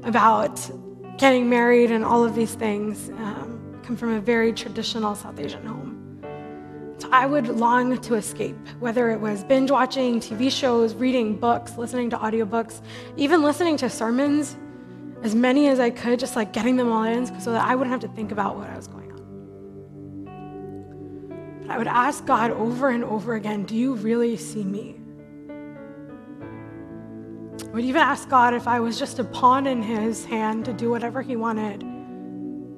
about 0.04 0.60
getting 1.18 1.50
married 1.50 1.92
and 1.92 2.04
all 2.04 2.24
of 2.24 2.34
these 2.36 2.54
things. 2.56 3.10
Um, 3.10 3.51
come 3.92 3.98
from 3.98 4.14
a 4.14 4.22
very 4.22 4.54
traditional 4.54 5.14
South 5.16 5.38
Asian 5.38 5.66
home. 5.66 6.24
So 7.00 7.10
I 7.12 7.26
would 7.26 7.50
long 7.50 8.00
to 8.00 8.16
escape, 8.16 8.56
whether 8.80 9.10
it 9.10 9.20
was 9.20 9.44
binge 9.44 9.70
watching 9.70 10.22
TV 10.22 10.50
shows, 10.50 10.94
reading 10.94 11.36
books, 11.36 11.78
listening 11.78 12.10
to 12.12 12.18
audiobooks, 12.18 12.80
even 13.18 13.44
listening 13.44 13.76
to 13.78 13.90
sermons, 13.90 14.56
as 15.24 15.36
many 15.36 15.68
as 15.68 15.82
I 15.82 15.90
could, 15.90 16.20
just 16.20 16.38
like 16.38 16.54
getting 16.54 16.78
them 16.78 16.90
all 16.90 17.04
in 17.04 17.26
so 17.42 17.52
that 17.52 17.66
I 17.68 17.76
wouldn't 17.76 17.92
have 17.92 18.00
to 18.10 18.16
think 18.16 18.32
about 18.32 18.56
what 18.56 18.70
I 18.70 18.78
was 18.78 18.88
going 18.88 19.12
on. 19.12 19.20
But 21.64 21.72
I 21.72 21.78
would 21.78 21.88
ask 21.88 22.26
God 22.26 22.52
over 22.52 22.88
and 22.88 23.04
over 23.04 23.36
again, 23.36 23.66
Do 23.66 23.76
you 23.76 23.96
really 23.96 24.38
see 24.38 24.64
me? 24.64 24.96
I 27.62 27.74
would 27.74 27.84
even 27.84 28.02
ask 28.02 28.30
God 28.30 28.54
if 28.54 28.70
I 28.70 28.80
was 28.80 28.98
just 28.98 29.20
a 29.20 29.26
pawn 29.26 29.68
in 29.68 29.84
his 29.84 30.24
hand 30.24 30.64
to 30.64 30.72
do 30.72 30.90
whatever 30.90 31.22
he 31.22 31.36
wanted 31.36 31.92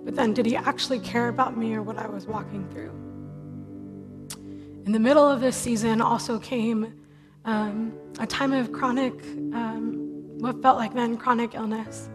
but 0.03 0.15
then, 0.15 0.33
did 0.33 0.45
he 0.45 0.55
actually 0.55 0.99
care 0.99 1.29
about 1.29 1.57
me 1.57 1.73
or 1.75 1.81
what 1.81 1.97
I 1.97 2.07
was 2.07 2.27
walking 2.27 2.67
through? 2.71 2.91
In 4.85 4.91
the 4.91 4.99
middle 4.99 5.27
of 5.27 5.39
this 5.39 5.55
season, 5.55 6.01
also 6.01 6.37
came 6.39 6.93
um, 7.45 7.93
a 8.19 8.27
time 8.27 8.51
of 8.51 8.71
chronic, 8.73 9.13
um, 9.53 9.93
what 10.39 10.61
felt 10.61 10.77
like 10.77 10.93
then 10.93 11.15
chronic 11.17 11.55
illness. 11.55 12.09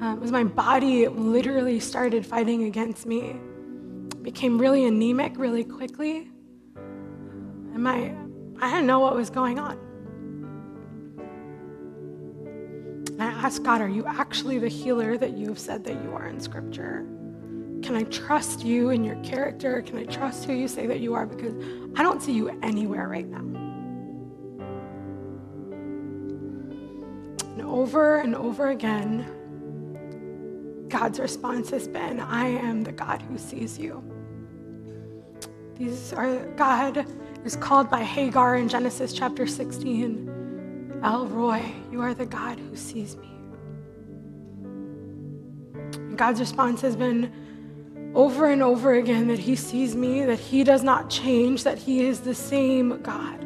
Um, 0.00 0.20
was 0.20 0.32
my 0.32 0.42
body 0.42 1.06
literally 1.06 1.78
started 1.80 2.24
fighting 2.24 2.64
against 2.64 3.06
me, 3.06 3.36
became 4.22 4.58
really 4.58 4.84
anemic 4.84 5.36
really 5.36 5.64
quickly, 5.64 6.30
and 6.76 7.82
my 7.82 8.14
I 8.60 8.70
didn't 8.70 8.86
know 8.86 9.00
what 9.00 9.14
was 9.14 9.28
going 9.28 9.58
on. 9.58 9.78
And 13.12 13.22
I 13.22 13.26
ask 13.26 13.62
God, 13.62 13.80
Are 13.80 13.88
you 13.88 14.04
actually 14.06 14.58
the 14.58 14.68
healer 14.68 15.16
that 15.18 15.36
you 15.36 15.48
have 15.48 15.58
said 15.58 15.84
that 15.84 16.02
you 16.02 16.12
are 16.12 16.28
in 16.28 16.40
Scripture? 16.40 17.06
Can 17.82 17.94
I 17.94 18.04
trust 18.04 18.64
you 18.64 18.90
and 18.90 19.04
your 19.04 19.16
character? 19.16 19.82
Can 19.82 19.98
I 19.98 20.04
trust 20.04 20.44
who 20.44 20.52
you 20.52 20.68
say 20.68 20.86
that 20.86 21.00
you 21.00 21.14
are? 21.14 21.26
Because 21.26 21.54
I 21.96 22.02
don't 22.02 22.22
see 22.22 22.32
you 22.32 22.48
anywhere 22.62 23.08
right 23.08 23.26
now. 23.26 23.40
And 27.52 27.62
over 27.62 28.20
and 28.20 28.34
over 28.34 28.70
again, 28.70 29.26
God's 30.88 31.20
response 31.20 31.70
has 31.70 31.88
been, 31.88 32.20
I 32.20 32.46
am 32.46 32.84
the 32.84 32.92
God 32.92 33.20
who 33.22 33.36
sees 33.36 33.78
you. 33.78 34.02
These 35.76 36.12
are, 36.12 36.46
God 36.56 37.06
is 37.44 37.56
called 37.56 37.90
by 37.90 38.04
Hagar 38.04 38.56
in 38.56 38.68
Genesis 38.68 39.12
chapter 39.12 39.46
16 39.46 40.31
El 41.02 41.26
Roi, 41.26 41.74
you 41.90 42.00
are 42.00 42.14
the 42.14 42.26
God 42.26 42.60
who 42.60 42.76
sees 42.76 43.16
me. 43.16 43.28
And 45.94 46.16
God's 46.16 46.38
response 46.38 46.80
has 46.82 46.94
been 46.94 47.32
over 48.14 48.46
and 48.46 48.62
over 48.62 48.94
again 48.94 49.26
that 49.26 49.38
He 49.40 49.56
sees 49.56 49.96
me, 49.96 50.24
that 50.24 50.38
He 50.38 50.62
does 50.62 50.84
not 50.84 51.10
change, 51.10 51.64
that 51.64 51.78
He 51.78 52.06
is 52.06 52.20
the 52.20 52.34
same 52.34 53.02
God. 53.02 53.44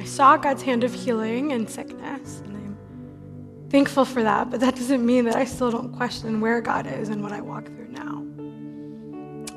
I 0.00 0.04
saw 0.04 0.38
God's 0.38 0.62
hand 0.62 0.84
of 0.84 0.94
healing 0.94 1.52
and 1.52 1.68
sickness, 1.68 2.40
and 2.40 2.56
I'm 2.56 2.76
thankful 3.68 4.06
for 4.06 4.22
that, 4.22 4.50
but 4.50 4.60
that 4.60 4.74
doesn't 4.74 5.04
mean 5.04 5.26
that 5.26 5.36
I 5.36 5.44
still 5.44 5.70
don't 5.70 5.92
question 5.92 6.40
where 6.40 6.62
God 6.62 6.86
is 6.86 7.10
and 7.10 7.22
what 7.22 7.32
I 7.32 7.42
walk 7.42 7.66
through 7.66 7.88
now. 7.88 8.22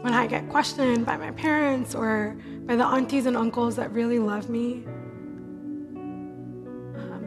When 0.01 0.13
I 0.13 0.27
get 0.27 0.49
questioned 0.49 1.05
by 1.05 1.15
my 1.15 1.31
parents 1.31 1.95
or 1.95 2.35
by 2.65 2.75
the 2.75 2.85
aunties 2.85 3.27
and 3.27 3.37
uncles 3.37 3.77
that 3.77 3.91
really 3.93 4.19
love 4.19 4.49
me, 4.49 4.83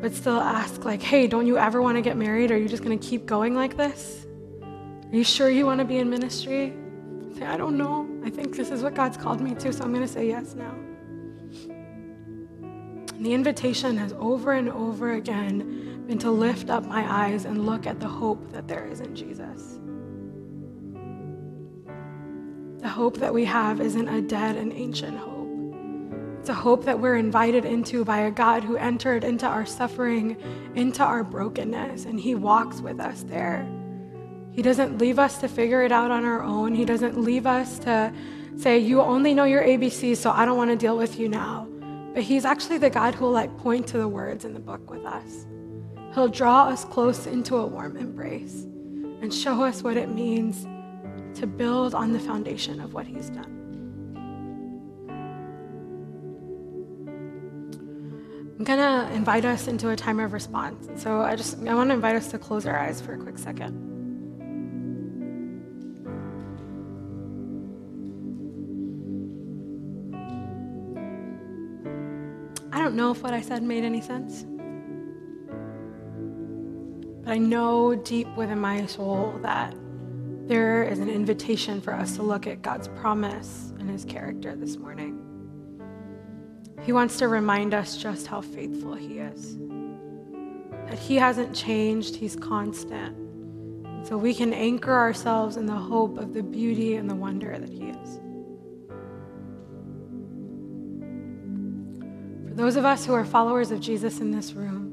but 0.01 0.14
still 0.14 0.40
ask, 0.40 0.84
like, 0.84 1.03
hey, 1.03 1.26
don't 1.26 1.46
you 1.46 1.59
ever 1.59 1.82
want 1.82 1.96
to 1.96 2.03
get 2.03 2.16
married? 2.16 2.51
Are 2.51 2.57
you 2.57 2.68
just 2.68 2.82
going 2.82 2.98
to 2.98 3.09
keep 3.09 3.26
going 3.26 3.55
like 3.55 3.76
this? 3.76 4.26
Are 4.62 5.16
you 5.16 5.24
sure 5.24 5.51
you 5.51 5.66
want 5.66 5.80
to 5.80 5.84
be 5.84 5.98
in 5.98 6.09
ministry? 6.09 6.72
Say, 7.36 7.44
I 7.44 7.57
don't 7.57 7.76
know. 7.76 8.09
I 8.24 8.30
think 8.30 8.57
this 8.57 8.70
is 8.70 8.82
what 8.82 8.94
God's 8.94 9.16
called 9.16 9.40
me 9.40 9.55
to, 9.57 9.72
so 9.72 9.84
I'm 9.84 9.92
going 9.92 10.07
to 10.07 10.12
say 10.12 10.26
yes 10.28 10.55
now. 10.55 10.74
And 13.14 13.26
the 13.26 13.34
invitation 13.34 13.98
has 13.98 14.14
over 14.14 14.53
and 14.53 14.70
over 14.70 15.12
again 15.12 16.05
been 16.07 16.18
to 16.18 16.30
lift 16.30 16.70
up 16.70 16.86
my 16.86 17.05
eyes 17.12 17.44
and 17.44 17.66
look 17.66 17.86
at 17.86 18.01
the 18.01 18.09
hope 18.09 18.51
that 18.53 18.66
there 18.66 18.86
is 18.86 19.01
in 19.01 19.14
Jesus. 19.14 19.78
The 22.78 22.88
hope 22.88 23.18
that 23.18 23.34
we 23.34 23.44
have 23.44 23.80
isn't 23.80 24.09
a 24.09 24.22
dead 24.22 24.57
and 24.57 24.72
ancient 24.72 25.18
hope. 25.18 25.39
It's 26.41 26.49
a 26.49 26.55
hope 26.55 26.86
that 26.86 26.99
we're 26.99 27.18
invited 27.18 27.66
into 27.66 28.03
by 28.03 28.20
a 28.20 28.30
God 28.30 28.64
who 28.64 28.78
entered 28.78 29.24
into 29.24 29.47
our 29.47 29.66
suffering, 29.66 30.38
into 30.74 31.05
our 31.05 31.22
brokenness, 31.22 32.07
and 32.07 32.18
He 32.18 32.34
walks 32.34 32.80
with 32.80 32.99
us 32.99 33.24
there. 33.24 33.68
He 34.51 34.62
doesn't 34.62 34.97
leave 34.97 35.18
us 35.18 35.36
to 35.43 35.49
figure 35.49 35.82
it 35.82 35.93
out 35.93 36.11
on 36.11 36.24
our 36.24 36.43
own. 36.43 36.74
He 36.74 36.86
doesn't 36.86 37.20
leave 37.20 37.45
us 37.45 37.78
to 37.80 38.11
say, 38.57 38.78
You 38.78 39.03
only 39.03 39.34
know 39.34 39.45
your 39.45 39.62
ABCs, 39.62 40.16
so 40.16 40.30
I 40.30 40.47
don't 40.47 40.57
want 40.57 40.70
to 40.70 40.76
deal 40.76 40.97
with 40.97 41.20
you 41.20 41.28
now. 41.28 41.68
But 42.14 42.22
He's 42.22 42.47
actually 42.47 42.78
the 42.78 42.88
God 42.88 43.14
who 43.14 43.26
will 43.26 43.32
like 43.32 43.55
point 43.59 43.86
to 43.88 43.99
the 43.99 44.09
words 44.09 44.47
in 44.47 44.55
the 44.55 44.61
book 44.61 44.91
with 44.91 45.05
us. 45.05 45.47
He'll 46.14 46.28
draw 46.28 46.68
us 46.68 46.86
close 46.86 47.26
into 47.26 47.57
a 47.57 47.66
warm 47.66 47.99
embrace 47.99 48.62
and 49.20 49.32
show 49.32 49.62
us 49.62 49.82
what 49.82 49.99
it 49.99 50.09
means 50.09 50.66
to 51.38 51.47
build 51.47 51.95
on 51.95 52.12
the 52.12 52.18
foundation 52.18 52.80
of 52.80 52.95
what 52.95 53.07
He's 53.07 53.28
done. 53.28 53.60
I'm 58.61 58.65
gonna 58.65 59.11
invite 59.15 59.47
us 59.47 59.69
into 59.69 59.89
a 59.89 59.97
time 59.97 60.21
of 60.21 60.35
response. 60.35 61.03
So 61.03 61.23
I 61.23 61.35
just 61.35 61.67
I 61.67 61.75
want 61.75 61.89
to 61.89 61.95
invite 61.95 62.15
us 62.15 62.29
to 62.29 62.39
close 62.39 62.67
our 62.67 62.79
eyes 62.79 63.01
for 63.01 63.15
a 63.15 63.19
quick 63.19 63.39
second. 63.39 63.73
I 72.71 72.83
don't 72.83 72.97
know 72.97 73.13
if 73.13 73.23
what 73.23 73.33
I 73.33 73.41
said 73.41 73.63
made 73.63 73.83
any 73.83 74.03
sense. 74.03 74.45
But 77.25 77.33
I 77.33 77.39
know 77.39 77.95
deep 77.95 78.29
within 78.37 78.59
my 78.59 78.85
soul 78.85 79.39
that 79.41 79.75
there 80.49 80.85
is 80.85 80.99
an 80.99 81.09
invitation 81.09 81.81
for 81.81 81.95
us 81.95 82.15
to 82.17 82.23
look 82.23 82.47
at 82.47 82.61
God's 82.61 82.89
promise 82.89 83.73
and 83.79 83.89
his 83.89 84.05
character 84.05 84.55
this 84.55 84.77
morning. 84.77 85.20
He 86.83 86.93
wants 86.93 87.18
to 87.18 87.28
remind 87.28 87.74
us 87.74 87.97
just 87.97 88.26
how 88.26 88.41
faithful 88.41 88.95
he 88.95 89.18
is. 89.18 89.57
That 90.87 90.99
he 90.99 91.16
hasn't 91.16 91.55
changed, 91.55 92.16
he's 92.16 92.35
constant. 92.35 93.16
So 94.07 94.16
we 94.16 94.35
can 94.35 94.55
anchor 94.55 94.95
ourselves 94.95 95.57
in 95.57 95.66
the 95.66 95.74
hope 95.74 96.18
of 96.18 96.33
the 96.33 96.43
beauty 96.43 96.97
and 96.97 97.09
the 97.09 97.14
wonder 97.14 97.57
that 97.57 97.68
he 97.68 97.91
is. 97.91 98.20
For 102.49 102.55
those 102.55 102.76
of 102.76 102.85
us 102.85 103.05
who 103.05 103.12
are 103.12 103.24
followers 103.24 103.70
of 103.70 103.81
Jesus 103.81 104.20
in 104.20 104.31
this 104.31 104.55
room, 104.55 104.87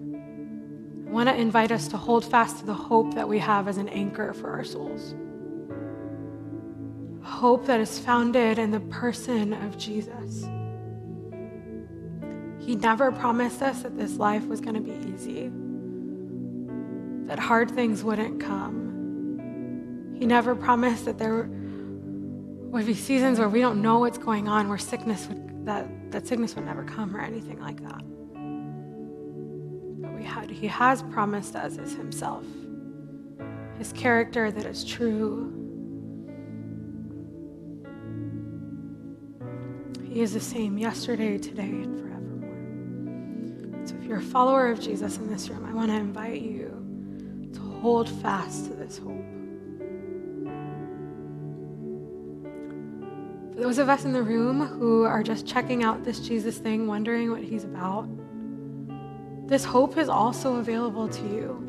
I 1.08 1.12
want 1.12 1.30
to 1.30 1.36
invite 1.36 1.72
us 1.72 1.88
to 1.88 1.98
hold 1.98 2.26
fast 2.26 2.60
to 2.60 2.66
the 2.66 2.74
hope 2.74 3.14
that 3.16 3.28
we 3.28 3.40
have 3.40 3.70
as 3.70 3.78
an 3.78 3.88
anchor 3.90 4.34
for 4.34 4.52
our 4.52 4.66
souls. 4.66 5.16
A 7.24 7.26
hope 7.26 7.66
that 7.66 7.80
is 7.80 7.98
founded 7.98 8.60
in 8.60 8.72
the 8.72 8.82
person 8.82 9.54
of 9.54 9.78
Jesus. 9.78 10.46
He 12.68 12.76
never 12.76 13.14
promised 13.14 13.62
us 13.62 13.84
that 13.84 13.98
this 13.98 14.18
life 14.18 14.46
was 14.46 14.60
going 14.60 14.76
to 14.76 14.82
be 14.82 14.92
easy, 15.10 15.50
that 17.28 17.40
hard 17.40 17.72
things 17.72 18.04
wouldn't 18.04 18.42
come. 18.42 20.14
He 20.20 20.26
never 20.26 20.54
promised 20.54 21.06
that 21.06 21.18
there 21.18 21.50
would 21.50 22.86
be 22.86 22.94
seasons 22.94 23.40
where 23.40 23.48
we 23.48 23.62
don't 23.62 23.82
know 23.82 24.00
what's 24.00 24.18
going 24.18 24.50
on, 24.50 24.68
where 24.68 24.78
sickness 24.78 25.28
would 25.30 25.66
that, 25.66 26.12
that 26.12 26.28
sickness 26.28 26.56
would 26.56 26.66
never 26.66 26.84
come 26.84 27.16
or 27.16 27.22
anything 27.22 27.62
like 27.62 27.82
that. 27.84 28.02
But 30.02 30.14
we 30.14 30.26
had, 30.26 30.50
he 30.50 30.68
has 30.68 31.04
promised 31.04 31.56
us 31.56 31.78
as 31.78 31.94
himself, 31.94 32.44
his 33.78 33.94
character 33.94 34.52
that 34.52 34.66
is 34.66 34.84
true. 34.84 35.54
He 40.04 40.20
is 40.20 40.34
the 40.34 40.42
same 40.42 40.78
yesterday, 40.78 41.38
today, 41.38 41.64
and 41.64 41.98
forevermore. 41.98 42.17
You're 44.08 44.20
a 44.20 44.22
follower 44.22 44.72
of 44.72 44.80
Jesus 44.80 45.18
in 45.18 45.30
this 45.30 45.50
room, 45.50 45.66
I 45.66 45.74
want 45.74 45.92
to 45.92 45.98
invite 45.98 46.42
you 46.42 47.50
to 47.54 47.60
hold 47.60 48.10
fast 48.10 48.68
to 48.68 48.74
this 48.74 48.98
hope. 48.98 49.26
For 53.54 53.60
those 53.62 53.80
of 53.80 53.90
us 53.90 54.06
in 54.06 54.14
the 54.14 54.24
room 54.24 54.66
who 54.66 55.04
are 55.04 55.24
just 55.24 55.46
checking 55.46 55.84
out 55.84 56.06
this 56.06 56.22
Jesus 56.22 56.58
thing, 56.58 56.88
wondering 56.88 57.32
what 57.32 57.44
he's 57.44 57.66
about, 57.66 58.08
this 59.48 59.66
hope 59.66 59.98
is 59.98 60.08
also 60.08 60.56
available 60.56 61.10
to 61.10 61.22
you. 61.24 61.64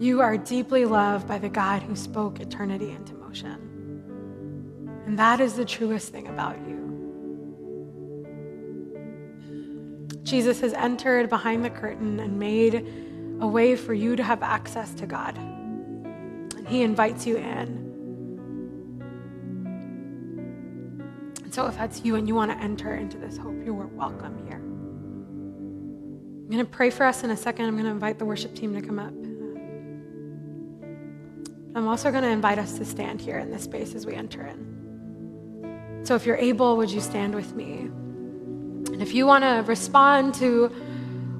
You 0.00 0.22
are 0.22 0.38
deeply 0.38 0.86
loved 0.86 1.28
by 1.28 1.36
the 1.36 1.50
God 1.50 1.82
who 1.82 1.94
spoke 1.94 2.40
eternity 2.40 2.90
into 2.90 3.12
motion. 3.14 3.68
And 5.04 5.18
that 5.18 5.40
is 5.40 5.54
the 5.56 5.64
truest 5.66 6.10
thing 6.10 6.28
about 6.28 6.56
you. 6.66 6.81
Jesus 10.32 10.60
has 10.62 10.72
entered 10.72 11.28
behind 11.28 11.62
the 11.62 11.68
curtain 11.68 12.18
and 12.18 12.38
made 12.38 12.86
a 13.42 13.46
way 13.46 13.76
for 13.76 13.92
you 13.92 14.16
to 14.16 14.22
have 14.22 14.42
access 14.42 14.94
to 14.94 15.04
God. 15.04 15.36
And 15.36 16.66
he 16.66 16.80
invites 16.80 17.26
you 17.26 17.36
in. 17.36 17.82
so 21.50 21.66
if 21.66 21.76
that's 21.76 22.02
you 22.02 22.16
and 22.16 22.26
you 22.26 22.34
want 22.34 22.50
to 22.50 22.56
enter 22.56 22.94
into 22.94 23.18
this 23.18 23.36
hope, 23.36 23.54
you're 23.62 23.74
welcome 23.74 24.42
here. 24.46 24.56
I'm 24.56 26.48
going 26.48 26.64
to 26.64 26.70
pray 26.70 26.88
for 26.88 27.04
us 27.04 27.24
in 27.24 27.30
a 27.30 27.36
second. 27.36 27.66
I'm 27.66 27.74
going 27.74 27.84
to 27.84 27.90
invite 27.90 28.18
the 28.18 28.24
worship 28.24 28.54
team 28.54 28.72
to 28.72 28.80
come 28.80 28.98
up. 28.98 29.12
I'm 31.76 31.86
also 31.86 32.10
going 32.10 32.22
to 32.22 32.30
invite 32.30 32.58
us 32.58 32.78
to 32.78 32.86
stand 32.86 33.20
here 33.20 33.36
in 33.36 33.50
this 33.50 33.64
space 33.64 33.94
as 33.94 34.06
we 34.06 34.14
enter 34.14 34.46
in. 34.46 36.00
So 36.04 36.14
if 36.14 36.24
you're 36.24 36.36
able, 36.36 36.78
would 36.78 36.90
you 36.90 37.02
stand 37.02 37.34
with 37.34 37.54
me? 37.54 37.90
And 39.02 39.08
if 39.08 39.16
you 39.16 39.26
want 39.26 39.42
to 39.42 39.64
respond 39.66 40.32
to 40.36 40.68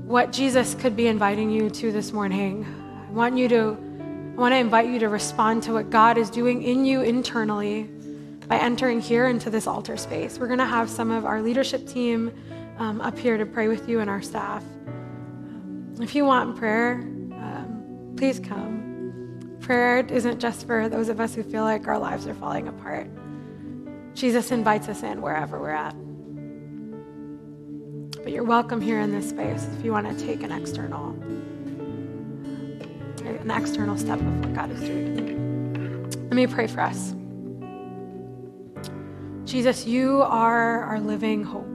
what 0.04 0.32
Jesus 0.32 0.74
could 0.74 0.96
be 0.96 1.06
inviting 1.06 1.48
you 1.48 1.70
to 1.70 1.92
this 1.92 2.12
morning, 2.12 2.66
I 3.08 3.12
want 3.12 3.38
you 3.38 3.48
to 3.50 3.78
I 4.36 4.40
want 4.40 4.52
to 4.52 4.56
invite 4.56 4.88
you 4.88 4.98
to 4.98 5.08
respond 5.08 5.62
to 5.62 5.72
what 5.72 5.88
God 5.88 6.18
is 6.18 6.28
doing 6.28 6.64
in 6.64 6.84
you 6.84 7.02
internally 7.02 7.84
by 8.48 8.58
entering 8.58 9.00
here 9.00 9.28
into 9.28 9.48
this 9.48 9.68
altar 9.68 9.96
space. 9.96 10.40
We're 10.40 10.48
going 10.48 10.58
to 10.58 10.66
have 10.66 10.90
some 10.90 11.12
of 11.12 11.24
our 11.24 11.40
leadership 11.40 11.86
team 11.86 12.32
um, 12.78 13.00
up 13.00 13.16
here 13.16 13.38
to 13.38 13.46
pray 13.46 13.68
with 13.68 13.88
you 13.88 14.00
and 14.00 14.10
our 14.10 14.22
staff. 14.22 14.64
If 16.00 16.16
you 16.16 16.24
want 16.24 16.56
prayer, 16.56 16.94
um, 16.94 18.14
please 18.16 18.40
come. 18.40 19.56
Prayer 19.60 19.98
isn't 19.98 20.40
just 20.40 20.66
for 20.66 20.88
those 20.88 21.08
of 21.08 21.20
us 21.20 21.32
who 21.32 21.44
feel 21.44 21.62
like 21.62 21.86
our 21.86 22.00
lives 22.00 22.26
are 22.26 22.34
falling 22.34 22.66
apart. 22.66 23.06
Jesus 24.14 24.50
invites 24.50 24.88
us 24.88 25.04
in 25.04 25.22
wherever 25.22 25.60
we're 25.60 25.70
at. 25.70 25.94
But 28.22 28.32
you're 28.32 28.44
welcome 28.44 28.80
here 28.80 29.00
in 29.00 29.10
this 29.10 29.28
space 29.28 29.66
if 29.76 29.84
you 29.84 29.90
want 29.90 30.06
to 30.06 30.24
take 30.24 30.42
an 30.42 30.52
external 30.52 31.10
an 33.24 33.50
external 33.50 33.96
step 33.98 34.20
of 34.20 34.40
what 34.40 34.54
God 34.54 34.70
is 34.70 34.80
doing. 34.80 36.10
Let 36.24 36.32
me 36.32 36.46
pray 36.46 36.68
for 36.68 36.80
us. 36.80 37.14
Jesus, 39.44 39.84
you 39.86 40.22
are 40.22 40.82
our 40.82 41.00
living 41.00 41.42
hope. 41.42 41.66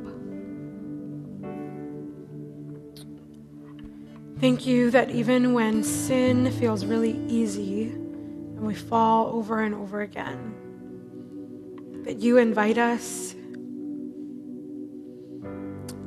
Thank 4.39 4.65
you 4.65 4.89
that 4.91 5.09
even 5.09 5.53
when 5.53 5.83
sin 5.83 6.51
feels 6.51 6.85
really 6.85 7.19
easy 7.27 7.89
and 7.89 8.61
we 8.61 8.73
fall 8.73 9.27
over 9.35 9.61
and 9.61 9.75
over 9.75 10.01
again, 10.01 10.53
that 12.05 12.19
you 12.19 12.37
invite 12.37 12.77
us 12.77 13.35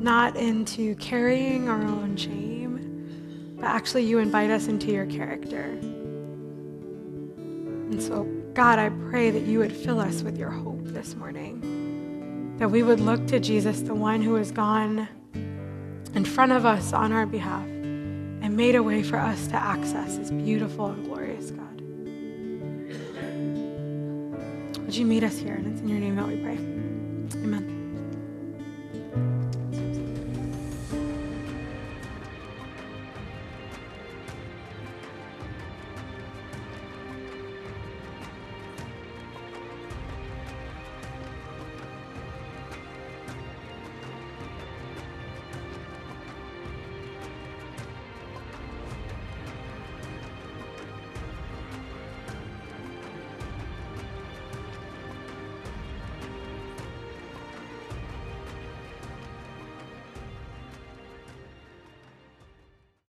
not 0.00 0.36
into 0.36 0.94
carrying 0.96 1.68
our 1.68 1.82
own 1.82 2.16
shame, 2.16 3.56
but 3.56 3.66
actually 3.66 4.04
you 4.04 4.18
invite 4.18 4.50
us 4.50 4.66
into 4.68 4.90
your 4.90 5.06
character. 5.06 5.62
And 7.90 8.02
so 8.02 8.24
God, 8.54 8.78
I 8.78 8.88
pray 9.10 9.30
that 9.30 9.42
you 9.42 9.58
would 9.60 9.72
fill 9.72 10.00
us 10.00 10.22
with 10.22 10.36
your 10.36 10.50
hope 10.50 10.84
this 10.84 11.14
morning. 11.14 12.56
That 12.58 12.70
we 12.70 12.82
would 12.82 13.00
look 13.00 13.26
to 13.28 13.40
Jesus, 13.40 13.80
the 13.82 13.94
one 13.94 14.22
who 14.22 14.34
has 14.34 14.50
gone 14.50 15.08
in 16.14 16.24
front 16.24 16.52
of 16.52 16.66
us 16.66 16.92
on 16.92 17.12
our 17.12 17.26
behalf 17.26 17.64
and 17.64 18.56
made 18.56 18.74
a 18.74 18.82
way 18.82 19.02
for 19.02 19.16
us 19.16 19.46
to 19.48 19.56
access 19.56 20.16
is 20.16 20.30
beautiful 20.30 20.86
and 20.86 21.04
glorious, 21.04 21.50
God. 21.52 21.80
Would 24.84 24.96
you 24.96 25.06
meet 25.06 25.22
us 25.22 25.38
here? 25.38 25.54
And 25.54 25.66
it's 25.72 25.80
in 25.80 25.88
your 25.88 26.00
name 26.00 26.16
that 26.16 26.26
we 26.26 26.36
pray. 26.36 26.56
Amen. 27.42 27.79